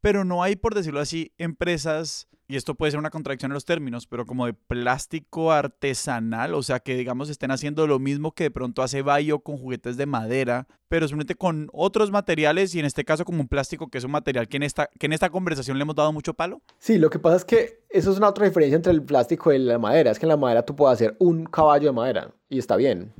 pero 0.00 0.24
no 0.24 0.42
hay, 0.42 0.56
por 0.56 0.74
decirlo 0.74 1.00
así, 1.00 1.32
empresas, 1.38 2.28
y 2.50 2.56
esto 2.56 2.74
puede 2.74 2.90
ser 2.90 2.98
una 2.98 3.10
contradicción 3.10 3.52
en 3.52 3.54
los 3.54 3.64
términos, 3.64 4.08
pero 4.08 4.26
como 4.26 4.44
de 4.46 4.54
plástico 4.54 5.52
artesanal, 5.52 6.54
o 6.54 6.64
sea, 6.64 6.80
que 6.80 6.96
digamos 6.96 7.30
estén 7.30 7.52
haciendo 7.52 7.86
lo 7.86 8.00
mismo 8.00 8.32
que 8.32 8.44
de 8.44 8.50
pronto 8.50 8.82
hace 8.82 9.02
Bayo 9.02 9.38
con 9.38 9.56
juguetes 9.56 9.96
de 9.96 10.06
madera, 10.06 10.66
pero 10.88 11.06
simplemente 11.06 11.36
con 11.36 11.68
otros 11.72 12.10
materiales 12.10 12.74
y 12.74 12.80
en 12.80 12.86
este 12.86 13.04
caso 13.04 13.24
como 13.24 13.40
un 13.40 13.46
plástico 13.46 13.88
que 13.88 13.98
es 13.98 14.04
un 14.04 14.10
material 14.10 14.48
que 14.48 14.56
en 14.56 14.64
esta, 14.64 14.90
que 14.98 15.06
en 15.06 15.12
esta 15.12 15.30
conversación 15.30 15.78
le 15.78 15.82
hemos 15.82 15.94
dado 15.94 16.12
mucho 16.12 16.34
palo. 16.34 16.60
Sí, 16.78 16.98
lo 16.98 17.08
que 17.08 17.20
pasa 17.20 17.36
es 17.36 17.44
que 17.44 17.84
eso 17.88 18.10
es 18.10 18.18
una 18.18 18.30
otra 18.30 18.46
diferencia 18.46 18.74
entre 18.74 18.90
el 18.90 19.04
plástico 19.04 19.52
y 19.52 19.58
la 19.60 19.78
madera, 19.78 20.10
es 20.10 20.18
que 20.18 20.26
en 20.26 20.30
la 20.30 20.36
madera 20.36 20.64
tú 20.64 20.74
puedes 20.74 20.94
hacer 20.94 21.14
un 21.20 21.44
caballo 21.44 21.86
de 21.86 21.92
madera 21.92 22.34
y 22.48 22.58
está 22.58 22.74
bien 22.74 23.12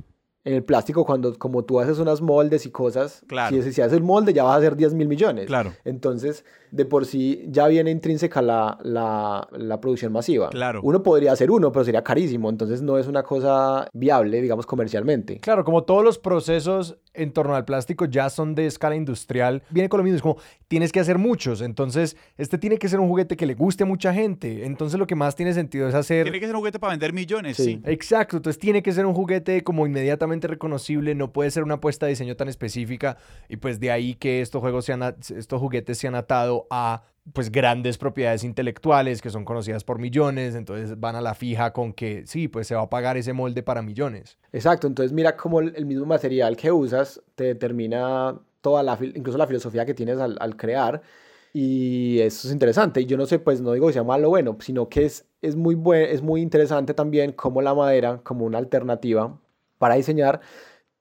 en 0.43 0.55
el 0.55 0.63
plástico, 0.63 1.05
cuando 1.05 1.37
como 1.37 1.63
tú 1.63 1.79
haces 1.79 1.99
unas 1.99 2.21
moldes 2.21 2.65
y 2.65 2.71
cosas, 2.71 3.23
claro. 3.27 3.61
si, 3.61 3.73
si 3.73 3.81
haces 3.81 3.93
el 3.93 4.03
molde 4.03 4.33
ya 4.33 4.43
vas 4.43 4.55
a 4.55 4.57
hacer 4.57 4.75
10 4.75 4.93
mil 4.95 5.07
millones. 5.07 5.45
Claro. 5.45 5.73
Entonces, 5.85 6.43
de 6.71 6.85
por 6.85 7.05
sí 7.05 7.45
ya 7.47 7.67
viene 7.67 7.91
intrínseca 7.91 8.41
la, 8.41 8.77
la, 8.81 9.47
la, 9.51 9.81
producción 9.81 10.11
masiva. 10.11 10.49
Claro. 10.49 10.79
Uno 10.83 11.03
podría 11.03 11.33
hacer 11.33 11.51
uno, 11.51 11.71
pero 11.71 11.83
sería 11.85 12.03
carísimo, 12.03 12.49
entonces 12.49 12.81
no 12.81 12.97
es 12.97 13.07
una 13.07 13.23
cosa 13.23 13.87
viable, 13.93 14.41
digamos, 14.41 14.65
comercialmente. 14.65 15.39
Claro, 15.39 15.63
como 15.63 15.83
todos 15.83 16.03
los 16.03 16.17
procesos 16.17 16.97
en 17.13 17.33
torno 17.33 17.55
al 17.55 17.65
plástico 17.65 18.05
ya 18.05 18.29
son 18.29 18.55
de 18.55 18.65
escala 18.65 18.95
industrial, 18.95 19.63
viene 19.69 19.89
con 19.89 19.97
lo 19.97 20.05
mismo, 20.05 20.15
es 20.15 20.21
como 20.21 20.37
tienes 20.69 20.93
que 20.93 21.01
hacer 21.01 21.17
muchos, 21.17 21.61
entonces 21.61 22.15
este 22.37 22.57
tiene 22.57 22.77
que 22.77 22.87
ser 22.87 23.01
un 23.01 23.09
juguete 23.09 23.35
que 23.35 23.45
le 23.45 23.53
guste 23.53 23.83
a 23.83 23.85
mucha 23.85 24.13
gente, 24.13 24.65
entonces 24.65 24.97
lo 24.97 25.05
que 25.05 25.15
más 25.15 25.35
tiene 25.35 25.53
sentido 25.53 25.89
es 25.89 25.93
hacer... 25.93 26.23
Tiene 26.23 26.39
que 26.39 26.45
ser 26.45 26.55
un 26.55 26.61
juguete 26.61 26.79
para 26.79 26.91
vender 26.91 27.11
millones, 27.11 27.57
sí. 27.57 27.81
Exacto, 27.83 28.37
entonces 28.37 28.57
tiene 28.57 28.81
que 28.81 28.93
ser 28.93 29.05
un 29.05 29.13
juguete 29.13 29.61
como 29.61 29.85
inmediatamente 29.85 30.30
reconocible, 30.39 31.15
no 31.15 31.33
puede 31.33 31.51
ser 31.51 31.63
una 31.63 31.75
apuesta 31.75 32.05
de 32.05 32.11
diseño 32.11 32.35
tan 32.35 32.47
específica 32.47 33.17
y 33.49 33.57
pues 33.57 33.79
de 33.79 33.91
ahí 33.91 34.15
que 34.15 34.41
estos 34.41 34.61
juegos 34.61 34.85
sean, 34.85 35.03
estos 35.03 35.59
juguetes 35.59 35.97
se 35.97 36.07
han 36.07 36.15
atado 36.15 36.67
a 36.69 37.03
pues 37.33 37.51
grandes 37.51 37.97
propiedades 37.97 38.43
intelectuales 38.43 39.21
que 39.21 39.29
son 39.29 39.45
conocidas 39.45 39.83
por 39.83 39.99
millones, 39.99 40.55
entonces 40.55 40.99
van 40.99 41.15
a 41.15 41.21
la 41.21 41.35
fija 41.35 41.73
con 41.73 41.93
que 41.93 42.25
sí, 42.25 42.47
pues 42.47 42.67
se 42.67 42.75
va 42.75 42.83
a 42.83 42.89
pagar 42.89 43.17
ese 43.17 43.33
molde 43.33 43.61
para 43.63 43.81
millones. 43.81 44.37
Exacto, 44.53 44.87
entonces 44.87 45.11
mira 45.11 45.35
cómo 45.35 45.59
el 45.59 45.85
mismo 45.85 46.05
material 46.05 46.55
que 46.55 46.71
usas 46.71 47.21
te 47.35 47.43
determina 47.43 48.39
toda 48.61 48.83
la, 48.83 48.97
incluso 49.01 49.37
la 49.37 49.47
filosofía 49.47 49.85
que 49.85 49.93
tienes 49.93 50.19
al, 50.19 50.37
al 50.39 50.55
crear 50.55 51.01
y 51.53 52.19
eso 52.19 52.47
es 52.47 52.53
interesante. 52.53 53.01
Y 53.01 53.05
yo 53.05 53.17
no 53.17 53.25
sé, 53.25 53.39
pues 53.39 53.61
no 53.61 53.73
digo 53.73 53.87
que 53.87 53.93
sea 53.93 54.03
malo 54.03 54.27
o 54.27 54.29
bueno, 54.29 54.57
sino 54.61 54.89
que 54.89 55.05
es, 55.05 55.25
es, 55.41 55.55
muy 55.55 55.75
buen, 55.75 56.03
es 56.03 56.21
muy 56.21 56.41
interesante 56.41 56.93
también 56.93 57.33
como 57.33 57.61
la 57.61 57.73
madera, 57.73 58.21
como 58.23 58.45
una 58.45 58.57
alternativa 58.57 59.37
para 59.81 59.95
diseñar, 59.95 60.41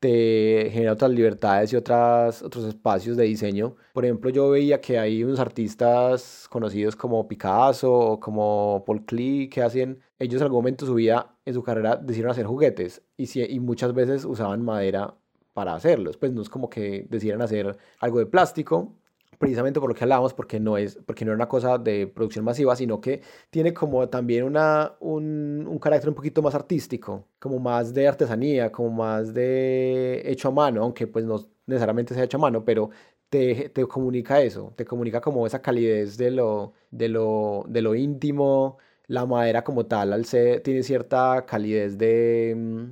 te 0.00 0.70
genera 0.72 0.94
otras 0.94 1.10
libertades 1.10 1.70
y 1.72 1.76
otras, 1.76 2.42
otros 2.42 2.64
espacios 2.64 3.14
de 3.18 3.24
diseño. 3.24 3.76
Por 3.92 4.06
ejemplo, 4.06 4.30
yo 4.30 4.48
veía 4.48 4.80
que 4.80 4.98
hay 4.98 5.22
unos 5.22 5.38
artistas 5.38 6.46
conocidos 6.48 6.96
como 6.96 7.28
Picasso 7.28 7.92
o 7.92 8.20
como 8.20 8.82
Paul 8.86 9.04
Klee 9.04 9.50
que 9.50 9.62
hacen, 9.62 10.00
ellos 10.18 10.40
en 10.40 10.44
algún 10.44 10.60
momento 10.60 10.86
su 10.86 10.94
vida, 10.94 11.36
en 11.44 11.52
su 11.52 11.62
carrera, 11.62 11.96
decidieron 11.96 12.30
hacer 12.32 12.46
juguetes 12.46 13.02
y, 13.18 13.54
y 13.54 13.60
muchas 13.60 13.92
veces 13.92 14.24
usaban 14.24 14.64
madera 14.64 15.14
para 15.52 15.74
hacerlos. 15.74 16.16
Pues 16.16 16.32
no 16.32 16.40
es 16.40 16.48
como 16.48 16.70
que 16.70 17.06
decidieran 17.10 17.42
hacer 17.42 17.76
algo 18.00 18.18
de 18.18 18.26
plástico, 18.26 18.96
precisamente 19.40 19.80
por 19.80 19.88
lo 19.88 19.94
que 19.94 20.04
hablábamos, 20.04 20.34
porque 20.34 20.60
no, 20.60 20.76
es, 20.76 20.96
porque 21.06 21.24
no 21.24 21.30
era 21.32 21.36
una 21.36 21.48
cosa 21.48 21.78
de 21.78 22.06
producción 22.06 22.44
masiva, 22.44 22.76
sino 22.76 23.00
que 23.00 23.22
tiene 23.48 23.72
como 23.72 24.06
también 24.10 24.44
una, 24.44 24.96
un, 25.00 25.66
un, 25.66 25.78
carácter 25.78 26.10
un 26.10 26.14
poquito 26.14 26.42
más 26.42 26.54
artístico, 26.54 27.26
como 27.38 27.58
más 27.58 27.94
de 27.94 28.06
artesanía, 28.06 28.70
como 28.70 28.90
más 28.90 29.32
de 29.32 30.22
hecho 30.30 30.48
a 30.48 30.50
mano, 30.50 30.82
aunque 30.82 31.06
pues 31.06 31.24
no 31.24 31.40
necesariamente 31.66 32.12
sea 32.14 32.24
hecho 32.24 32.36
a 32.36 32.40
mano, 32.40 32.64
pero 32.66 32.90
te, 33.30 33.70
te 33.70 33.86
comunica 33.86 34.42
eso, 34.42 34.74
te 34.76 34.84
comunica 34.84 35.20
como 35.22 35.46
esa 35.46 35.62
calidez 35.62 36.18
de 36.18 36.30
lo, 36.32 36.74
de 36.90 37.08
lo, 37.08 37.64
de 37.66 37.80
lo 37.82 37.94
íntimo, 37.94 38.76
la 39.06 39.24
madera 39.26 39.64
como 39.64 39.86
tal, 39.86 40.12
al 40.12 40.26
ser, 40.26 40.60
tiene 40.62 40.82
cierta 40.82 41.46
calidez 41.46 41.96
de 41.96 42.54
mm, 42.56 42.84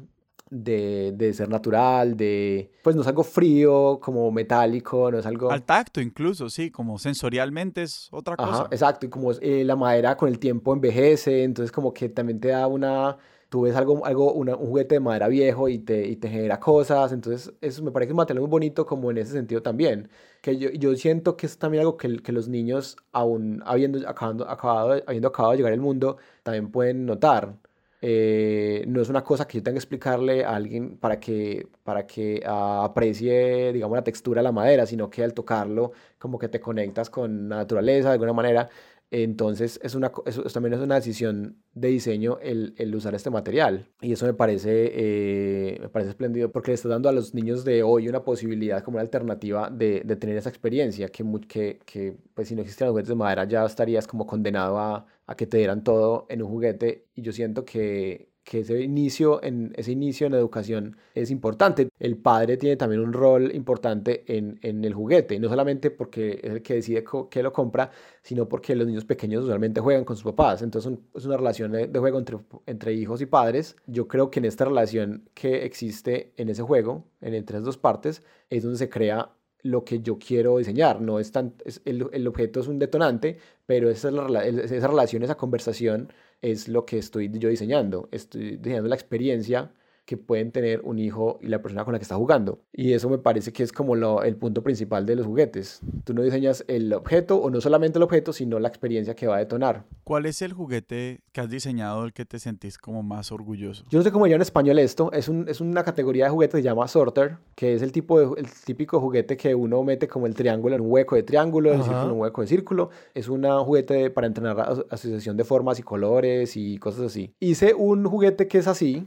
de, 0.50 1.12
de, 1.14 1.32
ser 1.32 1.48
natural, 1.48 2.16
de... 2.16 2.70
Pues 2.82 2.96
no 2.96 3.02
es 3.02 3.08
algo 3.08 3.22
frío, 3.22 3.98
como 4.00 4.30
metálico, 4.30 5.10
no 5.10 5.18
es 5.18 5.26
algo... 5.26 5.50
Al 5.50 5.64
tacto 5.64 6.00
incluso, 6.00 6.48
sí, 6.48 6.70
como 6.70 6.98
sensorialmente 6.98 7.82
es 7.82 8.08
otra 8.10 8.36
cosa. 8.36 8.66
Exacto, 8.70 9.06
y 9.06 9.08
como 9.08 9.32
eh, 9.32 9.64
la 9.64 9.76
madera 9.76 10.16
con 10.16 10.28
el 10.28 10.38
tiempo 10.38 10.72
envejece, 10.72 11.44
entonces 11.44 11.72
como 11.72 11.92
que 11.92 12.08
también 12.08 12.40
te 12.40 12.48
da 12.48 12.66
una... 12.66 13.16
Tú 13.48 13.62
ves 13.62 13.74
algo, 13.76 14.04
algo 14.04 14.34
un 14.34 14.52
juguete 14.52 14.96
de 14.96 15.00
madera 15.00 15.26
viejo 15.26 15.70
y 15.70 15.78
te, 15.78 16.06
y 16.06 16.16
te 16.16 16.28
genera 16.28 16.60
cosas, 16.60 17.12
entonces 17.12 17.50
eso 17.62 17.82
me 17.82 17.90
parece 17.90 18.12
un 18.12 18.18
material 18.18 18.42
muy 18.42 18.50
bonito 18.50 18.84
como 18.84 19.10
en 19.10 19.16
ese 19.16 19.32
sentido 19.32 19.62
también. 19.62 20.10
Que 20.42 20.58
yo, 20.58 20.68
yo 20.70 20.94
siento 20.96 21.34
que 21.38 21.46
es 21.46 21.56
también 21.56 21.80
algo 21.80 21.96
que, 21.96 22.18
que 22.18 22.32
los 22.32 22.48
niños, 22.48 22.98
aún 23.10 23.62
habiendo 23.64 24.06
acabado, 24.06 24.46
acabado, 24.50 25.02
habiendo 25.06 25.28
acabado 25.28 25.52
de 25.52 25.56
llegar 25.56 25.72
al 25.72 25.80
mundo, 25.80 26.18
también 26.42 26.70
pueden 26.70 27.06
notar 27.06 27.56
eh, 28.00 28.84
no 28.86 29.02
es 29.02 29.08
una 29.08 29.24
cosa 29.24 29.46
que 29.46 29.58
yo 29.58 29.62
tenga 29.62 29.74
que 29.74 29.78
explicarle 29.78 30.44
a 30.44 30.54
alguien 30.54 30.98
para 30.98 31.18
que, 31.18 31.68
para 31.82 32.06
que 32.06 32.42
ah, 32.46 32.84
aprecie, 32.84 33.72
digamos, 33.72 33.96
la 33.96 34.04
textura 34.04 34.40
de 34.40 34.44
la 34.44 34.52
madera, 34.52 34.86
sino 34.86 35.10
que 35.10 35.24
al 35.24 35.34
tocarlo, 35.34 35.92
como 36.18 36.38
que 36.38 36.48
te 36.48 36.60
conectas 36.60 37.10
con 37.10 37.48
la 37.48 37.56
naturaleza 37.56 38.08
de 38.08 38.14
alguna 38.14 38.32
manera. 38.32 38.68
Entonces, 39.10 39.80
es 39.82 39.94
una, 39.94 40.12
también 40.52 40.74
es 40.74 40.80
una 40.80 40.96
decisión 40.96 41.62
de 41.72 41.88
diseño 41.88 42.38
el, 42.42 42.74
el 42.76 42.94
usar 42.94 43.14
este 43.14 43.30
material. 43.30 43.88
Y 44.02 44.12
eso 44.12 44.26
me 44.26 44.34
parece, 44.34 44.90
eh, 44.94 45.78
me 45.80 45.88
parece 45.88 46.10
espléndido 46.10 46.52
porque 46.52 46.72
le 46.72 46.74
está 46.74 46.88
dando 46.88 47.08
a 47.08 47.12
los 47.12 47.34
niños 47.34 47.64
de 47.64 47.82
hoy 47.82 48.08
una 48.08 48.22
posibilidad 48.22 48.82
como 48.82 48.96
una 48.96 49.02
alternativa 49.02 49.70
de, 49.70 50.02
de 50.04 50.16
tener 50.16 50.36
esa 50.36 50.50
experiencia, 50.50 51.08
que, 51.08 51.24
que, 51.48 51.80
que 51.86 52.16
pues 52.34 52.48
si 52.48 52.54
no 52.54 52.60
existieran 52.60 52.92
juguetes 52.92 53.08
de 53.08 53.14
madera 53.14 53.44
ya 53.44 53.64
estarías 53.64 54.06
como 54.06 54.26
condenado 54.26 54.78
a, 54.78 55.06
a 55.26 55.36
que 55.36 55.46
te 55.46 55.56
dieran 55.58 55.82
todo 55.84 56.26
en 56.28 56.42
un 56.42 56.48
juguete. 56.50 57.06
Y 57.14 57.22
yo 57.22 57.32
siento 57.32 57.64
que, 57.64 58.30
que 58.48 58.60
ese 58.60 58.80
inicio 58.80 59.42
en 59.42 59.74
ese 59.76 59.92
inicio 59.92 60.26
en 60.26 60.32
educación 60.32 60.96
es 61.14 61.30
importante. 61.30 61.90
El 61.98 62.16
padre 62.16 62.56
tiene 62.56 62.76
también 62.76 63.02
un 63.02 63.12
rol 63.12 63.54
importante 63.54 64.24
en, 64.26 64.58
en 64.62 64.82
el 64.86 64.94
juguete, 64.94 65.38
no 65.38 65.50
solamente 65.50 65.90
porque 65.90 66.40
es 66.42 66.52
el 66.52 66.62
que 66.62 66.76
decide 66.76 67.04
qué 67.28 67.42
lo 67.42 67.52
compra, 67.52 67.90
sino 68.22 68.48
porque 68.48 68.74
los 68.74 68.86
niños 68.86 69.04
pequeños 69.04 69.44
usualmente 69.44 69.82
juegan 69.82 70.06
con 70.06 70.16
sus 70.16 70.24
papás. 70.24 70.62
Entonces 70.62 70.94
es 71.14 71.26
una 71.26 71.36
relación 71.36 71.72
de, 71.72 71.98
juego 71.98 72.18
entre, 72.18 72.38
entre 72.64 72.94
hijos 72.94 73.20
y 73.20 73.26
padres. 73.26 73.76
Yo 73.86 74.08
creo 74.08 74.30
que 74.30 74.40
en 74.40 74.46
esta 74.46 74.64
relación 74.64 75.28
que 75.34 75.66
existe 75.66 76.32
en 76.38 76.48
ese 76.48 76.62
juego, 76.62 77.04
en 77.20 77.34
entre 77.34 77.56
las 77.58 77.66
dos 77.66 77.76
partes, 77.76 78.22
es 78.48 78.62
donde 78.62 78.78
se 78.78 78.88
crea 78.88 79.30
lo 79.62 79.84
que 79.84 80.00
yo 80.00 80.18
quiero 80.18 80.58
diseñar. 80.58 81.00
No 81.00 81.18
es 81.20 81.32
tan, 81.32 81.54
el, 81.84 82.08
el, 82.12 82.26
objeto 82.26 82.60
es 82.60 82.68
un 82.68 82.78
detonante, 82.78 83.38
pero 83.66 83.90
esa, 83.90 84.10
esa 84.10 84.86
relación, 84.86 85.22
esa 85.22 85.36
conversación 85.36 86.12
es 86.42 86.68
lo 86.68 86.84
que 86.86 86.98
estoy 86.98 87.30
yo 87.38 87.48
diseñando. 87.48 88.08
Estoy 88.12 88.56
diseñando 88.56 88.88
la 88.88 88.94
experiencia 88.96 89.72
que 90.08 90.16
pueden 90.16 90.52
tener 90.52 90.80
un 90.84 90.98
hijo 90.98 91.38
y 91.42 91.48
la 91.48 91.60
persona 91.60 91.84
con 91.84 91.92
la 91.92 91.98
que 91.98 92.04
está 92.04 92.16
jugando. 92.16 92.62
Y 92.72 92.94
eso 92.94 93.10
me 93.10 93.18
parece 93.18 93.52
que 93.52 93.62
es 93.62 93.72
como 93.72 93.94
lo, 93.94 94.22
el 94.22 94.36
punto 94.36 94.62
principal 94.62 95.04
de 95.04 95.16
los 95.16 95.26
juguetes. 95.26 95.82
Tú 96.04 96.14
no 96.14 96.22
diseñas 96.22 96.64
el 96.66 96.90
objeto 96.94 97.36
o 97.36 97.50
no 97.50 97.60
solamente 97.60 97.98
el 97.98 98.02
objeto, 98.02 98.32
sino 98.32 98.58
la 98.58 98.68
experiencia 98.68 99.14
que 99.14 99.26
va 99.26 99.36
a 99.36 99.38
detonar. 99.40 99.84
¿Cuál 100.04 100.24
es 100.24 100.40
el 100.40 100.54
juguete 100.54 101.20
que 101.30 101.42
has 101.42 101.50
diseñado 101.50 102.06
el 102.06 102.14
que 102.14 102.24
te 102.24 102.38
sentís 102.38 102.78
como 102.78 103.02
más 103.02 103.30
orgulloso? 103.32 103.84
Yo 103.90 103.98
no 103.98 104.02
sé 104.02 104.10
cómo 104.10 104.26
llama 104.26 104.36
en 104.36 104.42
español 104.42 104.78
esto. 104.78 105.12
Es, 105.12 105.28
un, 105.28 105.46
es 105.46 105.60
una 105.60 105.84
categoría 105.84 106.24
de 106.24 106.30
juguete 106.30 106.52
que 106.52 106.62
se 106.62 106.68
llama 106.68 106.88
sorter, 106.88 107.36
que 107.54 107.74
es 107.74 107.82
el, 107.82 107.92
tipo 107.92 108.18
de, 108.18 108.40
el 108.40 108.48
típico 108.64 109.00
juguete 109.00 109.36
que 109.36 109.54
uno 109.54 109.84
mete 109.84 110.08
como 110.08 110.26
el 110.26 110.34
triángulo 110.34 110.74
en 110.74 110.80
un 110.80 110.90
hueco 110.90 111.16
de 111.16 111.22
triángulo, 111.22 111.74
el 111.74 111.82
círculo 111.82 112.04
en 112.04 112.10
un 112.12 112.20
hueco 112.20 112.40
de 112.40 112.46
círculo. 112.46 112.88
Es 113.12 113.28
un 113.28 113.44
juguete 113.44 114.08
para 114.08 114.26
entrenar 114.26 114.58
asociación 114.88 115.36
de 115.36 115.44
formas 115.44 115.78
y 115.78 115.82
colores 115.82 116.56
y 116.56 116.78
cosas 116.78 117.02
así. 117.02 117.34
Hice 117.40 117.74
un 117.74 118.06
juguete 118.06 118.48
que 118.48 118.56
es 118.56 118.66
así, 118.66 119.06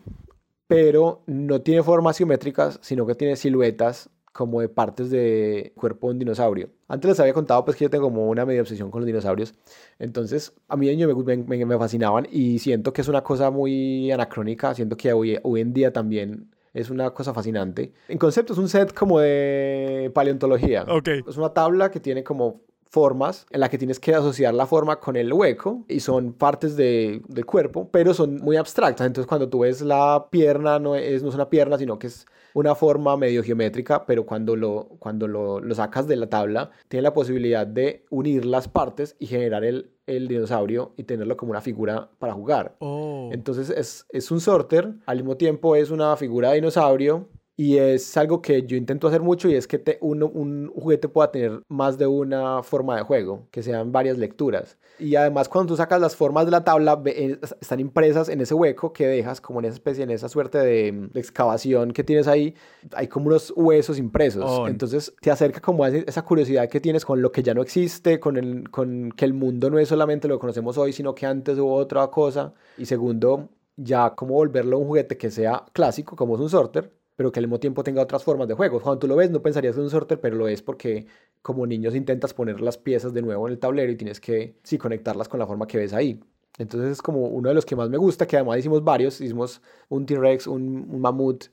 pero 0.71 1.21
no 1.25 1.61
tiene 1.61 1.83
formas 1.83 2.15
simétricas, 2.15 2.79
sino 2.81 3.05
que 3.05 3.13
tiene 3.13 3.35
siluetas 3.35 4.09
como 4.31 4.61
de 4.61 4.69
partes 4.69 5.09
de 5.09 5.73
cuerpo 5.75 6.07
de 6.07 6.13
un 6.13 6.19
dinosaurio. 6.19 6.69
Antes 6.87 7.09
les 7.09 7.19
había 7.19 7.33
contado 7.33 7.65
pues 7.65 7.75
que 7.75 7.83
yo 7.83 7.89
tengo 7.89 8.05
como 8.05 8.29
una 8.29 8.45
media 8.45 8.61
obsesión 8.61 8.89
con 8.89 9.01
los 9.01 9.05
dinosaurios. 9.05 9.53
Entonces, 9.99 10.53
a 10.69 10.77
mí 10.77 10.87
de 10.87 11.35
me, 11.45 11.65
me, 11.65 11.77
fascinaban 11.77 12.25
y 12.31 12.59
siento 12.59 12.93
que 12.93 13.01
es 13.01 13.09
una 13.09 13.21
cosa 13.21 13.51
muy 13.51 14.13
anacrónica, 14.13 14.73
siento 14.73 14.95
que 14.95 15.11
hoy, 15.11 15.37
hoy 15.43 15.59
en 15.59 15.73
día 15.73 15.91
también 15.91 16.49
es 16.73 16.89
una 16.89 17.09
cosa 17.09 17.33
fascinante. 17.33 17.91
En 18.07 18.17
concepto 18.17 18.53
es 18.53 18.59
un 18.59 18.69
set 18.69 18.93
como 18.93 19.19
de 19.19 20.09
paleontología. 20.13 20.85
Okay. 20.87 21.19
Es 21.27 21.35
una 21.35 21.49
tabla 21.49 21.91
que 21.91 21.99
tiene 21.99 22.23
como 22.23 22.61
formas 22.91 23.47
en 23.51 23.61
la 23.61 23.69
que 23.69 23.77
tienes 23.77 23.99
que 23.99 24.13
asociar 24.13 24.53
la 24.53 24.65
forma 24.65 24.99
con 24.99 25.15
el 25.15 25.31
hueco 25.31 25.85
y 25.87 26.01
son 26.01 26.33
partes 26.33 26.75
de, 26.75 27.21
del 27.27 27.45
cuerpo, 27.45 27.89
pero 27.89 28.13
son 28.13 28.35
muy 28.37 28.57
abstractas. 28.57 29.07
Entonces 29.07 29.27
cuando 29.27 29.49
tú 29.49 29.59
ves 29.59 29.81
la 29.81 30.27
pierna, 30.29 30.77
no 30.77 30.95
es, 30.95 31.23
no 31.23 31.29
es 31.29 31.35
una 31.35 31.49
pierna, 31.49 31.77
sino 31.77 31.97
que 31.97 32.07
es 32.07 32.25
una 32.53 32.75
forma 32.75 33.15
medio 33.15 33.43
geométrica, 33.43 34.05
pero 34.05 34.25
cuando, 34.25 34.57
lo, 34.57 34.89
cuando 34.99 35.25
lo, 35.25 35.61
lo 35.61 35.73
sacas 35.73 36.05
de 36.05 36.17
la 36.17 36.27
tabla, 36.27 36.71
tiene 36.89 37.03
la 37.03 37.13
posibilidad 37.13 37.65
de 37.65 38.05
unir 38.09 38.43
las 38.43 38.67
partes 38.67 39.15
y 39.19 39.27
generar 39.27 39.63
el, 39.63 39.91
el 40.05 40.27
dinosaurio 40.27 40.93
y 40.97 41.03
tenerlo 41.03 41.37
como 41.37 41.51
una 41.51 41.61
figura 41.61 42.09
para 42.19 42.33
jugar. 42.33 42.75
Oh. 42.79 43.29
Entonces 43.31 43.69
es, 43.69 44.05
es 44.09 44.31
un 44.31 44.41
sorter, 44.41 44.95
al 45.05 45.17
mismo 45.17 45.37
tiempo 45.37 45.77
es 45.77 45.91
una 45.91 46.17
figura 46.17 46.49
de 46.49 46.55
dinosaurio 46.55 47.29
y 47.57 47.77
es 47.77 48.17
algo 48.17 48.41
que 48.41 48.63
yo 48.65 48.77
intento 48.77 49.07
hacer 49.07 49.21
mucho 49.21 49.49
y 49.49 49.55
es 49.55 49.67
que 49.67 49.77
te, 49.77 49.97
un 50.01 50.71
juguete 50.73 51.09
pueda 51.09 51.31
tener 51.31 51.61
más 51.67 51.97
de 51.97 52.07
una 52.07 52.63
forma 52.63 52.95
de 52.95 53.03
juego, 53.03 53.47
que 53.51 53.61
sean 53.61 53.91
varias 53.91 54.17
lecturas. 54.17 54.77
Y 54.97 55.15
además 55.15 55.49
cuando 55.49 55.73
tú 55.73 55.77
sacas 55.77 55.99
las 55.99 56.15
formas 56.15 56.45
de 56.45 56.51
la 56.51 56.63
tabla, 56.63 57.01
eh, 57.05 57.37
están 57.59 57.79
impresas 57.79 58.29
en 58.29 58.41
ese 58.41 58.53
hueco 58.53 58.93
que 58.93 59.05
dejas, 59.07 59.41
como 59.41 59.59
en 59.59 59.65
esa 59.65 59.75
especie, 59.75 60.03
en 60.03 60.11
esa 60.11 60.29
suerte 60.29 60.57
de, 60.59 61.09
excavación 61.13 61.91
que 61.91 62.03
tienes 62.03 62.27
ahí, 62.27 62.55
hay 62.93 63.07
como 63.07 63.27
unos 63.27 63.53
huesos 63.55 63.99
impresos. 63.99 64.45
Oh. 64.47 64.67
Entonces 64.67 65.13
te 65.21 65.29
acerca 65.29 65.59
como 65.59 65.83
a 65.83 65.89
esa 65.89 66.23
curiosidad 66.23 66.69
que 66.69 66.79
tienes 66.79 67.05
con 67.05 67.21
lo 67.21 67.31
que 67.31 67.43
ya 67.43 67.53
no 67.53 67.61
existe, 67.61 68.19
con, 68.19 68.37
el, 68.37 68.69
con 68.69 69.11
que 69.11 69.25
el 69.25 69.33
mundo 69.33 69.69
no 69.69 69.77
es 69.77 69.89
solamente 69.89 70.27
lo 70.27 70.35
que 70.37 70.41
conocemos 70.41 70.77
hoy, 70.77 70.93
sino 70.93 71.13
que 71.13 71.25
antes 71.25 71.57
hubo 71.57 71.75
otra 71.75 72.07
cosa. 72.07 72.53
Y 72.77 72.85
segundo, 72.85 73.49
ya 73.75 74.15
como 74.15 74.35
volverlo 74.35 74.79
un 74.79 74.87
juguete 74.87 75.17
que 75.17 75.29
sea 75.29 75.65
clásico, 75.73 76.15
como 76.15 76.35
es 76.35 76.41
un 76.41 76.49
sorter, 76.49 77.00
pero 77.15 77.31
que 77.31 77.39
al 77.39 77.45
mismo 77.45 77.59
tiempo 77.59 77.83
tenga 77.83 78.01
otras 78.01 78.23
formas 78.23 78.47
de 78.47 78.53
juego. 78.53 78.81
Cuando 78.81 78.99
tú 78.99 79.07
lo 79.07 79.15
ves 79.15 79.31
no 79.31 79.41
pensarías 79.41 79.75
es 79.75 79.81
un 79.81 79.89
sorter, 79.89 80.19
pero 80.19 80.35
lo 80.35 80.47
es 80.47 80.61
porque 80.61 81.07
como 81.41 81.65
niños 81.67 81.95
intentas 81.95 82.33
poner 82.33 82.61
las 82.61 82.77
piezas 82.77 83.13
de 83.13 83.21
nuevo 83.21 83.47
en 83.47 83.53
el 83.53 83.59
tablero 83.59 83.91
y 83.91 83.97
tienes 83.97 84.19
que, 84.19 84.57
sí, 84.63 84.77
conectarlas 84.77 85.29
con 85.29 85.39
la 85.39 85.47
forma 85.47 85.67
que 85.67 85.77
ves 85.77 85.93
ahí. 85.93 86.19
Entonces 86.57 86.91
es 86.91 87.01
como 87.01 87.27
uno 87.27 87.49
de 87.49 87.55
los 87.55 87.65
que 87.65 87.75
más 87.75 87.89
me 87.89 87.97
gusta, 87.97 88.27
que 88.27 88.35
además 88.37 88.59
hicimos 88.59 88.83
varios, 88.83 89.21
hicimos 89.21 89.61
un 89.89 90.05
T-Rex, 90.05 90.47
un, 90.47 90.87
un 90.89 91.01
mamut 91.01 91.45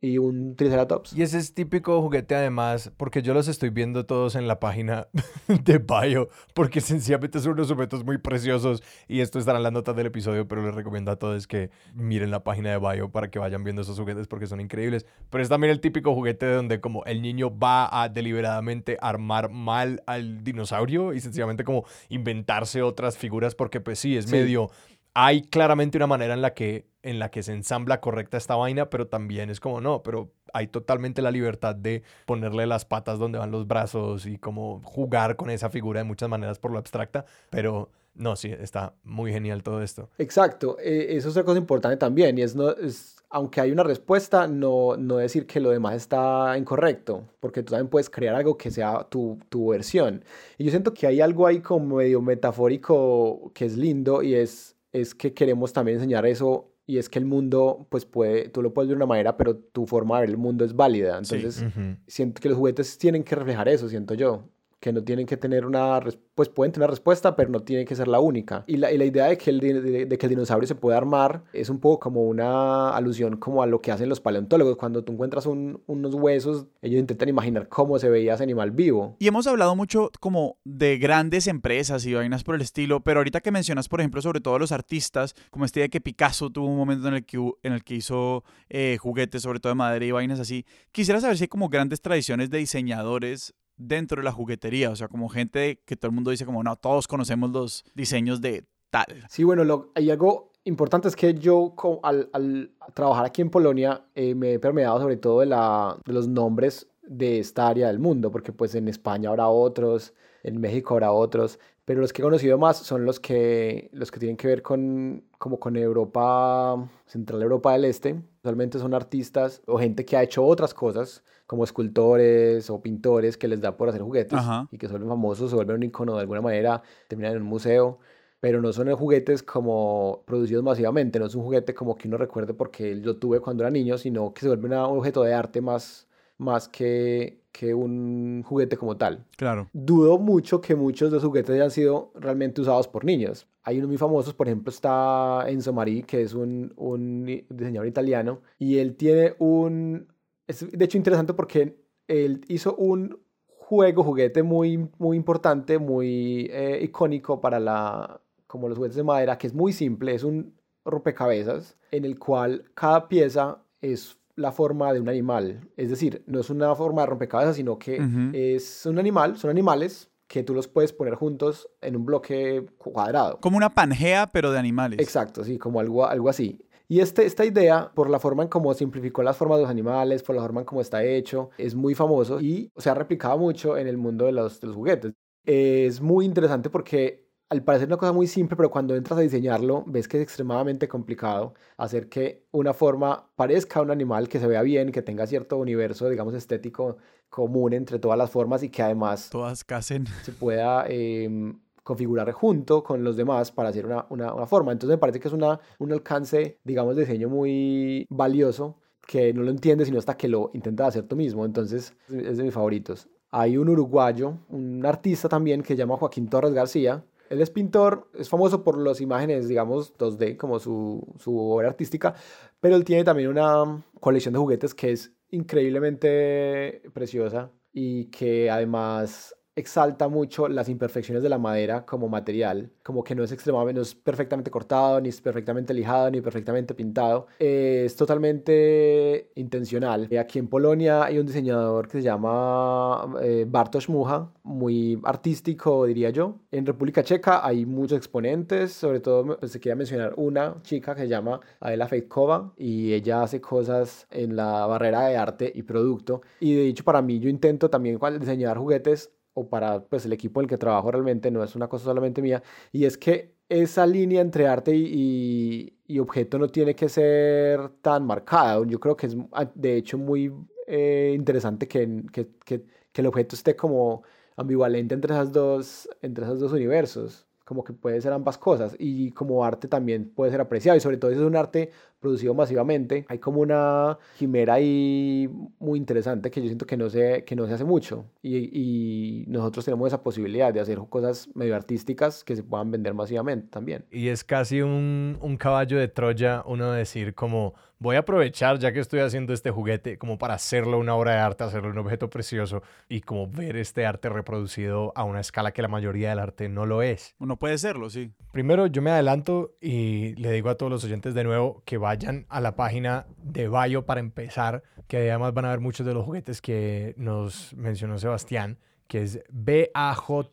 y 0.00 0.18
un 0.18 0.56
Triceratops. 0.56 1.12
Y 1.12 1.22
ese 1.22 1.38
es 1.38 1.52
típico 1.52 2.00
juguete 2.00 2.34
además, 2.34 2.90
porque 2.96 3.22
yo 3.22 3.34
los 3.34 3.48
estoy 3.48 3.70
viendo 3.70 4.06
todos 4.06 4.34
en 4.34 4.48
la 4.48 4.58
página 4.58 5.08
de 5.64 5.78
Bio, 5.78 6.30
porque 6.54 6.80
sencillamente 6.80 7.38
son 7.40 7.52
unos 7.52 7.70
objetos 7.70 8.04
muy 8.04 8.18
preciosos 8.18 8.82
y 9.08 9.20
esto 9.20 9.38
estará 9.38 9.58
en 9.58 9.64
las 9.64 9.72
notas 9.72 9.94
del 9.96 10.06
episodio, 10.06 10.48
pero 10.48 10.64
les 10.64 10.74
recomiendo 10.74 11.10
a 11.10 11.16
todos 11.16 11.46
que 11.46 11.70
miren 11.94 12.30
la 12.30 12.42
página 12.42 12.70
de 12.70 12.78
Bio 12.78 13.10
para 13.10 13.30
que 13.30 13.38
vayan 13.38 13.62
viendo 13.62 13.82
esos 13.82 13.98
juguetes 13.98 14.26
porque 14.26 14.46
son 14.46 14.60
increíbles. 14.60 15.06
Pero 15.28 15.42
es 15.42 15.48
también 15.48 15.70
el 15.70 15.80
típico 15.80 16.14
juguete 16.14 16.46
donde 16.46 16.80
como 16.80 17.04
el 17.04 17.20
niño 17.20 17.56
va 17.56 18.02
a 18.02 18.08
deliberadamente 18.08 18.96
armar 19.00 19.50
mal 19.50 20.02
al 20.06 20.42
dinosaurio 20.42 21.12
y 21.12 21.20
sencillamente 21.20 21.64
como 21.64 21.84
inventarse 22.08 22.82
otras 22.82 23.18
figuras 23.18 23.54
porque 23.54 23.80
pues 23.80 23.98
sí, 23.98 24.16
es 24.16 24.30
medio 24.30 24.70
hay 25.14 25.42
claramente 25.42 25.98
una 25.98 26.06
manera 26.06 26.34
en 26.34 26.42
la 26.42 26.54
que 26.54 26.88
en 27.02 27.18
la 27.18 27.30
que 27.30 27.42
se 27.42 27.52
ensambla 27.52 28.00
correcta 28.00 28.36
esta 28.36 28.56
vaina, 28.56 28.90
pero 28.90 29.06
también 29.06 29.48
es 29.48 29.58
como 29.58 29.80
no, 29.80 30.02
pero 30.02 30.32
hay 30.52 30.66
totalmente 30.66 31.22
la 31.22 31.30
libertad 31.30 31.74
de 31.74 32.02
ponerle 32.26 32.66
las 32.66 32.84
patas 32.84 33.18
donde 33.18 33.38
van 33.38 33.50
los 33.50 33.66
brazos 33.66 34.26
y 34.26 34.36
como 34.36 34.82
jugar 34.84 35.36
con 35.36 35.48
esa 35.48 35.70
figura 35.70 36.00
de 36.00 36.04
muchas 36.04 36.28
maneras 36.28 36.58
por 36.58 36.72
lo 36.72 36.78
abstracta, 36.78 37.24
pero 37.48 37.90
no, 38.14 38.36
sí, 38.36 38.52
está 38.52 38.92
muy 39.02 39.32
genial 39.32 39.62
todo 39.62 39.82
esto. 39.82 40.10
Exacto, 40.18 40.76
eh, 40.78 41.06
eso 41.10 41.28
es 41.28 41.32
otra 41.32 41.44
cosa 41.44 41.58
importante 41.58 41.96
también 41.96 42.36
y 42.36 42.42
es, 42.42 42.54
no, 42.54 42.70
es 42.70 43.16
aunque 43.30 43.60
hay 43.60 43.70
una 43.70 43.84
respuesta, 43.84 44.48
no, 44.48 44.96
no 44.96 45.16
decir 45.18 45.46
que 45.46 45.60
lo 45.60 45.70
demás 45.70 45.94
está 45.94 46.58
incorrecto, 46.58 47.28
porque 47.38 47.62
tú 47.62 47.70
también 47.70 47.88
puedes 47.88 48.10
crear 48.10 48.34
algo 48.34 48.58
que 48.58 48.72
sea 48.72 49.04
tu, 49.04 49.38
tu 49.48 49.68
versión. 49.68 50.24
Y 50.58 50.64
yo 50.64 50.70
siento 50.70 50.92
que 50.92 51.06
hay 51.06 51.20
algo 51.20 51.46
ahí 51.46 51.60
como 51.60 51.96
medio 51.96 52.20
metafórico 52.20 53.52
que 53.54 53.66
es 53.66 53.76
lindo 53.76 54.22
y 54.22 54.34
es 54.34 54.76
es 54.92 55.14
que 55.14 55.34
queremos 55.34 55.72
también 55.72 55.98
enseñar 55.98 56.26
eso 56.26 56.72
y 56.86 56.98
es 56.98 57.08
que 57.08 57.18
el 57.18 57.24
mundo, 57.24 57.86
pues 57.90 58.04
puede, 58.04 58.48
tú 58.48 58.62
lo 58.62 58.74
puedes 58.74 58.88
ver 58.88 58.96
de 58.96 59.04
una 59.04 59.06
manera, 59.06 59.36
pero 59.36 59.56
tu 59.56 59.86
forma 59.86 60.16
de 60.16 60.22
ver 60.22 60.30
el 60.30 60.36
mundo 60.36 60.64
es 60.64 60.74
válida. 60.74 61.18
Entonces, 61.18 61.64
siento 62.08 62.40
que 62.40 62.48
los 62.48 62.58
juguetes 62.58 62.98
tienen 62.98 63.22
que 63.22 63.36
reflejar 63.36 63.68
eso, 63.68 63.88
siento 63.88 64.14
yo 64.14 64.48
que 64.80 64.92
no 64.92 65.04
tienen 65.04 65.26
que 65.26 65.36
tener 65.36 65.66
una, 65.66 66.00
pues 66.34 66.48
pueden 66.48 66.72
tener 66.72 66.88
respuesta, 66.88 67.36
pero 67.36 67.50
no 67.50 67.60
tiene 67.60 67.84
que 67.84 67.94
ser 67.94 68.08
la 68.08 68.18
única. 68.18 68.64
Y 68.66 68.78
la, 68.78 68.90
y 68.90 68.96
la 68.96 69.04
idea 69.04 69.26
de 69.26 69.36
que, 69.36 69.50
el, 69.50 69.60
de, 69.60 70.18
que 70.18 70.26
el 70.26 70.30
dinosaurio 70.30 70.66
se 70.66 70.74
puede 70.74 70.96
armar 70.96 71.44
es 71.52 71.68
un 71.68 71.78
poco 71.78 72.00
como 72.00 72.22
una 72.22 72.96
alusión 72.96 73.36
como 73.36 73.62
a 73.62 73.66
lo 73.66 73.82
que 73.82 73.92
hacen 73.92 74.08
los 74.08 74.20
paleontólogos. 74.20 74.76
Cuando 74.76 75.04
tú 75.04 75.12
encuentras 75.12 75.44
unos 75.46 76.14
huesos, 76.14 76.66
ellos 76.80 76.98
intentan 76.98 77.28
imaginar 77.28 77.68
cómo 77.68 77.98
se 77.98 78.08
veía 78.08 78.34
ese 78.34 78.42
animal 78.42 78.70
vivo. 78.70 79.16
Y 79.18 79.28
hemos 79.28 79.46
hablado 79.46 79.76
mucho 79.76 80.10
como 80.18 80.56
de 80.64 80.96
grandes 80.96 81.46
empresas 81.46 82.06
y 82.06 82.14
vainas 82.14 82.42
por 82.42 82.54
el 82.54 82.62
estilo, 82.62 83.00
pero 83.00 83.20
ahorita 83.20 83.40
que 83.40 83.50
mencionas, 83.50 83.88
por 83.88 84.00
ejemplo, 84.00 84.22
sobre 84.22 84.40
todo 84.40 84.58
los 84.58 84.72
artistas, 84.72 85.34
como 85.50 85.66
este 85.66 85.80
de 85.80 85.90
que 85.90 86.00
Picasso 86.00 86.48
tuvo 86.48 86.66
un 86.66 86.78
momento 86.78 87.06
en 87.08 87.14
el 87.14 87.26
que, 87.26 87.36
en 87.62 87.74
el 87.74 87.84
que 87.84 87.96
hizo 87.96 88.44
eh, 88.70 88.96
juguetes, 88.98 89.42
sobre 89.42 89.60
todo 89.60 89.72
de 89.72 89.76
madera 89.76 90.06
y 90.06 90.10
vainas 90.10 90.40
así, 90.40 90.64
quisiera 90.90 91.20
saber 91.20 91.36
si 91.36 91.44
hay 91.44 91.48
como 91.48 91.68
grandes 91.68 92.00
tradiciones 92.00 92.48
de 92.48 92.58
diseñadores 92.58 93.54
dentro 93.80 94.20
de 94.20 94.24
la 94.24 94.32
juguetería, 94.32 94.90
o 94.90 94.96
sea, 94.96 95.08
como 95.08 95.28
gente 95.28 95.80
que 95.86 95.96
todo 95.96 96.10
el 96.10 96.14
mundo 96.14 96.30
dice 96.30 96.44
como, 96.44 96.62
no, 96.62 96.76
todos 96.76 97.08
conocemos 97.08 97.50
los 97.50 97.84
diseños 97.94 98.40
de 98.40 98.64
tal. 98.90 99.24
Sí, 99.28 99.42
bueno, 99.42 99.64
lo, 99.64 99.90
hay 99.94 100.10
algo 100.10 100.52
importante 100.64 101.08
es 101.08 101.16
que 101.16 101.34
yo 101.34 101.74
al, 102.02 102.28
al 102.32 102.70
trabajar 102.94 103.24
aquí 103.24 103.40
en 103.40 103.50
Polonia 103.50 104.04
eh, 104.14 104.34
me 104.34 104.54
he 104.54 104.58
permeado 104.58 105.00
sobre 105.00 105.16
todo 105.16 105.40
de, 105.40 105.46
la, 105.46 105.96
de 106.04 106.12
los 106.12 106.28
nombres 106.28 106.88
de 107.02 107.38
esta 107.38 107.68
área 107.68 107.88
del 107.88 107.98
mundo, 107.98 108.30
porque 108.30 108.52
pues 108.52 108.74
en 108.74 108.86
España 108.86 109.30
habrá 109.30 109.48
otros, 109.48 110.12
en 110.42 110.60
México 110.60 110.94
habrá 110.94 111.12
otros, 111.12 111.58
pero 111.84 112.00
los 112.00 112.12
que 112.12 112.22
he 112.22 112.24
conocido 112.24 112.58
más 112.58 112.76
son 112.76 113.04
los 113.04 113.18
que, 113.18 113.90
los 113.92 114.10
que 114.10 114.20
tienen 114.20 114.36
que 114.36 114.46
ver 114.46 114.62
con, 114.62 115.24
como 115.38 115.58
con 115.58 115.76
Europa, 115.76 116.88
Central 117.06 117.42
Europa 117.42 117.72
del 117.72 117.86
Este. 117.86 118.22
Usualmente 118.42 118.78
son 118.78 118.94
artistas 118.94 119.60
o 119.66 119.78
gente 119.78 120.04
que 120.04 120.16
ha 120.16 120.22
hecho 120.22 120.44
otras 120.44 120.72
cosas, 120.72 121.24
como 121.50 121.64
escultores 121.64 122.70
o 122.70 122.80
pintores 122.80 123.36
que 123.36 123.48
les 123.48 123.60
da 123.60 123.76
por 123.76 123.88
hacer 123.88 124.02
juguetes 124.02 124.38
y 124.70 124.78
que 124.78 124.86
vuelven 124.86 125.08
famosos, 125.08 125.50
se 125.50 125.56
vuelven 125.56 125.78
un 125.78 125.82
icono 125.82 126.14
de 126.14 126.20
alguna 126.20 126.40
manera, 126.40 126.80
terminan 127.08 127.32
en 127.32 127.42
un 127.42 127.48
museo, 127.48 127.98
pero 128.38 128.62
no 128.62 128.72
son 128.72 128.88
juguetes 128.94 129.42
como 129.42 130.22
producidos 130.26 130.62
masivamente, 130.62 131.18
no 131.18 131.26
es 131.26 131.34
un 131.34 131.42
juguete 131.42 131.74
como 131.74 131.96
que 131.96 132.06
uno 132.06 132.18
recuerde 132.18 132.54
porque 132.54 133.00
yo 133.00 133.16
tuve 133.16 133.40
cuando 133.40 133.64
era 133.64 133.70
niño, 133.72 133.98
sino 133.98 134.32
que 134.32 134.42
se 134.42 134.46
vuelve 134.46 134.68
un 134.68 134.74
objeto 134.74 135.24
de 135.24 135.34
arte 135.34 135.60
más, 135.60 136.06
más 136.38 136.68
que, 136.68 137.42
que 137.50 137.74
un 137.74 138.44
juguete 138.46 138.76
como 138.76 138.96
tal. 138.96 139.26
Claro. 139.36 139.68
Dudo 139.72 140.18
mucho 140.18 140.60
que 140.60 140.76
muchos 140.76 141.10
de 141.10 141.16
los 141.16 141.24
juguetes 141.24 141.52
hayan 141.56 141.72
sido 141.72 142.12
realmente 142.14 142.60
usados 142.60 142.86
por 142.86 143.04
niños. 143.04 143.48
Hay 143.64 143.78
unos 143.78 143.88
muy 143.88 143.98
famosos, 143.98 144.34
por 144.34 144.46
ejemplo, 144.46 144.70
está 144.70 145.46
Enzo 145.48 145.72
Mari, 145.72 146.04
que 146.04 146.22
es 146.22 146.32
un, 146.32 146.72
un 146.76 147.24
diseñador 147.50 147.88
italiano, 147.88 148.40
y 148.56 148.78
él 148.78 148.94
tiene 148.94 149.34
un... 149.40 150.06
Es 150.50 150.70
de 150.70 150.84
hecho 150.84 150.98
interesante 150.98 151.32
porque 151.32 151.76
él 152.08 152.44
hizo 152.48 152.74
un 152.74 153.20
juego, 153.46 154.02
juguete 154.02 154.42
muy, 154.42 154.88
muy 154.98 155.16
importante, 155.16 155.78
muy 155.78 156.48
eh, 156.50 156.80
icónico 156.82 157.40
para 157.40 157.60
la, 157.60 158.20
como 158.48 158.68
los 158.68 158.76
juguetes 158.76 158.96
de 158.96 159.04
madera, 159.04 159.38
que 159.38 159.46
es 159.46 159.54
muy 159.54 159.72
simple, 159.72 160.12
es 160.12 160.24
un 160.24 160.54
rompecabezas 160.84 161.76
en 161.92 162.04
el 162.04 162.18
cual 162.18 162.64
cada 162.74 163.08
pieza 163.08 163.62
es 163.80 164.18
la 164.34 164.50
forma 164.50 164.92
de 164.92 164.98
un 164.98 165.08
animal. 165.08 165.68
Es 165.76 165.88
decir, 165.88 166.24
no 166.26 166.40
es 166.40 166.50
una 166.50 166.74
forma 166.74 167.02
de 167.02 167.06
rompecabezas, 167.06 167.54
sino 167.54 167.78
que 167.78 168.00
es 168.32 168.86
un 168.86 168.98
animal, 168.98 169.36
son 169.36 169.50
animales 169.50 170.10
que 170.26 170.42
tú 170.42 170.54
los 170.54 170.66
puedes 170.66 170.92
poner 170.92 171.14
juntos 171.14 171.68
en 171.80 171.94
un 171.94 172.06
bloque 172.06 172.66
cuadrado. 172.78 173.38
Como 173.40 173.56
una 173.56 173.74
pangea, 173.74 174.28
pero 174.32 174.50
de 174.50 174.58
animales. 174.58 174.98
Exacto, 174.98 175.44
sí, 175.44 175.58
como 175.58 175.78
algo, 175.78 176.06
algo 176.06 176.28
así. 176.28 176.60
Y 176.90 176.98
este, 176.98 177.24
esta 177.24 177.44
idea, 177.44 177.92
por 177.94 178.10
la 178.10 178.18
forma 178.18 178.42
en 178.42 178.48
cómo 178.48 178.74
simplificó 178.74 179.22
las 179.22 179.36
formas 179.36 179.58
de 179.58 179.62
los 179.62 179.70
animales, 179.70 180.24
por 180.24 180.34
la 180.34 180.42
forma 180.42 180.62
en 180.62 180.66
cómo 180.66 180.80
está 180.80 181.04
hecho, 181.04 181.50
es 181.56 181.76
muy 181.76 181.94
famoso 181.94 182.40
y 182.40 182.72
se 182.76 182.90
ha 182.90 182.94
replicado 182.94 183.38
mucho 183.38 183.78
en 183.78 183.86
el 183.86 183.96
mundo 183.96 184.26
de 184.26 184.32
los, 184.32 184.60
de 184.60 184.66
los 184.66 184.74
juguetes. 184.74 185.12
Es 185.44 186.00
muy 186.00 186.24
interesante 186.24 186.68
porque 186.68 187.30
al 187.48 187.62
parecer 187.62 187.86
una 187.86 187.96
cosa 187.96 188.10
muy 188.10 188.26
simple, 188.26 188.56
pero 188.56 188.72
cuando 188.72 188.96
entras 188.96 189.20
a 189.20 189.22
diseñarlo, 189.22 189.84
ves 189.86 190.08
que 190.08 190.16
es 190.16 190.24
extremadamente 190.24 190.88
complicado 190.88 191.54
hacer 191.76 192.08
que 192.08 192.48
una 192.50 192.74
forma 192.74 193.30
parezca 193.36 193.80
un 193.80 193.92
animal, 193.92 194.28
que 194.28 194.40
se 194.40 194.48
vea 194.48 194.62
bien, 194.62 194.90
que 194.90 195.02
tenga 195.02 195.28
cierto 195.28 195.58
universo, 195.58 196.08
digamos, 196.08 196.34
estético 196.34 196.96
común 197.28 197.72
entre 197.72 198.00
todas 198.00 198.18
las 198.18 198.30
formas 198.30 198.64
y 198.64 198.68
que 198.68 198.82
además... 198.82 199.30
Todas 199.30 199.62
casen. 199.62 200.08
Se 200.24 200.32
pueda 200.32 200.86
em, 200.88 201.56
configurar 201.90 202.30
junto 202.30 202.84
con 202.84 203.02
los 203.02 203.16
demás 203.16 203.50
para 203.50 203.70
hacer 203.70 203.84
una, 203.84 204.06
una, 204.10 204.32
una, 204.32 204.46
forma. 204.46 204.70
Entonces 204.70 204.94
me 204.94 204.98
parece 204.98 205.18
que 205.18 205.26
es 205.26 205.34
una, 205.34 205.58
un 205.80 205.92
alcance, 205.92 206.60
digamos, 206.62 206.94
de 206.94 207.02
diseño 207.02 207.28
muy 207.28 208.06
valioso 208.08 208.76
que 209.08 209.34
no 209.34 209.42
lo 209.42 209.50
entiendes 209.50 209.88
sino 209.88 209.98
hasta 209.98 210.16
que 210.16 210.28
lo 210.28 210.52
intentas 210.54 210.86
hacer 210.86 211.08
tú 211.08 211.16
mismo. 211.16 211.44
Entonces 211.44 211.92
es 212.08 212.36
de 212.36 212.44
mis 212.44 212.54
favoritos. 212.54 213.08
Hay 213.32 213.56
un 213.56 213.68
uruguayo, 213.68 214.34
un 214.50 214.86
artista 214.86 215.28
también 215.28 215.62
que 215.62 215.74
se 215.74 215.78
llama 215.78 215.96
Joaquín 215.96 216.28
Torres 216.28 216.54
García, 216.54 217.04
él 217.28 217.40
es 217.40 217.50
pintor, 217.50 218.08
es 218.14 218.28
famoso 218.28 218.62
por 218.62 218.78
las 218.78 219.00
imágenes, 219.00 219.48
digamos, 219.48 219.96
2D, 219.96 220.36
como 220.36 220.60
su, 220.60 221.04
su 221.18 221.36
obra 221.36 221.68
artística, 221.68 222.14
pero 222.60 222.76
él 222.76 222.84
tiene 222.84 223.02
también 223.02 223.28
una 223.28 223.84
colección 223.98 224.32
de 224.32 224.38
juguetes 224.38 224.74
que 224.74 224.92
es 224.92 225.12
increíblemente 225.30 226.82
preciosa 226.92 227.50
y 227.72 228.06
que 228.06 228.50
además 228.50 229.34
exalta 229.60 230.08
mucho 230.08 230.48
las 230.48 230.68
imperfecciones 230.68 231.22
de 231.22 231.28
la 231.28 231.38
madera 231.38 231.84
como 231.86 232.08
material, 232.08 232.70
como 232.82 233.04
que 233.04 233.14
no 233.14 233.24
es 233.24 233.32
extremadamente, 233.32 233.78
no 233.78 233.82
es 233.82 233.94
perfectamente 233.94 234.50
cortado, 234.50 235.00
ni 235.00 235.08
es 235.08 235.20
perfectamente 235.20 235.74
lijado, 235.74 236.10
ni 236.10 236.20
perfectamente 236.20 236.74
pintado. 236.74 237.26
es 237.38 237.94
totalmente 237.96 239.30
intencional. 239.36 240.08
Aquí 240.18 240.38
en 240.38 240.48
Polonia 240.48 241.04
hay 241.04 241.18
un 241.18 241.26
diseñador 241.26 241.88
que 241.88 241.98
se 241.98 242.02
llama 242.02 243.16
eh, 243.22 243.46
Bartosz 243.48 243.88
Mucha, 243.88 244.28
muy 244.42 245.00
artístico, 245.04 245.84
diría 245.86 246.10
yo. 246.10 246.36
En 246.50 246.66
República 246.66 247.02
Checa 247.02 247.46
hay 247.46 247.66
muchos 247.66 247.98
exponentes, 247.98 248.72
sobre 248.72 249.00
todo 249.00 249.38
pues, 249.38 249.52
se 249.52 249.60
quería 249.60 249.76
mencionar 249.76 250.14
una 250.16 250.56
chica 250.62 250.94
que 250.94 251.02
se 251.02 251.08
llama 251.08 251.40
Adela 251.60 251.88
Fejkova 251.88 252.52
y 252.56 252.92
ella 252.92 253.22
hace 253.22 253.40
cosas 253.40 254.06
en 254.10 254.36
la 254.36 254.66
barrera 254.66 255.06
de 255.06 255.16
arte 255.16 255.52
y 255.54 255.62
producto. 255.62 256.22
Y 256.40 256.54
de 256.54 256.66
hecho 256.68 256.84
para 256.84 257.02
mí 257.02 257.18
yo 257.20 257.28
intento 257.28 257.70
también 257.70 257.98
diseñar 258.18 258.58
juguetes 258.58 259.10
o 259.40 259.48
para 259.48 259.82
pues, 259.84 260.06
el 260.06 260.12
equipo 260.12 260.40
en 260.40 260.44
el 260.44 260.48
que 260.50 260.58
trabajo 260.58 260.90
realmente, 260.90 261.30
no 261.30 261.42
es 261.44 261.54
una 261.56 261.68
cosa 261.68 261.84
solamente 261.86 262.22
mía, 262.22 262.42
y 262.72 262.84
es 262.84 262.98
que 262.98 263.34
esa 263.48 263.86
línea 263.86 264.20
entre 264.20 264.46
arte 264.46 264.74
y, 264.74 265.76
y, 265.86 265.98
objeto 265.98 266.38
no 266.38 266.48
tiene 266.48 266.74
que 266.74 266.88
ser 266.88 267.68
tan 267.82 268.06
marcada. 268.06 268.64
Yo 268.66 268.78
creo 268.80 268.96
que 268.96 269.06
es 269.06 269.16
ah, 269.32 269.50
de 269.54 269.76
hecho 269.76 269.98
muy 269.98 270.32
eh, 270.66 271.12
interesante 271.16 271.66
que, 271.68 272.04
que, 272.12 272.28
que, 272.44 272.64
que, 272.92 273.00
el 273.00 273.06
objeto 273.08 273.34
esté 273.36 273.56
como 273.56 274.04
ambivalente 274.36 274.94
entre, 274.94 275.14
esas 275.14 275.32
dos, 275.32 275.88
entre 276.02 276.24
esos 276.24 276.40
dos 276.40 276.52
universos 276.52 277.26
como 277.50 277.64
que 277.64 277.72
puede 277.72 278.00
ser 278.00 278.12
ambas 278.12 278.38
cosas 278.38 278.76
y 278.78 279.10
como 279.10 279.44
arte 279.44 279.66
también 279.66 280.08
puede 280.14 280.30
ser 280.30 280.40
apreciado 280.40 280.76
y 280.78 280.80
sobre 280.80 280.98
todo 280.98 281.10
si 281.10 281.16
es 281.16 281.22
un 281.22 281.34
arte 281.34 281.72
producido 282.00 282.34
masivamente 282.34 283.04
hay 283.08 283.18
como 283.18 283.40
una 283.40 283.98
quimera 284.18 284.54
ahí 284.54 285.28
muy 285.58 285.78
interesante 285.78 286.30
que 286.30 286.40
yo 286.40 286.46
siento 286.46 286.66
que 286.66 286.76
no 286.76 286.88
se, 286.88 287.24
que 287.24 287.36
no 287.36 287.46
se 287.46 287.54
hace 287.54 287.64
mucho 287.64 288.06
y, 288.22 289.24
nosotros 289.28 289.64
tenemos 289.64 289.86
esa 289.88 290.02
posibilidad 290.02 290.52
de 290.52 290.60
hacer 290.60 290.78
cosas 290.88 291.28
medio 291.34 291.54
artísticas 291.54 292.24
que 292.24 292.34
se 292.34 292.42
puedan 292.42 292.70
vender 292.70 292.94
masivamente 292.94 293.48
también. 293.48 293.84
Y 293.90 294.08
es 294.08 294.24
casi 294.24 294.60
un, 294.60 295.18
un 295.20 295.36
caballo 295.36 295.78
de 295.78 295.88
Troya 295.88 296.42
uno 296.46 296.72
decir 296.72 297.14
como 297.14 297.54
voy 297.80 297.96
a 297.96 298.00
aprovechar 298.00 298.58
ya 298.58 298.72
que 298.72 298.78
estoy 298.78 299.00
haciendo 299.00 299.32
este 299.32 299.50
juguete 299.50 299.98
como 299.98 300.18
para 300.18 300.34
hacerlo 300.34 300.78
una 300.78 300.94
obra 300.94 301.12
de 301.12 301.18
arte, 301.18 301.44
hacerlo 301.44 301.70
un 301.70 301.78
objeto 301.78 302.10
precioso 302.10 302.62
y 302.88 303.00
como 303.00 303.26
ver 303.26 303.56
este 303.56 303.86
arte 303.86 304.10
reproducido 304.10 304.92
a 304.94 305.04
una 305.04 305.20
escala 305.20 305.52
que 305.52 305.62
la 305.62 305.68
mayoría 305.68 306.10
del 306.10 306.18
arte 306.18 306.48
no 306.50 306.66
lo 306.66 306.82
es. 306.82 307.16
Uno 307.18 307.38
puede 307.38 307.56
serlo, 307.56 307.88
sí. 307.88 308.12
Primero 308.32 308.66
yo 308.66 308.82
me 308.82 308.90
adelanto 308.90 309.56
y 309.60 310.14
le 310.16 310.30
digo 310.30 310.50
a 310.50 310.56
todos 310.56 310.70
los 310.70 310.84
oyentes 310.84 311.14
de 311.14 311.24
nuevo 311.24 311.62
que 311.64 311.78
vayan 311.78 312.26
a 312.28 312.40
la 312.40 312.54
página 312.54 313.06
de 313.16 313.48
Bayo 313.48 313.86
para 313.86 314.00
empezar, 314.00 314.62
que 314.86 314.98
además 315.10 315.32
van 315.32 315.46
a 315.46 315.50
ver 315.50 315.60
muchos 315.60 315.86
de 315.86 315.94
los 315.94 316.04
juguetes 316.04 316.42
que 316.42 316.94
nos 316.98 317.54
mencionó 317.54 317.98
Sebastián 317.98 318.58
que 318.90 319.04
es 319.04 319.22
bajo.eu. 319.30 320.32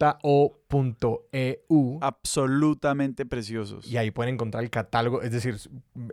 Absolutamente 2.02 3.28
preciosos. 3.28 3.86
Y 3.88 3.98
ahí 3.98 4.10
pueden 4.10 4.34
encontrar 4.34 4.64
el 4.64 4.72
catálogo, 4.72 5.22
es 5.22 5.32
decir, 5.32 5.58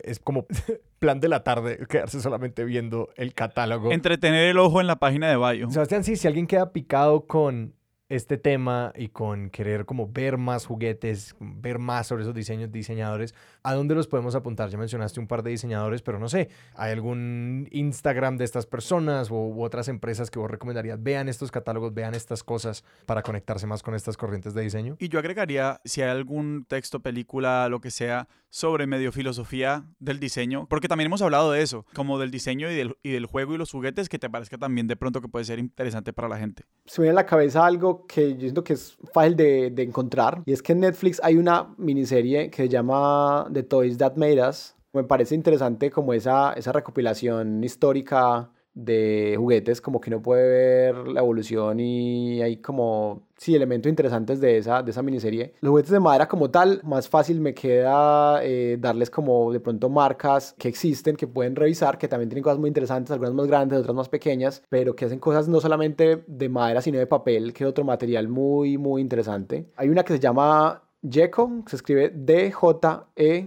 es 0.03 0.19
como 0.19 0.45
plan 0.99 1.19
de 1.19 1.27
la 1.27 1.43
tarde 1.43 1.79
quedarse 1.89 2.21
solamente 2.21 2.63
viendo 2.63 3.09
el 3.15 3.33
catálogo. 3.33 3.91
Entretener 3.91 4.47
el 4.47 4.59
ojo 4.59 4.79
en 4.79 4.85
la 4.85 4.97
página 4.97 5.27
de 5.27 5.37
Bayo. 5.37 5.71
Sebastián, 5.71 6.03
sí, 6.03 6.17
si 6.17 6.27
alguien 6.27 6.45
queda 6.45 6.71
picado 6.71 7.25
con 7.25 7.73
este 8.09 8.37
tema 8.37 8.93
y 8.95 9.07
con 9.09 9.49
querer 9.49 9.85
como 9.85 10.07
ver 10.07 10.37
más 10.37 10.65
juguetes, 10.65 11.35
ver 11.39 11.79
más 11.79 12.07
sobre 12.07 12.23
esos 12.23 12.35
diseños, 12.35 12.71
diseñadores, 12.71 13.33
¿a 13.63 13.73
dónde 13.73 13.95
los 13.95 14.07
podemos 14.07 14.35
apuntar? 14.35 14.69
Ya 14.69 14.77
mencionaste 14.77 15.19
un 15.19 15.27
par 15.27 15.41
de 15.41 15.51
diseñadores, 15.51 16.01
pero 16.01 16.19
no 16.19 16.29
sé, 16.29 16.49
¿hay 16.75 16.91
algún 16.91 17.67
Instagram 17.71 18.37
de 18.37 18.45
estas 18.45 18.67
personas 18.67 19.31
u, 19.31 19.63
otras 19.63 19.87
empresas 19.87 20.29
que 20.29 20.37
vos 20.37 20.51
recomendarías? 20.51 21.01
Vean 21.01 21.29
estos 21.29 21.51
catálogos, 21.51 21.93
vean 21.93 22.13
estas 22.13 22.43
cosas 22.43 22.83
para 23.05 23.23
conectarse 23.23 23.65
más 23.65 23.81
con 23.81 23.95
estas 23.95 24.17
corrientes 24.17 24.53
de 24.53 24.61
diseño. 24.61 24.95
Y 24.99 25.09
yo 25.09 25.19
agregaría, 25.19 25.81
si 25.83 26.01
hay 26.01 26.09
algún 26.09 26.65
texto, 26.67 26.99
película, 26.99 27.67
lo 27.69 27.81
que 27.81 27.89
sea, 27.89 28.27
sobre 28.49 28.87
medio 28.87 29.11
filosofía 29.11 29.83
del 29.99 30.19
diseño, 30.19 30.67
porque 30.69 30.87
también 30.87 31.07
hemos 31.07 31.21
hablado 31.21 31.51
de 31.51 31.61
eso, 31.61 31.85
como 31.93 32.19
del 32.19 32.31
diseño 32.31 32.71
y 32.71 32.75
del, 32.75 32.97
y 33.03 33.11
del 33.11 33.25
juego 33.25 33.53
y 33.53 33.57
los 33.57 33.71
juguetes, 33.71 34.07
que 34.07 34.19
te 34.19 34.29
parezca 34.29 34.57
también 34.57 34.87
de 34.87 34.95
pronto 34.95 35.19
que 35.19 35.27
puede 35.27 35.43
ser 35.43 35.59
interesante 35.59 36.13
para 36.13 36.29
la 36.29 36.37
gente. 36.37 36.63
Se 36.85 37.01
me 37.01 37.07
viene 37.07 37.19
a 37.19 37.23
la 37.23 37.25
cabeza 37.25 37.65
algo 37.65 37.94
que 38.07 38.33
yo 38.33 38.41
siento 38.41 38.63
que 38.63 38.73
es 38.73 38.97
fácil 39.13 39.35
de, 39.35 39.71
de 39.71 39.83
encontrar, 39.83 40.41
y 40.45 40.53
es 40.53 40.61
que 40.61 40.73
en 40.73 40.81
Netflix 40.81 41.21
hay 41.23 41.37
una 41.37 41.73
miniserie 41.77 42.49
que 42.49 42.63
se 42.63 42.69
llama 42.69 43.47
The 43.53 43.63
Toys 43.63 43.97
That 43.97 44.15
Made 44.15 44.47
Us. 44.47 44.75
Me 44.93 45.03
parece 45.03 45.35
interesante 45.35 45.91
como 45.91 46.13
esa, 46.13 46.53
esa 46.53 46.71
recopilación 46.71 47.63
histórica 47.63 48.49
de 48.75 49.35
juguetes, 49.37 49.81
como 49.81 49.99
que 50.01 50.09
uno 50.09 50.21
puede 50.21 50.47
ver 50.47 51.07
la 51.07 51.21
evolución 51.21 51.79
y 51.79 52.41
hay 52.41 52.57
como, 52.57 53.23
sí, 53.37 53.55
elementos 53.55 53.89
interesantes 53.89 54.41
de 54.41 54.57
esa, 54.57 54.83
de 54.83 54.91
esa 54.91 55.01
miniserie. 55.01 55.53
Los 55.61 55.69
juguetes 55.71 55.91
de 55.91 56.01
madera 56.01 56.27
como 56.27 56.51
tal, 56.51 56.81
más 56.83 57.07
fácil 57.07 57.39
me 57.39 57.53
queda 57.53 58.43
eh, 58.43 58.77
darles 58.79 59.09
como 59.09 59.51
de 59.53 59.61
pronto 59.61 59.89
marcas 59.89 60.53
que 60.59 60.67
existen, 60.67 61.15
que 61.15 61.25
pueden 61.25 61.55
revisar, 61.55 61.97
que 61.97 62.09
también 62.09 62.29
tienen 62.29 62.43
cosas 62.43 62.59
muy 62.59 62.67
interesantes, 62.67 63.11
algunas 63.11 63.33
más 63.33 63.47
grandes, 63.47 63.79
otras 63.79 63.95
más 63.95 64.09
pequeñas, 64.09 64.61
pero 64.69 64.93
que 64.95 65.05
hacen 65.05 65.19
cosas 65.19 65.47
no 65.47 65.61
solamente 65.61 66.23
de 66.27 66.49
madera, 66.49 66.81
sino 66.81 66.99
de 66.99 67.07
papel, 67.07 67.53
que 67.53 67.63
es 67.63 67.69
otro 67.69 67.85
material 67.85 68.27
muy, 68.27 68.77
muy 68.77 69.01
interesante. 69.01 69.71
Hay 69.77 69.87
una 69.89 70.03
que 70.03 70.13
se 70.13 70.19
llama 70.19 70.83
Jeco, 71.09 71.63
se 71.67 71.77
escribe 71.77 72.11
D-J-E-C-O, 72.13 73.45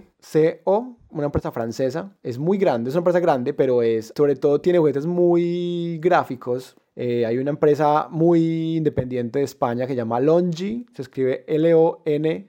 una 1.11 1.25
empresa 1.25 1.51
francesa. 1.51 2.15
Es 2.23 2.37
muy 2.37 2.57
grande, 2.57 2.89
es 2.89 2.95
una 2.95 3.01
empresa 3.01 3.19
grande, 3.19 3.53
pero 3.53 3.81
es, 3.81 4.13
sobre 4.15 4.35
todo 4.35 4.61
tiene 4.61 4.79
juguetes 4.79 5.05
muy 5.05 5.99
gráficos. 5.99 6.75
Eh, 6.95 7.25
hay 7.25 7.37
una 7.37 7.51
empresa 7.51 8.07
muy 8.09 8.77
independiente 8.77 9.39
de 9.39 9.45
España 9.45 9.85
que 9.85 9.93
se 9.93 9.97
llama 9.97 10.19
Longi, 10.19 10.85
se 10.93 11.01
escribe 11.01 11.45
L-O-N-D-J-I, 11.47 12.45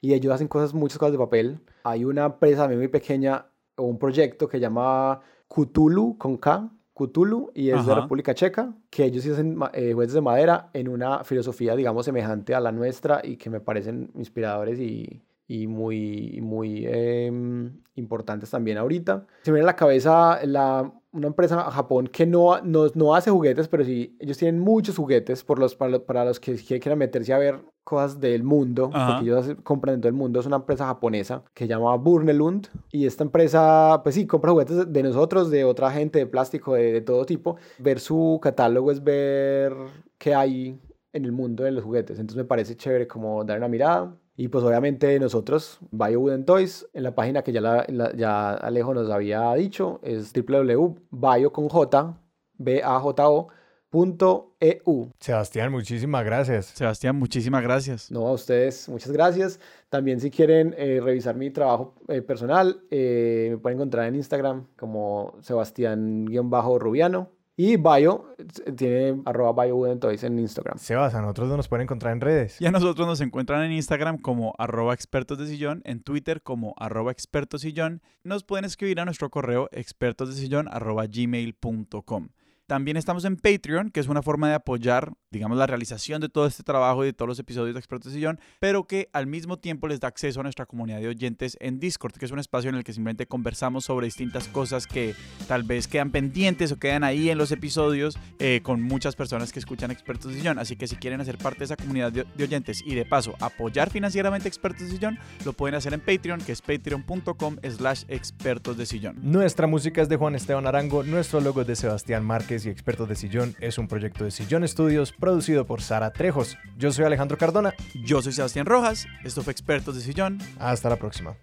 y 0.00 0.14
ellos 0.14 0.32
hacen 0.32 0.48
cosas, 0.48 0.72
muchas 0.74 0.98
cosas 0.98 1.12
de 1.12 1.18
papel. 1.18 1.60
Hay 1.84 2.04
una 2.04 2.26
empresa 2.26 2.68
muy 2.68 2.88
pequeña, 2.88 3.46
o 3.76 3.84
un 3.84 3.98
proyecto 3.98 4.48
que 4.48 4.56
se 4.58 4.62
llama 4.62 5.20
Cthulhu, 5.48 6.16
con 6.18 6.36
K, 6.36 6.70
Cthulhu 6.94 7.50
y 7.54 7.70
es 7.70 7.86
de 7.86 7.94
República 7.94 8.34
Checa, 8.34 8.74
que 8.90 9.04
ellos 9.04 9.24
hacen 9.26 9.56
eh, 9.72 9.92
juguetes 9.92 10.14
de 10.14 10.20
madera 10.20 10.70
en 10.72 10.88
una 10.88 11.22
filosofía, 11.22 11.76
digamos, 11.76 12.04
semejante 12.04 12.54
a 12.54 12.60
la 12.60 12.72
nuestra 12.72 13.20
y 13.22 13.36
que 13.36 13.50
me 13.50 13.60
parecen 13.60 14.10
inspiradores 14.14 14.80
y, 14.80 15.22
y 15.48 15.66
muy, 15.66 16.40
muy 16.42 16.84
em, 16.86 17.80
importantes 17.94 18.50
también 18.50 18.76
ahorita. 18.76 19.26
Se 19.42 19.50
me 19.50 19.56
viene 19.56 19.64
a 19.64 19.72
la 19.72 19.76
cabeza 19.76 20.38
la, 20.44 20.92
una 21.10 21.26
empresa 21.26 21.66
a 21.66 21.70
Japón 21.70 22.06
que 22.06 22.26
no, 22.26 22.60
no, 22.60 22.86
no, 22.94 23.14
hace 23.14 23.30
juguetes, 23.30 23.66
pero 23.66 23.82
sí, 23.82 24.14
ellos 24.20 24.36
tienen 24.36 24.60
muchos 24.60 24.96
juguetes 24.96 25.42
por 25.42 25.58
los, 25.58 25.74
para, 25.74 25.98
para 26.00 26.26
los 26.26 26.38
que 26.38 26.54
quieran 26.56 26.98
meterse 26.98 27.32
a 27.32 27.38
ver 27.38 27.60
cosas 27.82 28.20
del 28.20 28.44
mundo, 28.44 28.90
porque 28.90 29.24
ellos 29.24 29.56
compran 29.64 29.94
en 29.94 30.00
todo 30.02 30.10
el 30.10 30.14
mundo. 30.14 30.38
Es 30.38 30.44
una 30.44 30.56
empresa 30.56 30.84
japonesa 30.84 31.42
que 31.54 31.64
se 31.64 31.68
llama 31.68 31.96
Burnelund. 31.96 32.68
Y 32.92 33.06
esta 33.06 33.24
empresa, 33.24 34.02
pues 34.02 34.14
sí, 34.14 34.26
compra 34.26 34.50
juguetes 34.50 34.92
de 34.92 35.02
nosotros, 35.02 35.50
de 35.50 35.64
otra 35.64 35.90
gente, 35.90 36.18
de 36.18 36.26
plástico, 36.26 36.74
de, 36.74 36.92
de 36.92 37.00
todo 37.00 37.24
tipo. 37.24 37.56
Ver 37.78 38.00
su 38.00 38.38
catálogo 38.42 38.92
es 38.92 39.02
ver 39.02 39.72
qué 40.18 40.34
hay 40.34 40.78
en 41.14 41.24
el 41.24 41.32
mundo 41.32 41.64
de 41.64 41.70
los 41.70 41.82
juguetes. 41.82 42.18
Entonces 42.18 42.36
me 42.36 42.44
parece 42.44 42.76
chévere 42.76 43.08
como 43.08 43.42
dar 43.44 43.56
una 43.56 43.68
mirada. 43.68 44.14
Y 44.40 44.46
pues 44.46 44.62
obviamente 44.62 45.18
nosotros, 45.18 45.80
Bio 45.90 46.20
Wooden 46.20 46.44
Toys, 46.44 46.88
en 46.94 47.02
la 47.02 47.12
página 47.12 47.42
que 47.42 47.50
ya, 47.50 47.60
la, 47.60 48.14
ya 48.14 48.52
Alejo 48.52 48.94
nos 48.94 49.10
había 49.10 49.52
dicho, 49.54 49.98
es 50.04 50.32
www.bio 50.32 51.52
con 51.52 51.68
J, 51.68 52.16
B 52.56 52.80
A 52.84 53.00
J 53.00 53.28
O 53.28 53.48
.eu. 53.90 55.10
Sebastián, 55.18 55.72
muchísimas 55.72 56.24
gracias. 56.24 56.66
Sebastián, 56.66 57.16
muchísimas 57.16 57.64
gracias. 57.64 58.12
No, 58.12 58.28
a 58.28 58.32
ustedes, 58.32 58.88
muchas 58.88 59.10
gracias. 59.10 59.58
También 59.88 60.20
si 60.20 60.30
quieren 60.30 60.72
eh, 60.78 61.00
revisar 61.02 61.34
mi 61.34 61.50
trabajo 61.50 61.96
eh, 62.06 62.22
personal, 62.22 62.82
eh, 62.92 63.48
me 63.50 63.58
pueden 63.58 63.78
encontrar 63.78 64.06
en 64.06 64.14
Instagram 64.14 64.68
como 64.76 65.36
Sebastián-Rubiano. 65.40 67.30
Y 67.60 67.76
Bio 67.76 68.36
tiene 68.76 69.20
arroba 69.24 69.64
Bio 69.64 69.84
en 69.84 70.38
Instagram. 70.38 70.78
Sebas, 70.78 71.12
a 71.16 71.20
nosotros 71.20 71.48
nos 71.56 71.66
pueden 71.66 71.82
encontrar 71.82 72.12
en 72.12 72.20
redes. 72.20 72.60
Y 72.60 72.66
a 72.66 72.70
nosotros 72.70 73.04
nos 73.04 73.20
encuentran 73.20 73.64
en 73.64 73.72
Instagram 73.72 74.18
como 74.18 74.54
arroba 74.58 74.94
expertos 74.94 75.38
de 75.38 75.48
sillón, 75.48 75.82
en 75.84 76.00
Twitter 76.04 76.40
como 76.40 76.76
arroba 76.78 77.10
expertos 77.10 77.62
sillón. 77.62 78.00
Nos 78.22 78.44
pueden 78.44 78.64
escribir 78.64 79.00
a 79.00 79.04
nuestro 79.04 79.28
correo 79.30 79.68
expertosdesillón 79.72 80.68
arroba 80.68 81.06
gmail.com. 81.06 82.28
También 82.68 82.98
estamos 82.98 83.24
en 83.24 83.38
Patreon, 83.38 83.90
que 83.90 83.98
es 83.98 84.08
una 84.08 84.20
forma 84.20 84.46
de 84.46 84.52
apoyar, 84.52 85.14
digamos, 85.30 85.56
la 85.56 85.66
realización 85.66 86.20
de 86.20 86.28
todo 86.28 86.46
este 86.46 86.62
trabajo 86.62 87.02
y 87.02 87.06
de 87.06 87.12
todos 87.14 87.26
los 87.26 87.38
episodios 87.38 87.72
de 87.72 87.80
Expertos 87.80 88.12
de 88.12 88.18
Sillón, 88.18 88.38
pero 88.60 88.86
que 88.86 89.08
al 89.14 89.26
mismo 89.26 89.56
tiempo 89.56 89.88
les 89.88 90.00
da 90.00 90.08
acceso 90.08 90.40
a 90.40 90.42
nuestra 90.42 90.66
comunidad 90.66 91.00
de 91.00 91.08
oyentes 91.08 91.56
en 91.60 91.80
Discord, 91.80 92.12
que 92.12 92.26
es 92.26 92.30
un 92.30 92.38
espacio 92.38 92.68
en 92.68 92.76
el 92.76 92.84
que 92.84 92.92
simplemente 92.92 93.26
conversamos 93.26 93.86
sobre 93.86 94.04
distintas 94.04 94.48
cosas 94.48 94.86
que 94.86 95.14
tal 95.46 95.62
vez 95.62 95.88
quedan 95.88 96.10
pendientes 96.10 96.70
o 96.70 96.76
quedan 96.78 97.04
ahí 97.04 97.30
en 97.30 97.38
los 97.38 97.52
episodios 97.52 98.18
eh, 98.38 98.60
con 98.62 98.82
muchas 98.82 99.16
personas 99.16 99.50
que 99.50 99.60
escuchan 99.60 99.90
Expertos 99.90 100.30
de 100.30 100.36
Sillón. 100.36 100.58
Así 100.58 100.76
que 100.76 100.86
si 100.86 100.96
quieren 100.96 101.22
hacer 101.22 101.38
parte 101.38 101.60
de 101.60 101.64
esa 101.64 101.76
comunidad 101.76 102.12
de, 102.12 102.26
oyentes 102.44 102.82
y 102.84 102.94
de 102.94 103.06
paso 103.06 103.34
apoyar 103.40 103.88
financieramente 103.88 104.46
Expertos 104.46 104.82
de 104.82 104.90
Sillón, 104.90 105.18
lo 105.46 105.54
pueden 105.54 105.74
hacer 105.74 105.94
en 105.94 106.00
Patreon, 106.00 106.42
que 106.42 106.52
es 106.52 106.60
patreon.com 106.60 107.56
slash 107.62 108.04
expertos 108.08 108.76
de 108.76 108.84
sillón. 108.84 109.16
Nuestra 109.22 109.66
música 109.66 110.02
es 110.02 110.10
de 110.10 110.16
Juan 110.16 110.34
Esteban 110.34 110.66
Arango, 110.66 111.02
nuestro 111.02 111.40
logo 111.40 111.62
es 111.62 111.66
de 111.66 111.74
Sebastián 111.74 112.26
Márquez 112.26 112.57
y 112.66 112.70
Expertos 112.70 113.08
de 113.08 113.14
Sillón 113.14 113.54
es 113.60 113.78
un 113.78 113.88
proyecto 113.88 114.24
de 114.24 114.30
Sillón 114.30 114.64
Estudios 114.64 115.12
producido 115.12 115.66
por 115.66 115.80
Sara 115.82 116.12
Trejos. 116.12 116.56
Yo 116.76 116.92
soy 116.92 117.04
Alejandro 117.04 117.38
Cardona. 117.38 117.74
Yo 118.04 118.22
soy 118.22 118.32
Sebastián 118.32 118.66
Rojas. 118.66 119.06
Esto 119.24 119.42
fue 119.42 119.52
Expertos 119.52 119.94
de 119.96 120.02
Sillón. 120.02 120.38
Hasta 120.58 120.88
la 120.88 120.96
próxima. 120.96 121.36